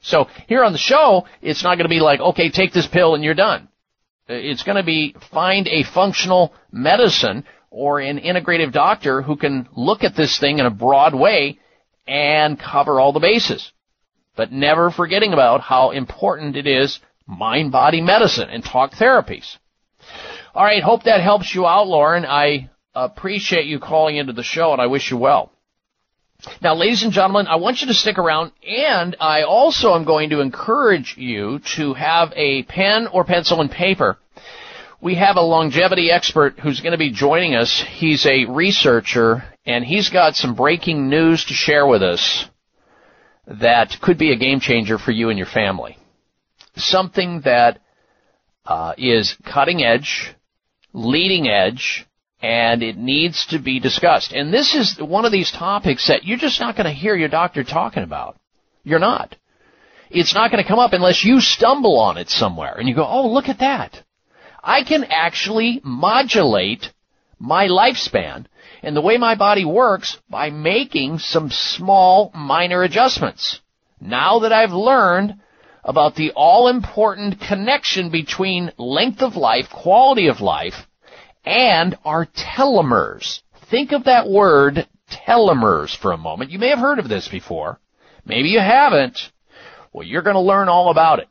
[0.01, 3.15] So here on the show, it's not going to be like, okay, take this pill
[3.15, 3.69] and you're done.
[4.28, 7.45] It's going to be find a functional medicine
[7.75, 11.59] or an integrative doctor who can look at this thing in a broad way
[12.07, 13.73] and cover all the bases.
[14.37, 19.57] But never forgetting about how important it is mind-body medicine and talk therapies.
[20.55, 22.25] All right, hope that helps you out, Lauren.
[22.25, 25.51] I appreciate you calling into the show and I wish you well.
[26.63, 30.31] Now, ladies and gentlemen, I want you to stick around and I also am going
[30.31, 34.19] to encourage you to have a pen or pencil and paper
[35.05, 37.85] we have a longevity expert who's going to be joining us.
[37.87, 42.47] He's a researcher and he's got some breaking news to share with us
[43.47, 45.99] that could be a game changer for you and your family.
[46.77, 47.81] Something that
[48.65, 50.35] uh, is cutting edge,
[50.95, 52.07] leading edge,
[52.41, 54.33] and it needs to be discussed.
[54.33, 57.29] And this is one of these topics that you're just not going to hear your
[57.29, 58.39] doctor talking about.
[58.85, 59.37] You're not.
[60.09, 63.07] It's not going to come up unless you stumble on it somewhere and you go,
[63.07, 64.03] oh, look at that.
[64.65, 66.91] I can actually modulate
[67.39, 68.47] my lifespan
[68.82, 73.61] and the way my body works by making some small minor adjustments.
[74.01, 75.36] Now that I've learned
[75.85, 80.86] about the all important connection between length of life, quality of life,
[81.45, 83.43] and our telomeres.
[83.70, 86.51] Think of that word telomeres for a moment.
[86.51, 87.78] You may have heard of this before.
[88.24, 89.31] Maybe you haven't.
[89.93, 91.28] Well, you're going to learn all about it.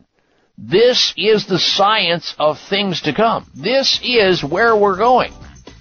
[0.57, 3.49] This is the science of things to come.
[3.55, 5.33] This is where we're going.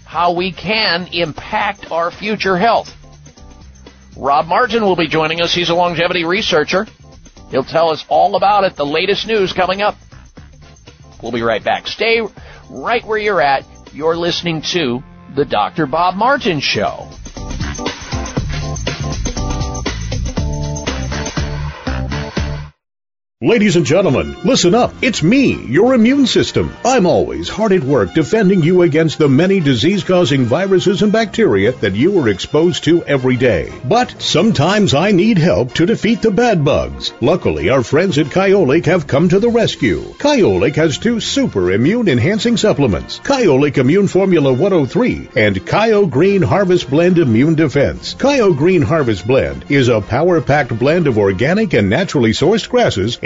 [0.06, 2.88] How we can impact our future health.
[4.16, 5.54] Rob Martin will be joining us.
[5.54, 6.86] He's a longevity researcher.
[7.50, 9.96] He'll tell us all about it, the latest news coming up.
[11.22, 11.86] We'll be right back.
[11.86, 12.22] Stay
[12.70, 13.64] right where you're at.
[13.92, 15.02] You're listening to
[15.36, 15.86] The Dr.
[15.86, 17.10] Bob Martin Show.
[23.42, 24.94] Ladies and gentlemen, listen up.
[25.02, 26.72] It's me, your immune system.
[26.84, 31.72] I'm always hard at work defending you against the many disease causing viruses and bacteria
[31.72, 33.72] that you are exposed to every day.
[33.84, 37.12] But sometimes I need help to defeat the bad bugs.
[37.20, 40.02] Luckily, our friends at Kyolic have come to the rescue.
[40.18, 46.88] Kyolic has two super immune enhancing supplements Kyolic Immune Formula 103 and Kyo Green Harvest
[46.88, 48.14] Blend Immune Defense.
[48.14, 53.18] Kyo Green Harvest Blend is a power packed blend of organic and naturally sourced grasses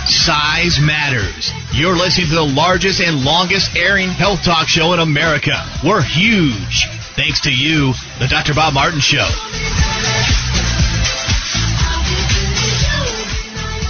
[0.07, 1.53] Size matters.
[1.73, 5.65] You're listening to the largest and longest airing health talk show in America.
[5.85, 6.87] We're huge.
[7.17, 8.55] Thanks to you, the Dr.
[8.55, 9.27] Bob Martin Show.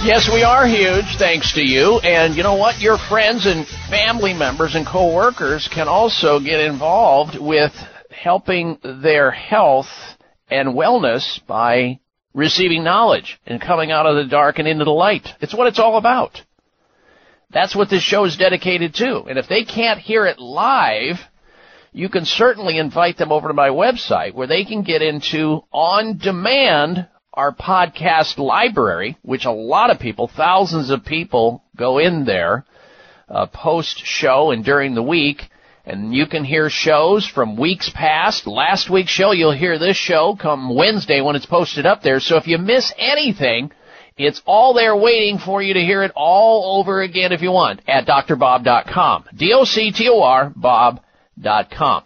[0.01, 1.99] Yes, we are huge, thanks to you.
[1.99, 2.79] And you know what?
[2.79, 7.73] Your friends and family members and coworkers can also get involved with
[8.09, 9.89] helping their health
[10.49, 11.99] and wellness by
[12.33, 15.27] receiving knowledge and coming out of the dark and into the light.
[15.41, 16.41] It's what it's all about.
[17.51, 19.23] That's what this show is dedicated to.
[19.23, 21.17] And if they can't hear it live,
[21.91, 26.17] you can certainly invite them over to my website where they can get into on
[26.19, 27.09] demand
[27.39, 32.65] our podcast library, which a lot of people, thousands of people go in there,
[33.29, 35.49] uh, post show and during the week.
[35.85, 38.45] And you can hear shows from weeks past.
[38.45, 42.19] Last week's show, you'll hear this show come Wednesday when it's posted up there.
[42.19, 43.71] So if you miss anything,
[44.17, 47.79] it's all there waiting for you to hear it all over again if you want
[47.87, 49.23] at drbob.com.
[49.33, 52.03] D-O-C-T-O-R, bob.com.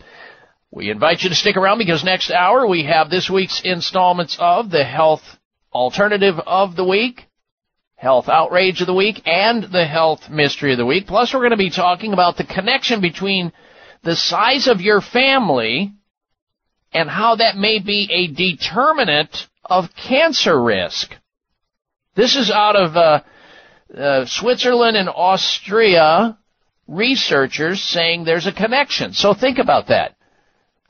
[0.76, 4.72] We invite you to stick around because next hour we have this week's installments of
[4.72, 5.22] the Health
[5.72, 7.28] Alternative of the Week,
[7.94, 11.06] Health Outrage of the Week, and the Health Mystery of the Week.
[11.06, 13.52] Plus we're going to be talking about the connection between
[14.02, 15.94] the size of your family
[16.92, 21.16] and how that may be a determinant of cancer risk.
[22.16, 23.22] This is out of uh,
[23.96, 26.36] uh, Switzerland and Austria
[26.88, 29.14] researchers saying there's a connection.
[29.14, 30.16] So think about that.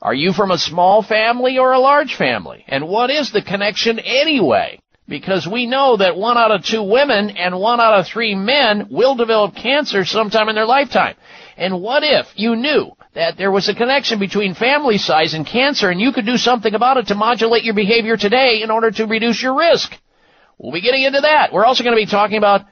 [0.04, 2.62] Are you from a small family or a large family?
[2.68, 4.78] And what is the connection anyway?
[5.08, 8.88] Because we know that one out of two women and one out of three men
[8.90, 11.16] will develop cancer sometime in their lifetime.
[11.56, 15.88] And what if you knew that there was a connection between family size and cancer
[15.88, 19.06] and you could do something about it to modulate your behavior today in order to
[19.06, 19.90] reduce your risk?
[20.58, 21.50] We'll be getting into that.
[21.50, 22.66] We're also going to be talking about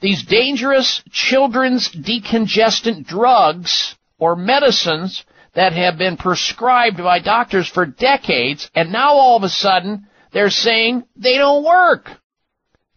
[0.00, 5.24] these dangerous children's decongestant drugs or medicines
[5.58, 10.50] that have been prescribed by doctors for decades, and now all of a sudden they're
[10.50, 12.08] saying they don't work.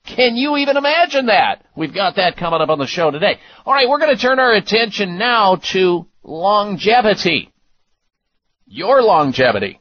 [0.06, 1.66] Can you even imagine that?
[1.76, 3.40] We've got that coming up on the show today.
[3.66, 7.52] All right, we're going to turn our attention now to longevity.
[8.68, 9.80] Your longevity.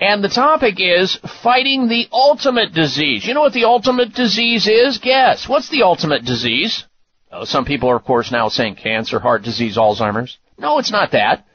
[0.00, 3.26] And the topic is fighting the ultimate disease.
[3.26, 4.96] You know what the ultimate disease is?
[5.00, 5.46] Guess.
[5.46, 6.86] What's the ultimate disease?
[7.30, 10.38] Oh, some people are, of course, now saying cancer, heart disease, Alzheimer's.
[10.58, 11.46] No, it's not that.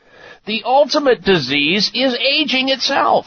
[0.46, 3.26] The ultimate disease is aging itself.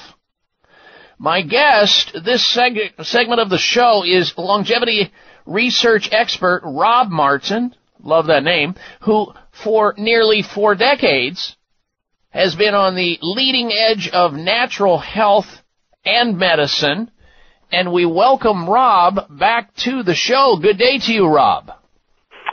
[1.18, 5.12] My guest, this seg- segment of the show is longevity
[5.46, 9.32] research expert Rob Martin, love that name, who
[9.62, 11.56] for nearly four decades
[12.30, 15.46] has been on the leading edge of natural health
[16.04, 17.10] and medicine.
[17.70, 20.58] And we welcome Rob back to the show.
[20.60, 21.70] Good day to you, Rob.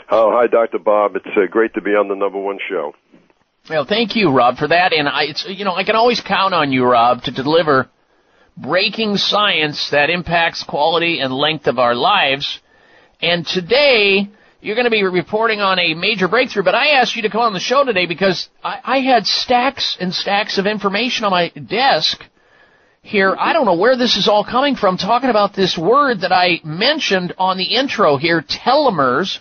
[0.09, 0.79] Oh, hi, Dr.
[0.79, 1.15] Bob.
[1.15, 2.93] It's uh, great to be on the number one show.
[3.71, 4.91] Well, thank you, Rob, for that.
[4.91, 7.87] And I, you know, I can always count on you, Rob, to deliver
[8.57, 12.59] breaking science that impacts quality and length of our lives.
[13.21, 14.29] And today,
[14.59, 17.39] you're going to be reporting on a major breakthrough, but I asked you to come
[17.39, 21.47] on the show today because I, I had stacks and stacks of information on my
[21.47, 22.21] desk
[23.01, 23.37] here.
[23.39, 26.59] I don't know where this is all coming from, talking about this word that I
[26.65, 29.39] mentioned on the intro here, telomeres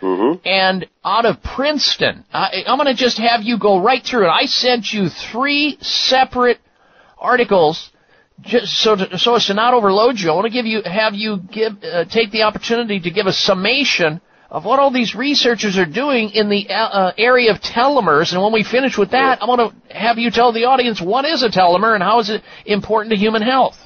[0.00, 0.46] Mm-hmm.
[0.46, 2.24] and out of Princeton.
[2.32, 4.30] I, I'm going to just have you go right through it.
[4.30, 6.58] I sent you three separate
[7.18, 7.90] articles
[8.40, 10.30] just so to, so as to not overload you.
[10.30, 13.32] I want to give you have you give uh, take the opportunity to give a
[13.32, 14.20] summation
[14.50, 18.32] of what all these researchers are doing in the uh, uh area of telomeres.
[18.32, 21.24] And when we finish with that, I want to have you tell the audience what
[21.24, 23.76] is a telomere and how is it important to human health.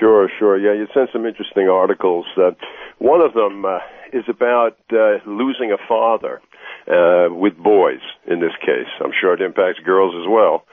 [0.00, 0.58] Sure, sure.
[0.58, 2.26] Yeah, you sent some interesting articles.
[2.36, 2.50] Uh,
[2.98, 3.78] one of them uh,
[4.12, 6.40] is about uh, losing a father
[6.86, 8.00] uh, with boys.
[8.26, 10.64] In this case, I'm sure it impacts girls as well.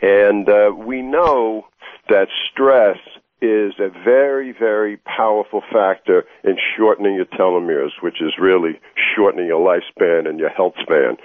[0.00, 1.66] And uh, we know
[2.08, 2.98] that stress
[3.42, 8.80] is a very, very powerful factor in shortening your telomeres, which is really
[9.16, 11.16] shortening your lifespan and your health span.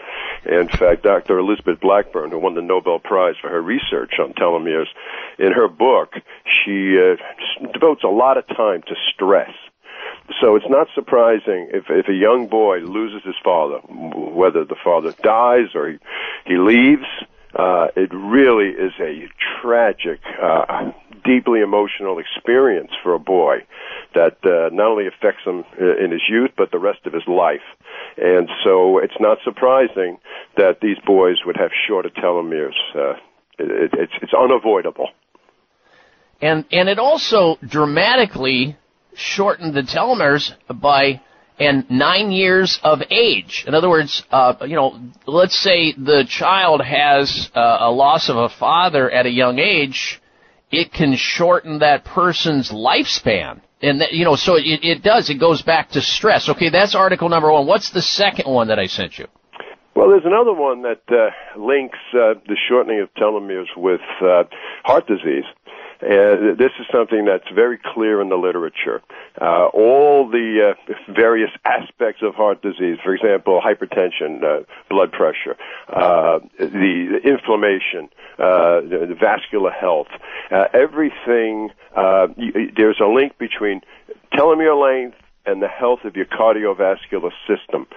[0.46, 1.38] In fact, Dr.
[1.38, 4.88] Elizabeth Blackburn, who won the Nobel Prize for her research on telomeres,
[5.38, 6.14] in her book,
[6.66, 9.52] she uh, devotes a lot of time to stress
[10.42, 15.14] so it's not surprising if if a young boy loses his father, whether the father
[15.24, 15.98] dies or he,
[16.46, 17.08] he leaves.
[17.56, 19.28] Uh, it really is a
[19.62, 20.92] tragic, uh,
[21.24, 23.60] deeply emotional experience for a boy
[24.14, 27.66] that uh, not only affects him in his youth, but the rest of his life.
[28.18, 30.18] And so it's not surprising
[30.58, 32.78] that these boys would have shorter telomeres.
[32.94, 33.14] Uh,
[33.58, 35.10] it, it's, it's unavoidable.
[36.42, 38.78] And and it also dramatically
[39.18, 41.22] shortened the telomeres by
[41.60, 43.66] and nine years of age.
[43.68, 48.38] In other words, uh, you know, let's say the child has uh, a loss of
[48.38, 50.22] a father at a young age,
[50.72, 53.62] it can shorten that person's lifespan.
[53.82, 55.30] And that, you know, so it, it does.
[55.30, 56.50] It goes back to stress.
[56.50, 57.68] Okay, that's article number one.
[57.68, 59.28] What's the second one that I sent you?
[59.96, 64.44] Well, there's another one that uh, links uh, the shortening of telomeres with uh,
[64.84, 65.44] heart disease.
[66.02, 69.02] And this is something that's very clear in the literature.
[69.40, 75.58] Uh, all the uh, various aspects of heart disease, for example, hypertension, uh, blood pressure,
[75.90, 80.08] uh, the, inflammation, uh, the, vascular health,
[80.52, 81.70] uh, everything.
[81.96, 82.28] Uh,
[82.76, 83.82] there's a link between
[84.34, 85.18] telomere length
[85.48, 87.88] and the health of your cardiovascular system.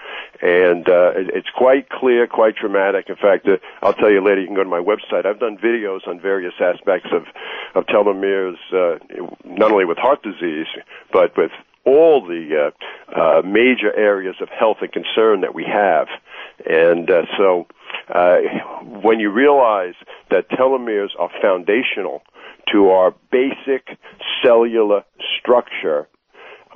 [0.40, 3.08] And uh, it, it's quite clear, quite dramatic.
[3.08, 4.40] In fact, uh, I'll tell you later.
[4.40, 5.26] You can go to my website.
[5.26, 7.24] I've done videos on various aspects of
[7.74, 8.98] of telomeres, uh,
[9.44, 10.66] not only with heart disease,
[11.12, 11.52] but with
[11.84, 12.72] all the
[13.16, 16.08] uh, uh, major areas of health and concern that we have.
[16.68, 17.66] And uh, so,
[18.14, 18.38] uh,
[19.02, 19.94] when you realize
[20.30, 22.22] that telomeres are foundational
[22.72, 23.98] to our basic
[24.42, 25.04] cellular
[25.38, 26.08] structure,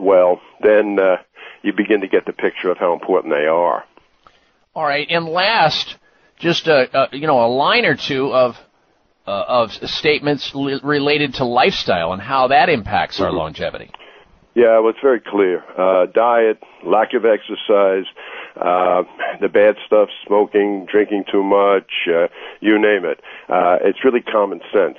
[0.01, 1.17] well, then uh,
[1.63, 3.85] you begin to get the picture of how important they are.
[4.75, 5.97] All right, and last,
[6.39, 8.57] just a, a you know a line or two of
[9.27, 13.91] uh, of statements li- related to lifestyle and how that impacts our longevity.
[14.55, 15.65] Yeah, well, it's very clear.
[15.77, 18.05] Uh, diet, lack of exercise,
[18.55, 19.03] uh,
[19.41, 22.29] the bad stuff, smoking, drinking too much, uh,
[22.61, 23.21] you name it.
[23.49, 24.99] Uh, it's really common sense.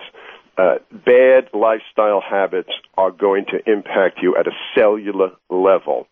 [0.57, 0.75] Uh,
[1.05, 6.07] bad lifestyle habits are going to impact you at a cellular level.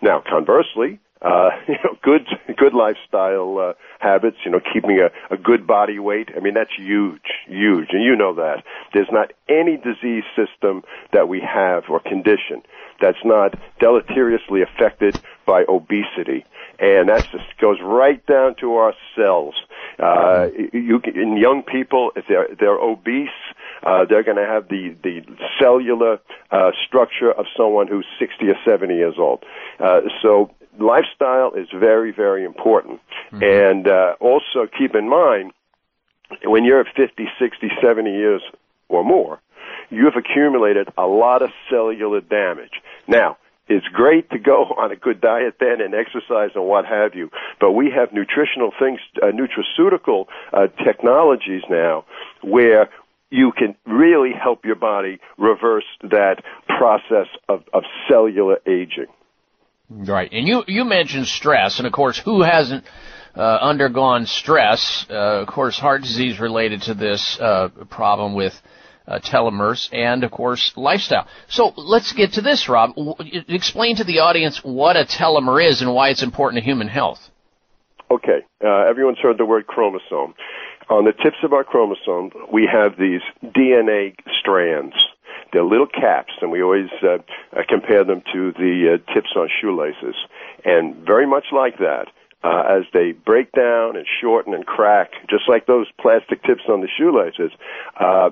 [0.00, 2.26] Now, conversely, uh, you know, good
[2.56, 4.36] good lifestyle uh, habits.
[4.44, 6.28] You know, keeping a, a good body weight.
[6.36, 8.64] I mean, that's huge, huge, and you know that.
[8.94, 12.62] There's not any disease system that we have or condition
[13.00, 16.44] that's not deleteriously affected by obesity,
[16.78, 19.54] and that just goes right down to our cells.
[19.98, 23.28] Uh, you in young people, if they're they're obese,
[23.84, 25.22] uh, they're going to have the the
[25.60, 26.18] cellular
[26.50, 29.44] uh, structure of someone who's 60 or 70 years old.
[29.78, 33.00] Uh, so lifestyle is very very important,
[33.32, 35.52] and uh, also keep in mind
[36.44, 38.42] when you're 50, 60, 70 years
[38.88, 39.40] or more,
[39.90, 42.82] you've accumulated a lot of cellular damage.
[43.06, 43.38] Now,
[43.68, 47.30] it's great to go on a good diet then and exercise and what have you,
[47.60, 52.04] but we have nutritional things, uh, nutraceutical uh, technologies now
[52.42, 52.88] where
[53.30, 59.06] you can really help your body reverse that process of, of cellular aging.
[59.90, 62.84] Right, and you you mentioned stress, and of course, who hasn't
[63.34, 65.06] uh, undergone stress?
[65.08, 68.52] Uh, of course, heart disease related to this uh, problem with
[69.06, 71.26] uh, telomeres, and of course, lifestyle.
[71.48, 72.94] So let's get to this, Rob.
[72.96, 73.14] W-
[73.48, 77.20] Explain to the audience what a telomere is and why it's important to human health.
[78.10, 80.34] Okay, uh, everyone's heard the word chromosome.
[80.90, 84.94] On the tips of our chromosome, we have these DNA strands.
[85.52, 87.18] They're little caps, and we always uh,
[87.54, 90.14] uh, compare them to the uh, tips on shoelaces.
[90.64, 92.08] And very much like that,
[92.42, 96.80] uh, as they break down and shorten and crack, just like those plastic tips on
[96.80, 97.50] the shoelaces,
[97.98, 98.30] uh,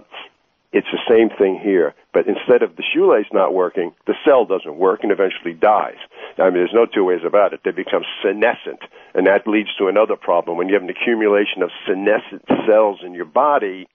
[0.72, 1.94] it's the same thing here.
[2.12, 5.98] But instead of the shoelace not working, the cell doesn't work and eventually dies.
[6.39, 7.60] I mean, there's no two ways about it.
[7.65, 8.81] They become senescent,
[9.15, 10.57] and that leads to another problem.
[10.57, 13.89] When you have an accumulation of senescent cells in your body,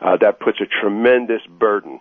[0.00, 2.00] uh, that puts a tremendous burden,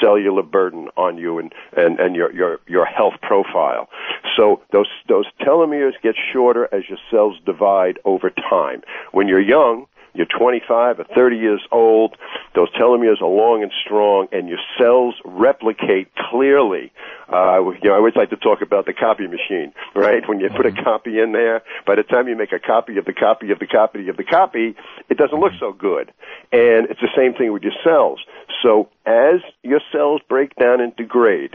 [0.00, 3.88] cellular burden, on you and, and, and your, your, your health profile.
[4.36, 8.82] So those, those telomeres get shorter as your cells divide over time.
[9.12, 12.16] When you're young, you're 25 or 30 years old,
[12.54, 16.92] those telomeres are long and strong, and your cells replicate clearly.
[17.32, 20.26] Uh, you know, I always like to talk about the copy machine, right?
[20.28, 23.04] When you put a copy in there, by the time you make a copy of
[23.04, 24.74] the copy of the copy of the copy,
[25.08, 26.12] it doesn't look so good.
[26.52, 28.20] And it's the same thing with your cells.
[28.62, 31.52] So as your cells break down and degrade,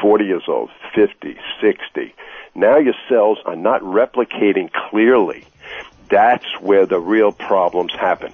[0.00, 2.14] 40 years old, 50, 60,
[2.54, 5.44] now your cells are not replicating clearly
[6.08, 8.32] that's where the real problems happen.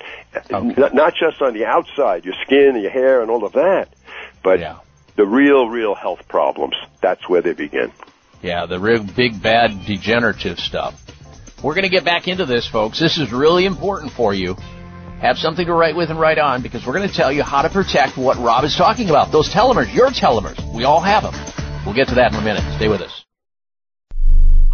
[0.50, 3.88] Not, not just on the outside, your skin, and your hair, and all of that,
[4.42, 4.60] but
[5.16, 6.74] the real, real health problems.
[7.00, 7.92] That's where they begin.
[8.42, 10.94] Yeah, the real big bad degenerative stuff.
[11.62, 12.98] We're going to get back into this, folks.
[12.98, 14.56] This is really important for you.
[15.20, 17.62] Have something to write with and write on because we're going to tell you how
[17.62, 19.30] to protect what Rob is talking about.
[19.30, 20.58] Those telomeres, your telomeres.
[20.74, 21.34] We all have them.
[21.86, 22.64] We'll get to that in a minute.
[22.76, 23.21] Stay with us.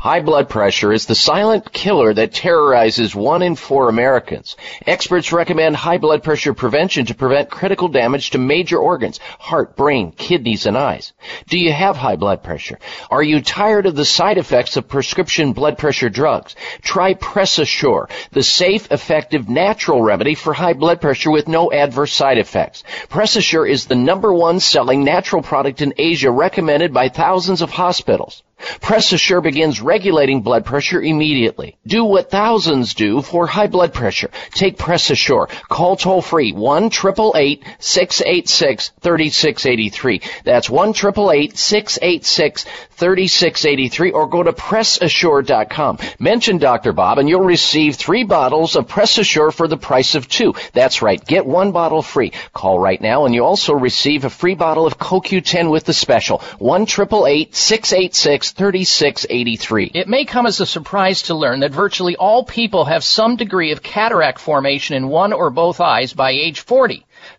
[0.01, 4.55] High blood pressure is the silent killer that terrorizes one in four Americans.
[4.87, 10.13] Experts recommend high blood pressure prevention to prevent critical damage to major organs, heart, brain,
[10.13, 11.15] kidneys, and eyes.
[11.49, 12.79] Do you have high blood pressure?
[13.11, 16.55] Are you tired of the side effects of prescription blood pressure drugs?
[16.81, 22.39] Try PressAssure, the safe, effective, natural remedy for high blood pressure with no adverse side
[22.39, 22.85] effects.
[23.09, 28.45] PressAssure is the number one selling natural product in Asia recommended by thousands of hospitals.
[28.59, 31.77] PressAssure begins regulating blood pressure immediately.
[31.87, 34.31] Do what thousands do for high blood pressure.
[34.51, 35.49] Take PressAssure.
[35.69, 40.21] Call toll free 1 686 3683.
[40.45, 45.99] That's 1 686 3683 or go to PressAssure.com.
[46.19, 46.93] Mention Dr.
[46.93, 50.55] Bob and you'll receive three bottles of PressAssure for the price of two.
[50.73, 51.25] That's right.
[51.25, 52.33] Get one bottle free.
[52.53, 56.39] Call right now and you also receive a free bottle of CoQ10 with the special.
[56.59, 59.93] 1 686 3683.
[59.95, 63.73] It may come as a surprise to learn that virtually all people have some degree
[63.73, 67.05] of cataract formation in one or both eyes by age 40.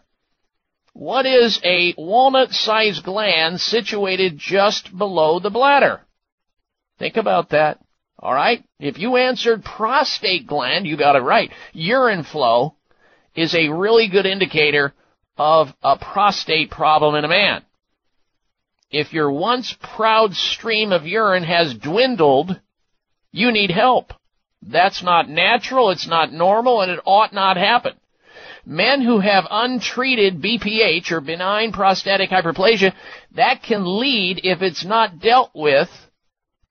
[0.94, 6.02] What is a walnut-sized gland situated just below the bladder?
[7.00, 7.80] Think about that.
[8.20, 8.64] All right?
[8.80, 11.52] If you answered prostate gland, you got it right.
[11.74, 12.76] Urine flow
[13.36, 14.94] is a really good indicator
[15.38, 17.64] of a prostate problem in a man.
[18.92, 22.60] If your once proud stream of urine has dwindled,
[23.32, 24.14] you need help.
[24.62, 27.94] That's not natural, it's not normal, and it ought not happen.
[28.66, 32.94] Men who have untreated BPH or benign prostatic hyperplasia,
[33.36, 35.90] that can lead, if it's not dealt with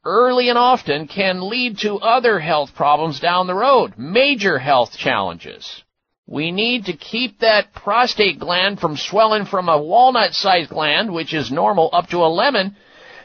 [0.04, 5.82] early and often, can lead to other health problems down the road, major health challenges.
[6.26, 11.50] We need to keep that prostate gland from swelling from a walnut-sized gland, which is
[11.50, 12.76] normal, up to a lemon,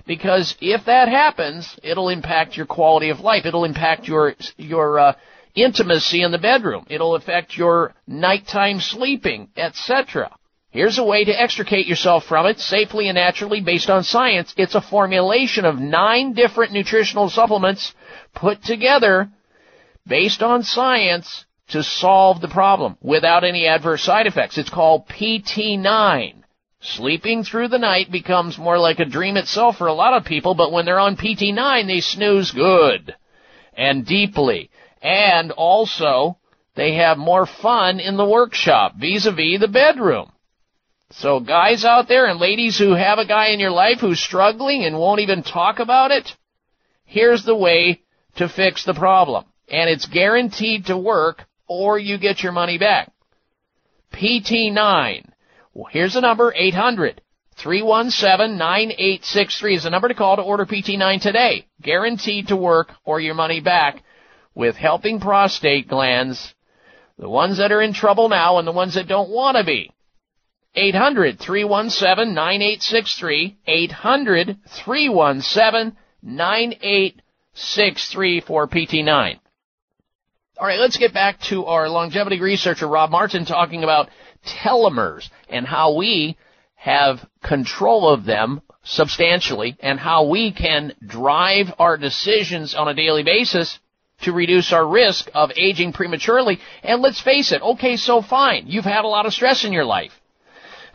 [0.05, 3.45] because if that happens, it'll impact your quality of life.
[3.45, 5.13] It'll impact your your uh,
[5.53, 6.85] intimacy in the bedroom.
[6.89, 10.36] It'll affect your nighttime sleeping, etc.
[10.77, 14.53] Here's a way to extricate yourself from it safely and naturally based on science.
[14.57, 17.95] It's a formulation of nine different nutritional supplements
[18.35, 19.27] put together
[20.05, 24.59] based on science to solve the problem without any adverse side effects.
[24.59, 26.43] It's called PT9.
[26.79, 30.53] Sleeping through the night becomes more like a dream itself for a lot of people,
[30.53, 33.15] but when they're on PT9, they snooze good
[33.73, 34.69] and deeply.
[35.01, 36.37] And also,
[36.75, 40.33] they have more fun in the workshop vis-a-vis the bedroom.
[41.11, 44.83] So guys out there and ladies who have a guy in your life who's struggling
[44.83, 46.35] and won't even talk about it,
[47.05, 48.01] here's the way
[48.35, 49.45] to fix the problem.
[49.69, 53.11] And it's guaranteed to work or you get your money back.
[54.13, 55.29] PT9.
[55.73, 57.21] Well, here's the number, 800
[57.57, 61.67] 317 9863 is the number to call to order PT9 today.
[61.81, 64.03] Guaranteed to work or your money back
[64.53, 66.53] with helping prostate glands,
[67.17, 69.91] the ones that are in trouble now and the ones that don't want to be.
[70.77, 73.57] 800 317 9863.
[73.65, 79.39] 800 317 9863 for PT9.
[80.59, 84.09] All right, let's get back to our longevity researcher, Rob Martin, talking about
[84.45, 86.37] telomeres and how we
[86.75, 93.23] have control of them substantially and how we can drive our decisions on a daily
[93.23, 93.79] basis
[94.21, 96.59] to reduce our risk of aging prematurely.
[96.83, 98.67] And let's face it, okay, so fine.
[98.67, 100.11] You've had a lot of stress in your life.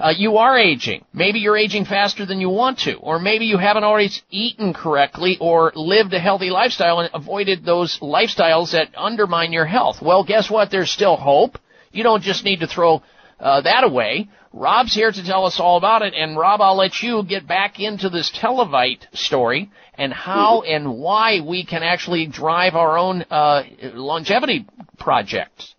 [0.03, 1.05] Uh, you are aging.
[1.13, 5.39] Maybe you're aging faster than you want to, or maybe you haven't always eaten correctly
[5.41, 10.03] or lived a healthy lifestyle and avoided those lifestyles that undermine your health.
[10.03, 10.73] Well, guess what?
[10.73, 11.57] There's still hope.
[11.93, 13.01] You don't just need to throw
[13.39, 14.29] uh, that away.
[14.53, 17.79] Rob's here to tell us all about it, and Rob, I'll let you get back
[17.79, 20.75] into this Telovite story and how mm-hmm.
[20.75, 23.63] and why we can actually drive our own uh,
[23.95, 24.67] longevity
[24.99, 25.77] projects.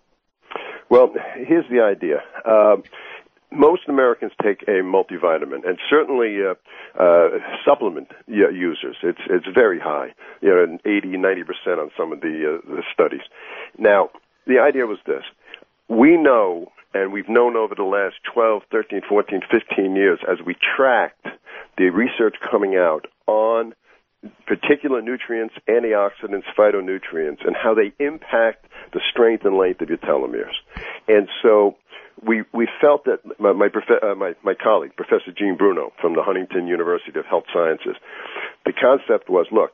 [0.90, 2.22] Well, here's the idea.
[2.46, 2.78] Uh,
[3.54, 6.56] most Americans take a multivitamin, and certainly uh,
[7.02, 7.30] uh,
[7.66, 8.98] supplement users.
[9.04, 12.84] It's it's very high, you know, 80, 90 percent on some of the uh, the
[12.94, 13.22] studies.
[13.78, 14.10] Now,
[14.48, 15.24] the idea was this:
[15.88, 20.56] we know, and we've known over the last 12, 13, 14, 15 years, as we
[20.76, 21.28] tracked
[21.78, 23.74] the research coming out on
[24.48, 30.54] particular nutrients, antioxidants, phytonutrients, and how they impact the strength and length of your telomeres.
[31.08, 31.76] And so
[32.26, 36.24] we we felt that my my, uh, my my colleague Professor Gene Bruno from the
[36.24, 37.96] Huntington University of Health Sciences,
[38.66, 39.72] the concept was look,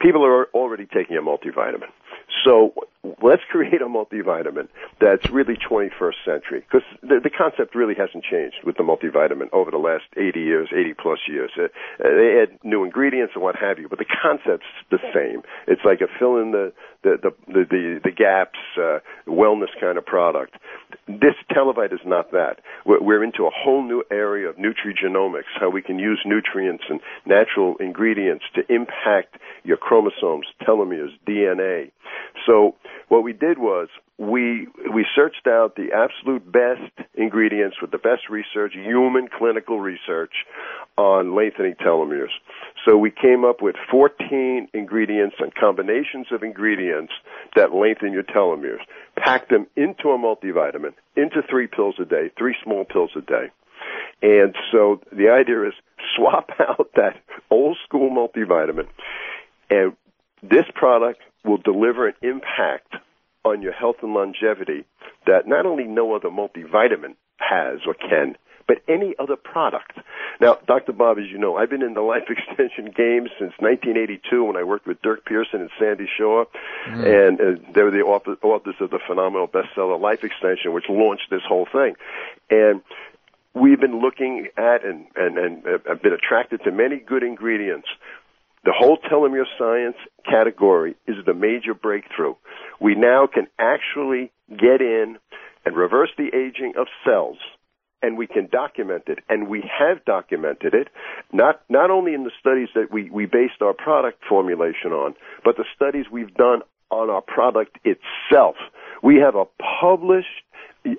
[0.00, 1.90] people are already taking a multivitamin.
[2.44, 2.74] So
[3.22, 4.68] let's create a multivitamin
[5.00, 9.70] that's really 21st century because the, the concept really hasn't changed with the multivitamin over
[9.70, 11.50] the last 80 years, 80 plus years.
[11.56, 15.42] Uh, they add new ingredients and what have you, but the concept's the same.
[15.66, 16.72] It's like a fill in the
[17.02, 20.56] the the the, the, the gaps uh, wellness kind of product.
[21.06, 22.60] This Telovite is not that.
[22.84, 27.00] We're, we're into a whole new area of nutrigenomics, how we can use nutrients and
[27.24, 31.90] natural ingredients to impact your chromosomes, telomeres, DNA.
[32.46, 32.74] So
[33.08, 33.88] what we did was
[34.18, 40.32] we we searched out the absolute best ingredients with the best research, human clinical research
[40.96, 42.30] on lengthening telomeres.
[42.84, 47.12] So we came up with 14 ingredients and combinations of ingredients
[47.56, 48.80] that lengthen your telomeres.
[49.16, 53.50] Packed them into a multivitamin, into three pills a day, three small pills a day.
[54.22, 55.74] And so the idea is
[56.16, 57.16] swap out that
[57.50, 58.86] old school multivitamin
[59.70, 59.96] and
[60.42, 62.94] this product will deliver an impact
[63.44, 64.84] on your health and longevity
[65.26, 68.36] that not only no other multivitamin has or can,
[68.70, 69.98] but any other product.
[70.40, 70.92] Now, Dr.
[70.92, 74.62] Bob, as you know, I've been in the life extension game since 1982 when I
[74.62, 76.44] worked with Dirk Pearson and Sandy Shaw,
[76.86, 77.28] mm.
[77.28, 81.30] and uh, they were the author, authors of the phenomenal bestseller Life Extension, which launched
[81.30, 81.94] this whole thing.
[82.48, 82.82] And
[83.54, 87.88] we've been looking at and, and, and have been attracted to many good ingredients
[88.64, 89.96] the whole telomere science
[90.28, 92.34] category is the major breakthrough.
[92.80, 95.18] We now can actually get in
[95.64, 97.38] and reverse the aging of cells
[98.02, 100.88] and we can document it, and we have documented it,
[101.32, 105.14] not not only in the studies that we, we based our product formulation on,
[105.44, 108.56] but the studies we've done on our product itself.
[109.02, 109.46] We have a
[109.80, 110.28] published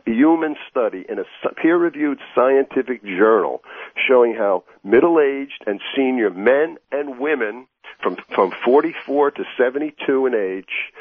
[0.06, 1.24] human study in a
[1.62, 3.64] peer-reviewed scientific journal
[4.08, 7.68] showing how middle-aged and senior men and women
[8.02, 10.94] from from 44 to 72 in age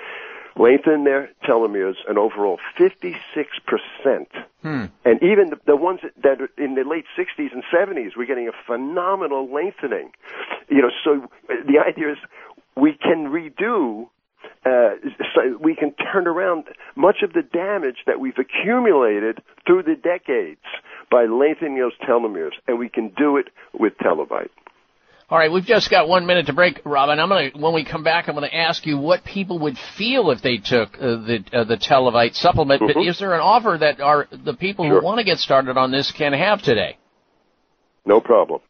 [0.56, 3.16] lengthen their telomeres an overall 56%.
[4.62, 4.84] Hmm.
[5.04, 8.26] And even the, the ones that, that are in the late 60s and 70s, we're
[8.26, 10.10] getting a phenomenal lengthening.
[10.68, 12.18] You know, so the idea is
[12.76, 14.08] we can redo
[14.64, 14.90] uh,
[15.34, 16.64] so we can turn around
[16.96, 20.60] much of the damage that we've accumulated through the decades
[21.10, 24.50] by lengthening those telomeres, and we can do it with Telovite.
[25.30, 27.20] All right, we've just got one minute to break, Robin.
[27.20, 30.32] I'm going when we come back, I'm going to ask you what people would feel
[30.32, 32.82] if they took uh, the uh, the Telovite supplement.
[32.82, 32.98] Mm-hmm.
[32.98, 34.98] But is there an offer that are the people Sure.
[34.98, 36.98] who want to get started on this can have today?
[38.04, 38.60] No problem.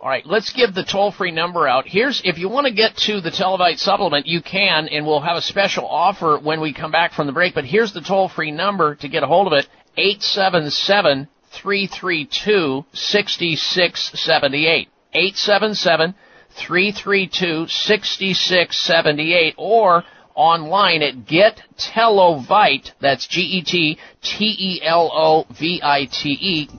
[0.00, 1.86] All right, let's give the toll free number out.
[1.86, 5.36] Here's if you want to get to the Telovite supplement, you can, and we'll have
[5.36, 7.54] a special offer when we come back from the break.
[7.54, 11.28] But here's the toll free number to get a hold of it eight seven seven
[11.50, 14.88] three three two sixty six seventy eight.
[15.12, 16.14] eight seven seven
[16.52, 19.54] three three two sixty six seventy eight.
[19.58, 20.04] or
[20.34, 23.98] online at gettelovite, that's G-E-T-T-E-L-O-V-I-T-E,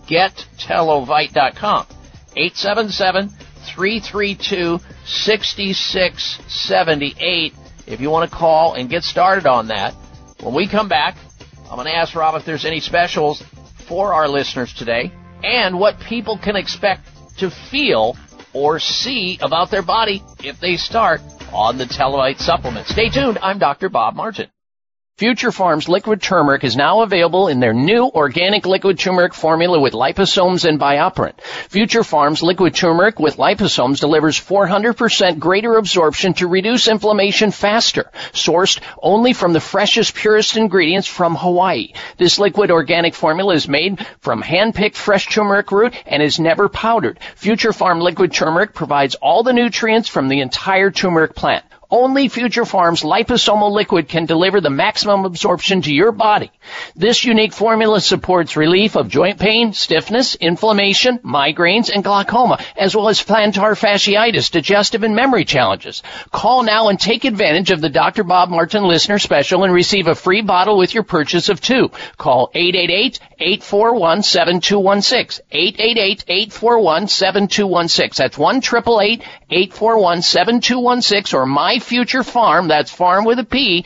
[0.07, 1.85] gettelovite.com.
[2.35, 3.29] 877
[3.75, 7.53] 332 6678
[7.87, 9.93] if you want to call and get started on that.
[10.41, 11.17] When we come back,
[11.69, 13.43] I'm going to ask Rob if there's any specials
[13.87, 15.11] for our listeners today
[15.43, 18.15] and what people can expect to feel
[18.53, 22.87] or see about their body if they start on the Telovite supplement.
[22.87, 23.39] Stay tuned.
[23.41, 23.89] I'm Dr.
[23.89, 24.49] Bob Martin.
[25.17, 29.93] Future Farms liquid turmeric is now available in their new organic liquid turmeric formula with
[29.93, 31.39] liposomes and bioperine.
[31.69, 38.09] Future Farms liquid turmeric with liposomes delivers 400% greater absorption to reduce inflammation faster.
[38.33, 41.93] Sourced only from the freshest, purest ingredients from Hawaii.
[42.17, 47.19] This liquid organic formula is made from hand-picked fresh turmeric root and is never powdered.
[47.35, 51.63] Future Farm liquid turmeric provides all the nutrients from the entire turmeric plant.
[51.91, 56.49] Only Future Farms liposomal liquid can deliver the maximum absorption to your body.
[56.95, 63.09] This unique formula supports relief of joint pain, stiffness, inflammation, migraines, and glaucoma, as well
[63.09, 66.01] as plantar fasciitis, digestive and memory challenges.
[66.31, 68.23] Call now and take advantage of the Dr.
[68.23, 71.91] Bob Martin listener special and receive a free bottle with your purchase of two.
[72.17, 72.51] Call
[73.41, 75.41] 888-841-7216.
[75.51, 78.15] 888-841-7216.
[78.15, 78.61] That's 1
[79.51, 83.85] 841-7216 or MyFuture Farm, that's pharm with a P,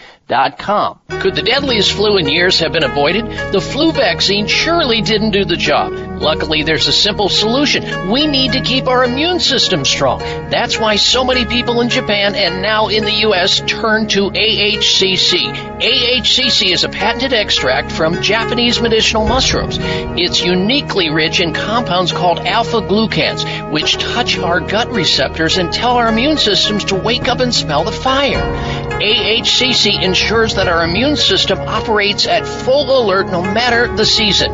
[1.08, 3.26] Could the deadliest flu in years have been avoided?
[3.52, 5.94] The flu vaccine surely didn't do the job.
[6.20, 8.10] Luckily, there's a simple solution.
[8.10, 10.20] We need to keep our immune system strong.
[10.50, 13.62] That's why so many people in Japan and now in the U.S.
[13.68, 15.80] turn to AHCC.
[15.80, 19.78] AHCC is a patented extract from Japanese medicinal mushrooms.
[19.80, 25.98] It's uniquely rich in compounds called alpha glucans, which touch our gut receptors and tell
[25.98, 28.42] our immune systems to wake up and smell the fire.
[28.96, 34.50] AHCC ensures that our immune system operates at full alert no matter the season.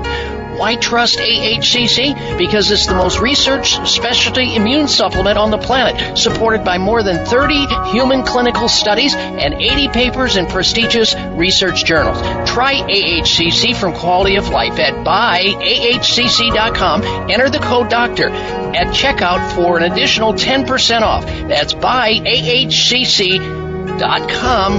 [0.57, 2.39] Why trust AHCC?
[2.39, 7.27] Because it's the most researched specialty immune supplement on the planet, supported by more than
[7.27, 12.17] 30 human clinical studies and 80 papers in prestigious research journals.
[12.49, 17.03] Try AHCC from Quality of Life at buyahcc.com.
[17.29, 21.23] Enter the code DOCTOR at checkout for an additional 10% off.
[21.27, 23.60] That's buyahcc.com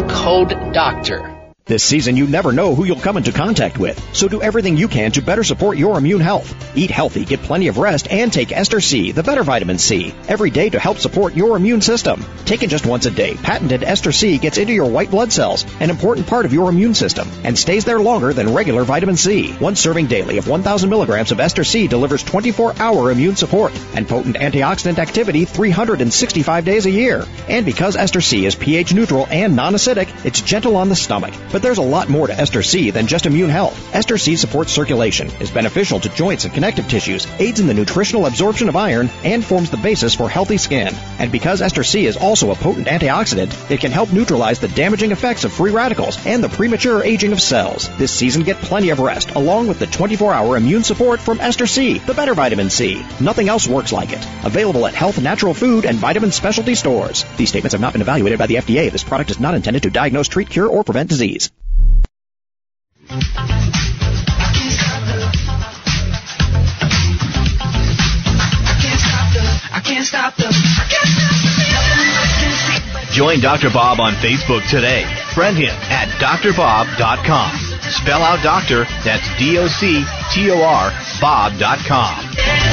[0.09, 1.32] code DOCTOR.
[1.73, 4.89] This season, you never know who you'll come into contact with, so do everything you
[4.89, 6.55] can to better support your immune health.
[6.77, 10.51] Eat healthy, get plenty of rest, and take Ester C, the better vitamin C, every
[10.51, 12.23] day to help support your immune system.
[12.45, 15.89] Taken just once a day, patented Ester C gets into your white blood cells, an
[15.89, 19.53] important part of your immune system, and stays there longer than regular vitamin C.
[19.55, 24.37] One serving daily of 1,000 milligrams of Ester C delivers 24-hour immune support and potent
[24.37, 27.25] antioxidant activity 365 days a year.
[27.49, 31.33] And because Ester C is pH neutral and non-acidic, it's gentle on the stomach.
[31.51, 33.95] But there's a lot more to Ester C than just immune health.
[33.95, 38.27] Ester C supports circulation, is beneficial to joints and connective tissues, aids in the nutritional
[38.27, 40.95] absorption of iron, and forms the basis for healthy skin.
[41.19, 45.13] And because Ester C is also a potent antioxidant, it can help neutralize the damaging
[45.13, 47.89] effects of free radicals and the premature aging of cells.
[47.97, 51.99] This season, get plenty of rest, along with the 24-hour immune support from Ester C,
[51.99, 53.05] the better vitamin C.
[53.21, 54.27] Nothing else works like it.
[54.45, 57.25] Available at health, natural food, and vitamin specialty stores.
[57.37, 58.91] These statements have not been evaluated by the FDA.
[58.91, 61.52] This product is not intended to diagnose, treat, cure, or prevent disease.
[73.13, 73.71] Join Dr.
[73.71, 75.05] Bob on Facebook today.
[75.35, 77.51] Friend him at drbob.com.
[77.91, 82.72] Spell out doctor, that's D-O-C-T-O-R, bob.com.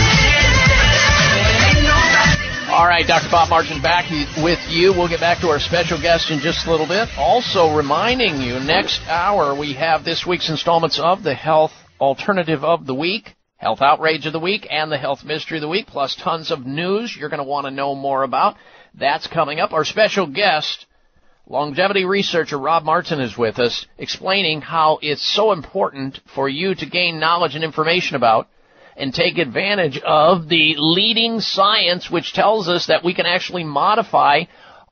[2.80, 3.28] All right, Dr.
[3.30, 4.10] Bob Martin back
[4.42, 4.94] with you.
[4.94, 7.10] We'll get back to our special guest in just a little bit.
[7.18, 12.86] Also reminding you, next hour we have this week's installments of the Health Alternative of
[12.86, 16.16] the Week, Health Outrage of the Week, and the Health Mystery of the Week, plus
[16.16, 18.56] tons of news you're going to want to know more about.
[18.98, 19.74] That's coming up.
[19.74, 20.86] Our special guest,
[21.48, 26.86] longevity researcher Rob Martin is with us, explaining how it's so important for you to
[26.86, 28.48] gain knowledge and information about
[29.00, 34.44] and take advantage of the leading science which tells us that we can actually modify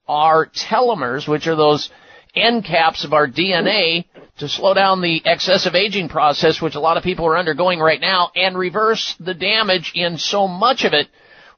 [0.07, 1.89] our telomeres, which are those
[2.33, 4.05] end caps of our DNA
[4.37, 7.99] to slow down the excessive aging process, which a lot of people are undergoing right
[7.99, 11.07] now, and reverse the damage in so much of it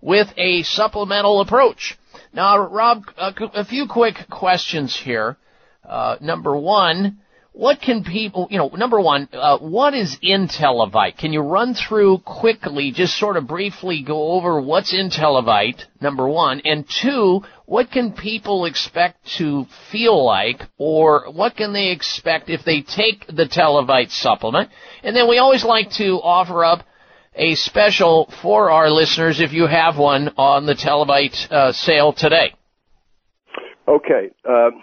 [0.02, 1.98] with a supplemental approach.
[2.34, 5.38] Now, Rob, a, few quick questions here.
[5.88, 7.20] Uh, number one,
[7.60, 11.18] what can people, you know, number one, uh, what is IntelliVite?
[11.18, 16.62] Can you run through quickly, just sort of briefly go over what's IntelliVite, number one,
[16.64, 22.64] and two, what can people expect to feel like, or what can they expect if
[22.64, 24.70] they take the Telovite supplement?
[25.04, 26.86] And then we always like to offer up
[27.36, 32.54] a special for our listeners if you have one on the Telovite uh, sale today.
[33.86, 34.30] Okay.
[34.48, 34.82] Um,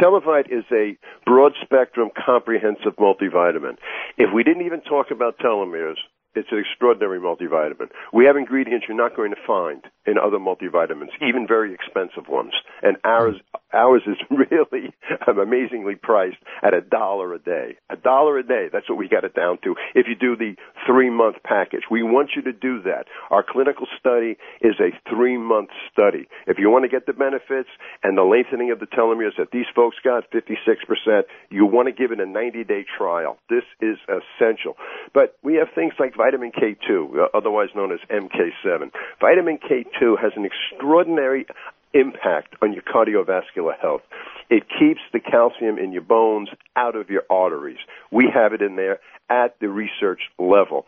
[0.00, 3.76] Telovite is a broad spectrum comprehensive multivitamin.
[4.18, 5.96] If we didn't even talk about telomeres,
[6.34, 7.88] it's an extraordinary multivitamin.
[8.12, 12.52] We have ingredients you're not going to find in other multivitamins, even very expensive ones.
[12.82, 13.36] And ours,
[13.72, 14.92] ours is really
[15.26, 17.76] amazingly priced at a dollar a day.
[17.90, 18.68] A dollar a day.
[18.72, 19.74] That's what we got it down to.
[19.94, 23.06] If you do the three month package, we want you to do that.
[23.30, 26.28] Our clinical study is a three month study.
[26.46, 27.70] If you want to get the benefits
[28.02, 32.12] and the lengthening of the telomeres that these folks got, 56%, you want to give
[32.12, 33.38] it a 90 day trial.
[33.48, 34.76] This is essential.
[35.14, 38.90] But we have things like vitamin K2, uh, otherwise known as MK7.
[39.20, 41.46] Vitamin K2 2 has an extraordinary
[41.94, 44.02] impact on your cardiovascular health.
[44.50, 47.78] It keeps the calcium in your bones out of your arteries.
[48.10, 50.86] We have it in there at the research level.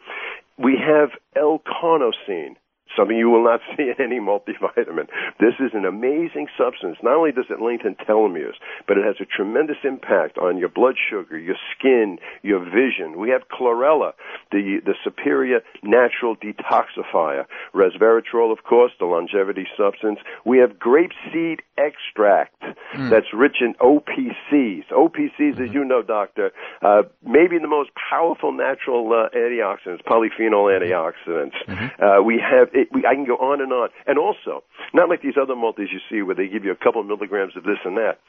[0.58, 2.56] We have L-carnosine,
[2.96, 5.08] something you will not see in any multivitamin.
[5.40, 6.98] This is an amazing substance.
[7.02, 8.54] Not only does it lengthen telomeres,
[8.86, 13.18] but it has a tremendous impact on your blood sugar, your skin, your vision.
[13.18, 14.12] We have chlorella,
[14.50, 17.46] the, the superior natural detoxifier.
[17.74, 20.18] Resveratrol, of course, the longevity substance.
[20.44, 22.62] We have grapeseed extract
[22.94, 23.10] mm.
[23.10, 24.88] that's rich in OPCs.
[24.90, 25.64] OPCs, mm-hmm.
[25.64, 31.54] as you know, doctor, uh, maybe the most powerful natural uh, antioxidants, polyphenol antioxidants.
[31.66, 32.02] Mm-hmm.
[32.02, 33.88] Uh, we have it, we, I can go on and on.
[34.06, 37.00] And also, not like these other multis you see where they give you a couple
[37.00, 38.20] of milligrams of this and that.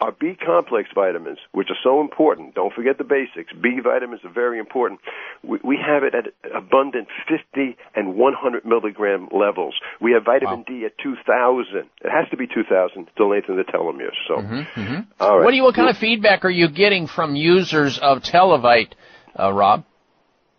[0.00, 3.52] Our B complex vitamins, which are so important, don't forget the basics.
[3.52, 5.00] B vitamins are very important.
[5.42, 9.74] We, we have it at abundant 50 and 100 milligram levels.
[10.00, 10.64] We have vitamin wow.
[10.66, 11.76] D at 2,000.
[11.76, 14.18] It has to be 2,000 to lengthen the telomeres.
[14.26, 15.00] So, mm-hmm, mm-hmm.
[15.20, 15.44] All right.
[15.44, 15.62] What do you?
[15.62, 18.92] What kind of feedback are you getting from users of Telovite,
[19.38, 19.84] uh, Rob?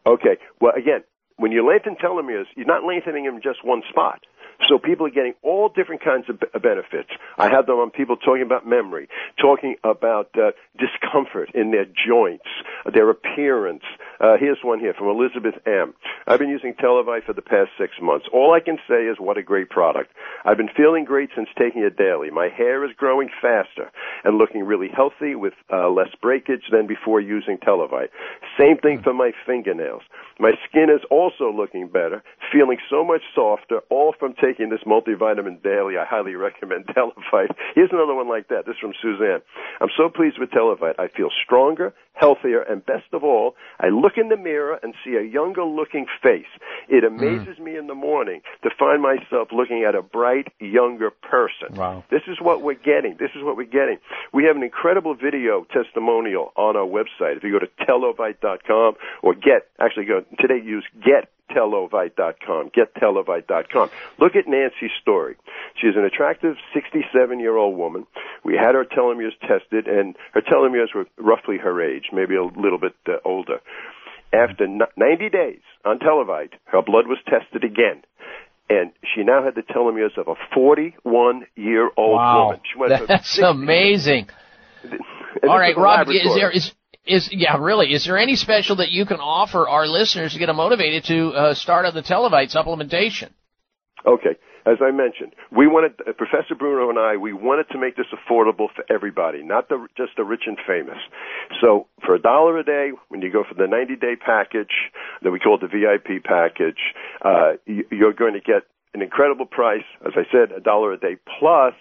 [0.05, 0.37] Okay.
[0.61, 1.03] Well, again,
[1.37, 4.21] when you lengthen telomeres, you're not lengthening them just one spot.
[4.67, 7.09] So people are getting all different kinds of benefits.
[7.37, 9.07] I have them on people talking about memory,
[9.39, 12.45] talking about uh, discomfort in their joints,
[12.91, 13.83] their appearance.
[14.19, 15.93] Uh, here's one here from Elizabeth M.
[16.27, 18.25] I've been using Telovite for the past six months.
[18.33, 20.11] All I can say is what a great product.
[20.45, 22.31] I've been feeling great since taking it daily.
[22.31, 23.91] My hair is growing faster
[24.23, 28.09] and looking really healthy with uh, less breakage than before using Telovite.
[28.57, 30.03] Same thing for my fingernails.
[30.39, 35.63] My skin is also looking better, feeling so much softer, all from taking this multivitamin
[35.63, 35.97] daily.
[35.97, 37.55] I highly recommend Telovite.
[37.73, 38.65] Here's another one like that.
[38.65, 39.41] This is from Suzanne.
[39.81, 40.99] I'm so pleased with Telovite.
[40.99, 45.15] I feel stronger, healthier, and best of all, I look in the mirror and see
[45.15, 46.51] a younger looking face.
[46.89, 47.07] It mm.
[47.07, 47.63] amazes mm.
[47.63, 51.75] me in the morning to find myself looking at a bright, younger person.
[51.75, 52.03] Wow.
[52.11, 53.17] This is what we're getting.
[53.19, 53.97] This is what we're getting.
[54.33, 57.37] We have an incredible video testimonial on our website.
[57.37, 62.71] If you go to telovite.com or get, actually go, today use get telovite.com.
[62.71, 63.89] GetTelovite.com.
[64.19, 65.35] Look at Nancy's story.
[65.75, 68.05] She's an attractive 67 year old woman.
[68.43, 72.79] We had her telomeres tested, and her telomeres were roughly her age, maybe a little
[72.79, 73.59] bit uh, older.
[74.33, 78.01] After 90 days on Telovite, her blood was tested again.
[78.69, 82.59] And she now had the telomeres of a 41 year old wow.
[82.75, 83.05] woman.
[83.07, 84.27] That's amazing.
[85.47, 86.71] All right, Rob, is there, is,
[87.05, 87.93] Is yeah, really?
[87.93, 91.29] Is there any special that you can offer our listeners to get them motivated to
[91.29, 93.29] uh, start on the Telovite supplementation?
[94.05, 94.37] Okay.
[94.67, 97.17] As I mentioned, we wanted uh, Professor Bruno and I.
[97.17, 100.97] We wanted to make this affordable for everybody, not the, just the rich and famous.
[101.61, 104.73] So, for a dollar a day, when you go for the 90-day package
[105.21, 106.81] that we call the VIP package,
[107.21, 108.63] uh, you're going to get
[108.95, 109.83] an incredible price.
[110.05, 111.73] As I said, a dollar a day plus.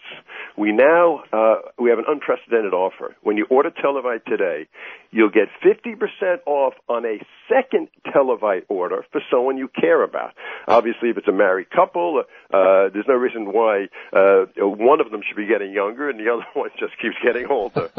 [0.58, 3.14] We now uh, we have an unprecedented offer.
[3.22, 4.66] When you order Telovite today,
[5.12, 7.18] you'll get 50% off on a
[7.48, 10.32] second Telovite order for someone you care about.
[10.66, 15.20] Obviously, if it's a married couple, uh, there's no reason why uh, one of them
[15.26, 17.90] should be getting younger and the other one just keeps getting older.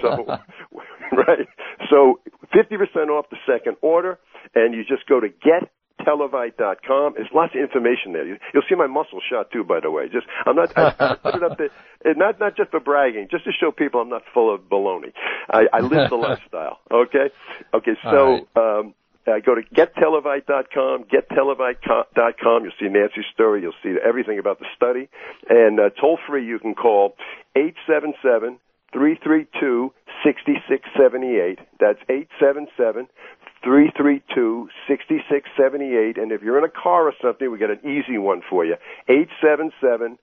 [0.00, 0.24] so,
[1.12, 1.48] right.
[1.90, 2.20] So,
[2.54, 4.18] 50% off the second order,
[4.54, 5.70] and you just go to get
[6.06, 7.14] telovite.com.
[7.16, 8.26] There's lots of information there.
[8.26, 10.08] You'll see my muscle shot too, by the way.
[10.08, 11.70] Just I'm not I, I put it up there,
[12.14, 15.12] not not just for bragging, just to show people I'm not full of baloney.
[15.48, 16.78] I, I live the lifestyle.
[16.90, 17.30] Okay,
[17.74, 17.92] okay.
[18.02, 18.78] So right.
[18.78, 18.94] um,
[19.26, 22.64] uh, go to gettelovite.com, gettelovite.com.
[22.64, 23.62] You'll see Nancy's story.
[23.62, 25.08] You'll see everything about the study.
[25.48, 27.16] And uh, toll free, you can call
[27.54, 28.58] 877
[28.92, 29.92] 332
[30.24, 31.58] 6678.
[31.78, 33.08] That's 877
[33.62, 36.18] 332 6678.
[36.18, 38.76] And if you're in a car or something, we got an easy one for you
[39.08, 40.18] 877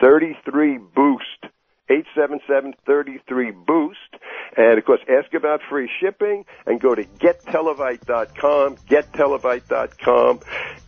[0.00, 1.46] 33 Boost.
[1.90, 3.98] 877-33 Boost.
[4.56, 10.40] And of course, ask about free shipping and go to gettelovite.com, gettelovite.com,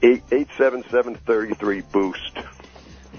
[0.03, 2.39] 877-33 Boost.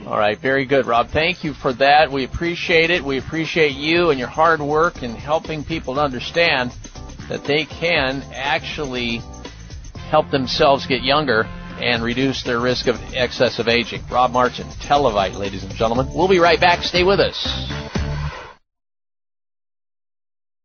[0.06, 1.10] All right, very good, Rob.
[1.10, 2.12] Thank you for that.
[2.12, 3.04] We appreciate it.
[3.04, 6.72] We appreciate you and your hard work in helping people to understand
[7.30, 9.22] that they can actually
[10.10, 11.44] help themselves get younger
[11.80, 14.02] and reduce their risk of excessive aging.
[14.12, 16.10] Rob Martin, Telovite, ladies and gentlemen.
[16.14, 16.84] We'll be right back.
[16.84, 17.38] Stay with us.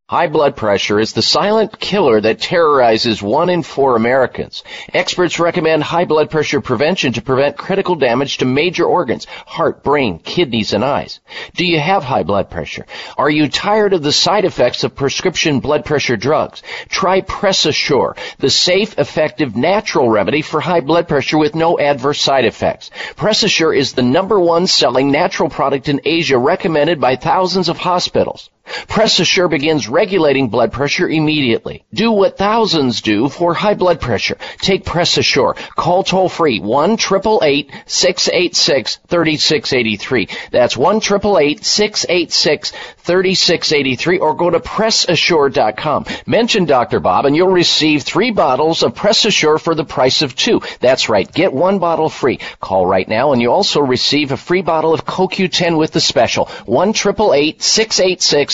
[0.06, 4.62] High blood pressure is the silent killer that terrorizes one in four Americans.
[4.92, 10.18] Experts recommend high blood pressure prevention to prevent critical damage to major organs, heart, brain,
[10.18, 11.20] kidneys, and eyes.
[11.56, 12.84] Do you have high blood pressure?
[13.16, 16.62] Are you tired of the side effects of prescription blood pressure drugs?
[16.90, 22.44] Try PressAssure, the safe, effective, natural remedy for high blood pressure with no adverse side
[22.44, 22.90] effects.
[23.16, 28.50] PressAssure is the number one selling natural product in Asia recommended by thousands of hospitals.
[28.64, 31.84] PressAssure begins regulating blood pressure immediately.
[31.92, 34.38] Do what thousands do for high blood pressure.
[34.58, 35.56] Take PressAssure.
[35.74, 40.28] Call toll free 1 686 3683.
[40.50, 46.06] That's 1 686 3683 or go to PressAssure.com.
[46.26, 47.00] Mention Dr.
[47.00, 50.62] Bob and you'll receive three bottles of PressAssure for the price of two.
[50.80, 51.30] That's right.
[51.30, 52.38] Get one bottle free.
[52.60, 56.46] Call right now and you also receive a free bottle of CoQ10 with the special.
[56.64, 58.53] 1 686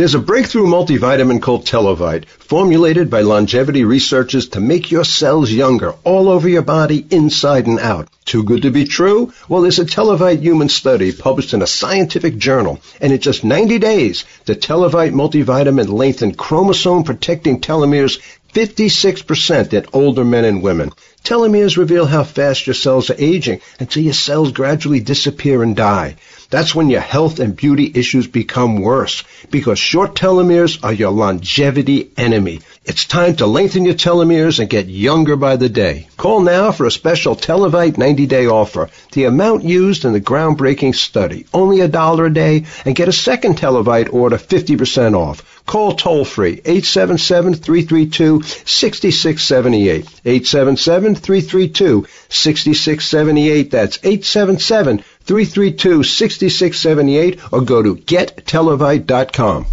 [0.00, 5.92] There's a breakthrough multivitamin called Telovite, formulated by longevity researchers to make your cells younger
[6.04, 8.08] all over your body, inside and out.
[8.24, 9.34] Too good to be true?
[9.46, 13.78] Well, there's a Telovite human study published in a scientific journal, and in just 90
[13.78, 18.20] days, the Telovite multivitamin lengthened chromosome protecting telomeres
[18.54, 20.92] 56% in older men and women.
[21.22, 26.16] Telomeres reveal how fast your cells are aging until your cells gradually disappear and die.
[26.50, 32.10] That's when your health and beauty issues become worse because short telomeres are your longevity
[32.16, 32.60] enemy.
[32.84, 36.08] It's time to lengthen your telomeres and get younger by the day.
[36.16, 38.88] Call now for a special Telovite 90 day offer.
[39.12, 43.12] The amount used in the groundbreaking study, only a dollar a day, and get a
[43.12, 45.44] second Telovite order 50% off.
[45.70, 50.04] Call toll free 877 332 6678.
[50.24, 53.70] 877 332 6678.
[53.70, 59.66] That's 877 332 6678 or go to gettelovite.com.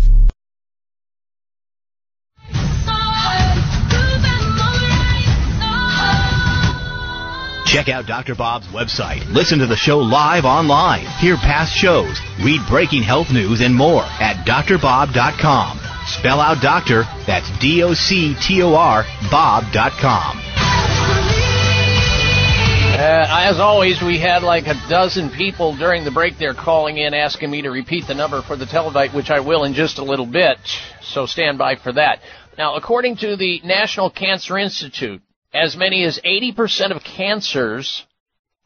[7.65, 8.35] Check out Dr.
[8.35, 9.27] Bob's website.
[9.33, 11.07] Listen to the show live online.
[11.19, 12.21] Hear past shows.
[12.43, 15.86] Read breaking health news and more at drbob.com.
[16.07, 20.41] Spell out doctor, that's D-O-C-T-O-R, bob.com.
[22.97, 27.13] Uh, as always, we had like a dozen people during the break there calling in
[27.13, 30.03] asking me to repeat the number for the Telovite, which I will in just a
[30.03, 30.57] little bit.
[31.01, 32.21] So stand by for that.
[32.57, 35.21] Now, according to the National Cancer Institute,
[35.53, 38.05] as many as 80% of cancers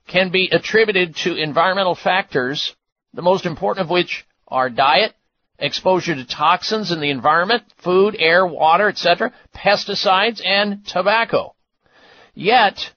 [0.07, 2.73] can be attributed to environmental factors,
[3.13, 5.13] the most important of which are diet,
[5.61, 11.55] exposure to toxins in the environment, food, air, water, etc., pesticides, and tobacco.
[12.33, 12.91] Yet,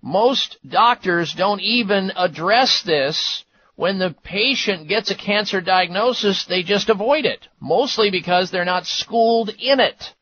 [0.00, 3.44] most doctors don't even address this
[3.78, 8.86] when the patient gets a cancer diagnosis, they just avoid it, mostly because they're not
[8.86, 10.14] schooled in it.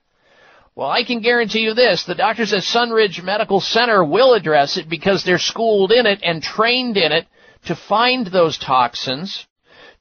[0.75, 4.91] Well, I can guarantee you this, the doctors at Sunridge Medical Center will address it
[4.91, 7.27] because they're schooled in it and trained in it
[7.65, 9.47] to find those toxins,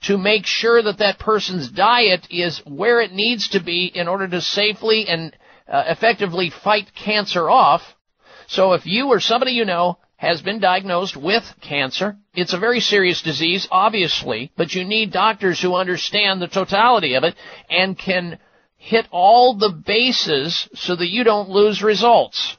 [0.05, 4.27] to make sure that that person's diet is where it needs to be in order
[4.27, 5.35] to safely and
[5.67, 7.81] uh, effectively fight cancer off.
[8.47, 12.79] So if you or somebody you know has been diagnosed with cancer, it's a very
[12.79, 17.35] serious disease, obviously, but you need doctors who understand the totality of it
[17.69, 18.37] and can
[18.77, 22.57] hit all the bases so that you don't lose results.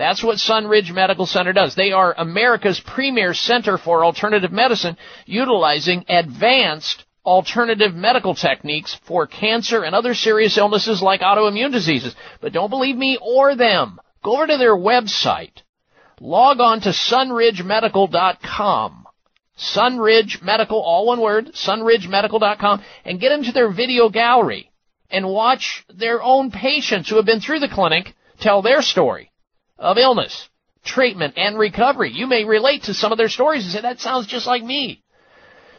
[0.00, 1.74] That's what Sunridge Medical Center does.
[1.74, 4.96] They are America's premier center for alternative medicine,
[5.26, 12.16] utilizing advanced alternative medical techniques for cancer and other serious illnesses like autoimmune diseases.
[12.40, 14.00] But don't believe me or them.
[14.24, 15.60] Go over to their website.
[16.18, 19.06] Log on to sunridgemedical.com.
[19.58, 24.70] Sunridge Medical, all one word, sunridgemedical.com, and get into their video gallery
[25.10, 29.29] and watch their own patients who have been through the clinic tell their story
[29.80, 30.48] of illness,
[30.84, 32.12] treatment, and recovery.
[32.12, 35.02] You may relate to some of their stories and say, that sounds just like me.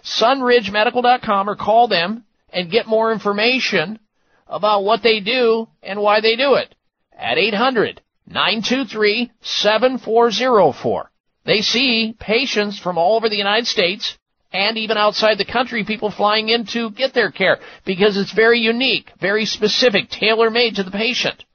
[0.04, 4.00] SunridgeMedical.com or call them and get more information
[4.48, 6.76] about what they do and why they do it
[7.18, 11.12] at 800 923 7404.
[11.46, 14.18] They see patients from all over the United States
[14.54, 18.60] and even outside the country, people flying in to get their care because it's very
[18.60, 21.46] unique, very specific, tailor-made to the patient.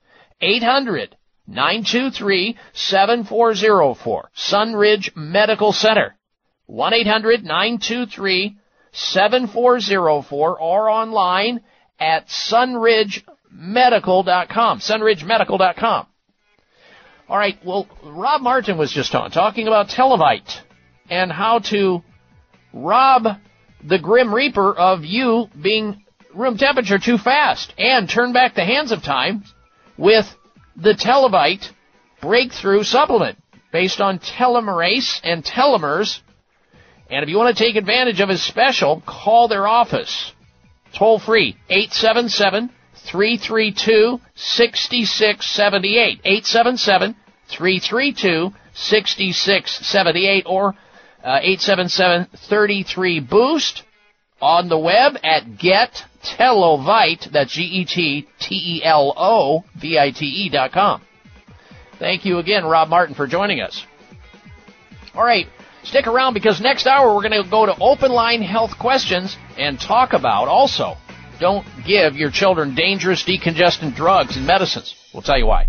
[0.41, 1.17] 800
[1.47, 6.17] 923 7404 Sunridge Medical Center.
[6.67, 8.57] 1 800 923
[8.93, 11.61] 7404 or online
[11.99, 14.81] at sunridgemedical.com.
[14.81, 16.07] Sunridgemedical.com.
[17.29, 20.61] All right, well, Rob Martin was just on talking about Telovite
[21.11, 22.03] and how to
[22.73, 23.27] rob
[23.83, 28.93] the Grim Reaper of you being room temperature too fast and turn back the hands
[28.93, 29.43] of time
[29.97, 30.27] with
[30.77, 31.71] the Telovite
[32.21, 33.39] breakthrough supplement
[33.73, 36.21] based on telomerase and telomeres.
[37.11, 40.33] And if you want to take advantage of his special, call their office.
[40.95, 46.21] Toll free, 877 332 6678.
[46.25, 47.17] 877
[47.49, 50.75] 332 6678 or
[51.25, 53.83] uh, 877-33-BOOST
[54.41, 55.57] on the web at
[56.31, 58.21] gettelovite, that's G-E-T-T-E-L-O-V-I-T-E
[60.51, 61.03] dot com.
[61.99, 63.85] Thank you again, Rob Martin, for joining us.
[65.15, 65.47] All right,
[65.83, 69.81] stick around because next hour we're going to go to open line health questions and
[69.81, 70.97] talk about also
[71.39, 74.95] don't give your children dangerous decongestant drugs and medicines.
[75.13, 75.69] We'll tell you why.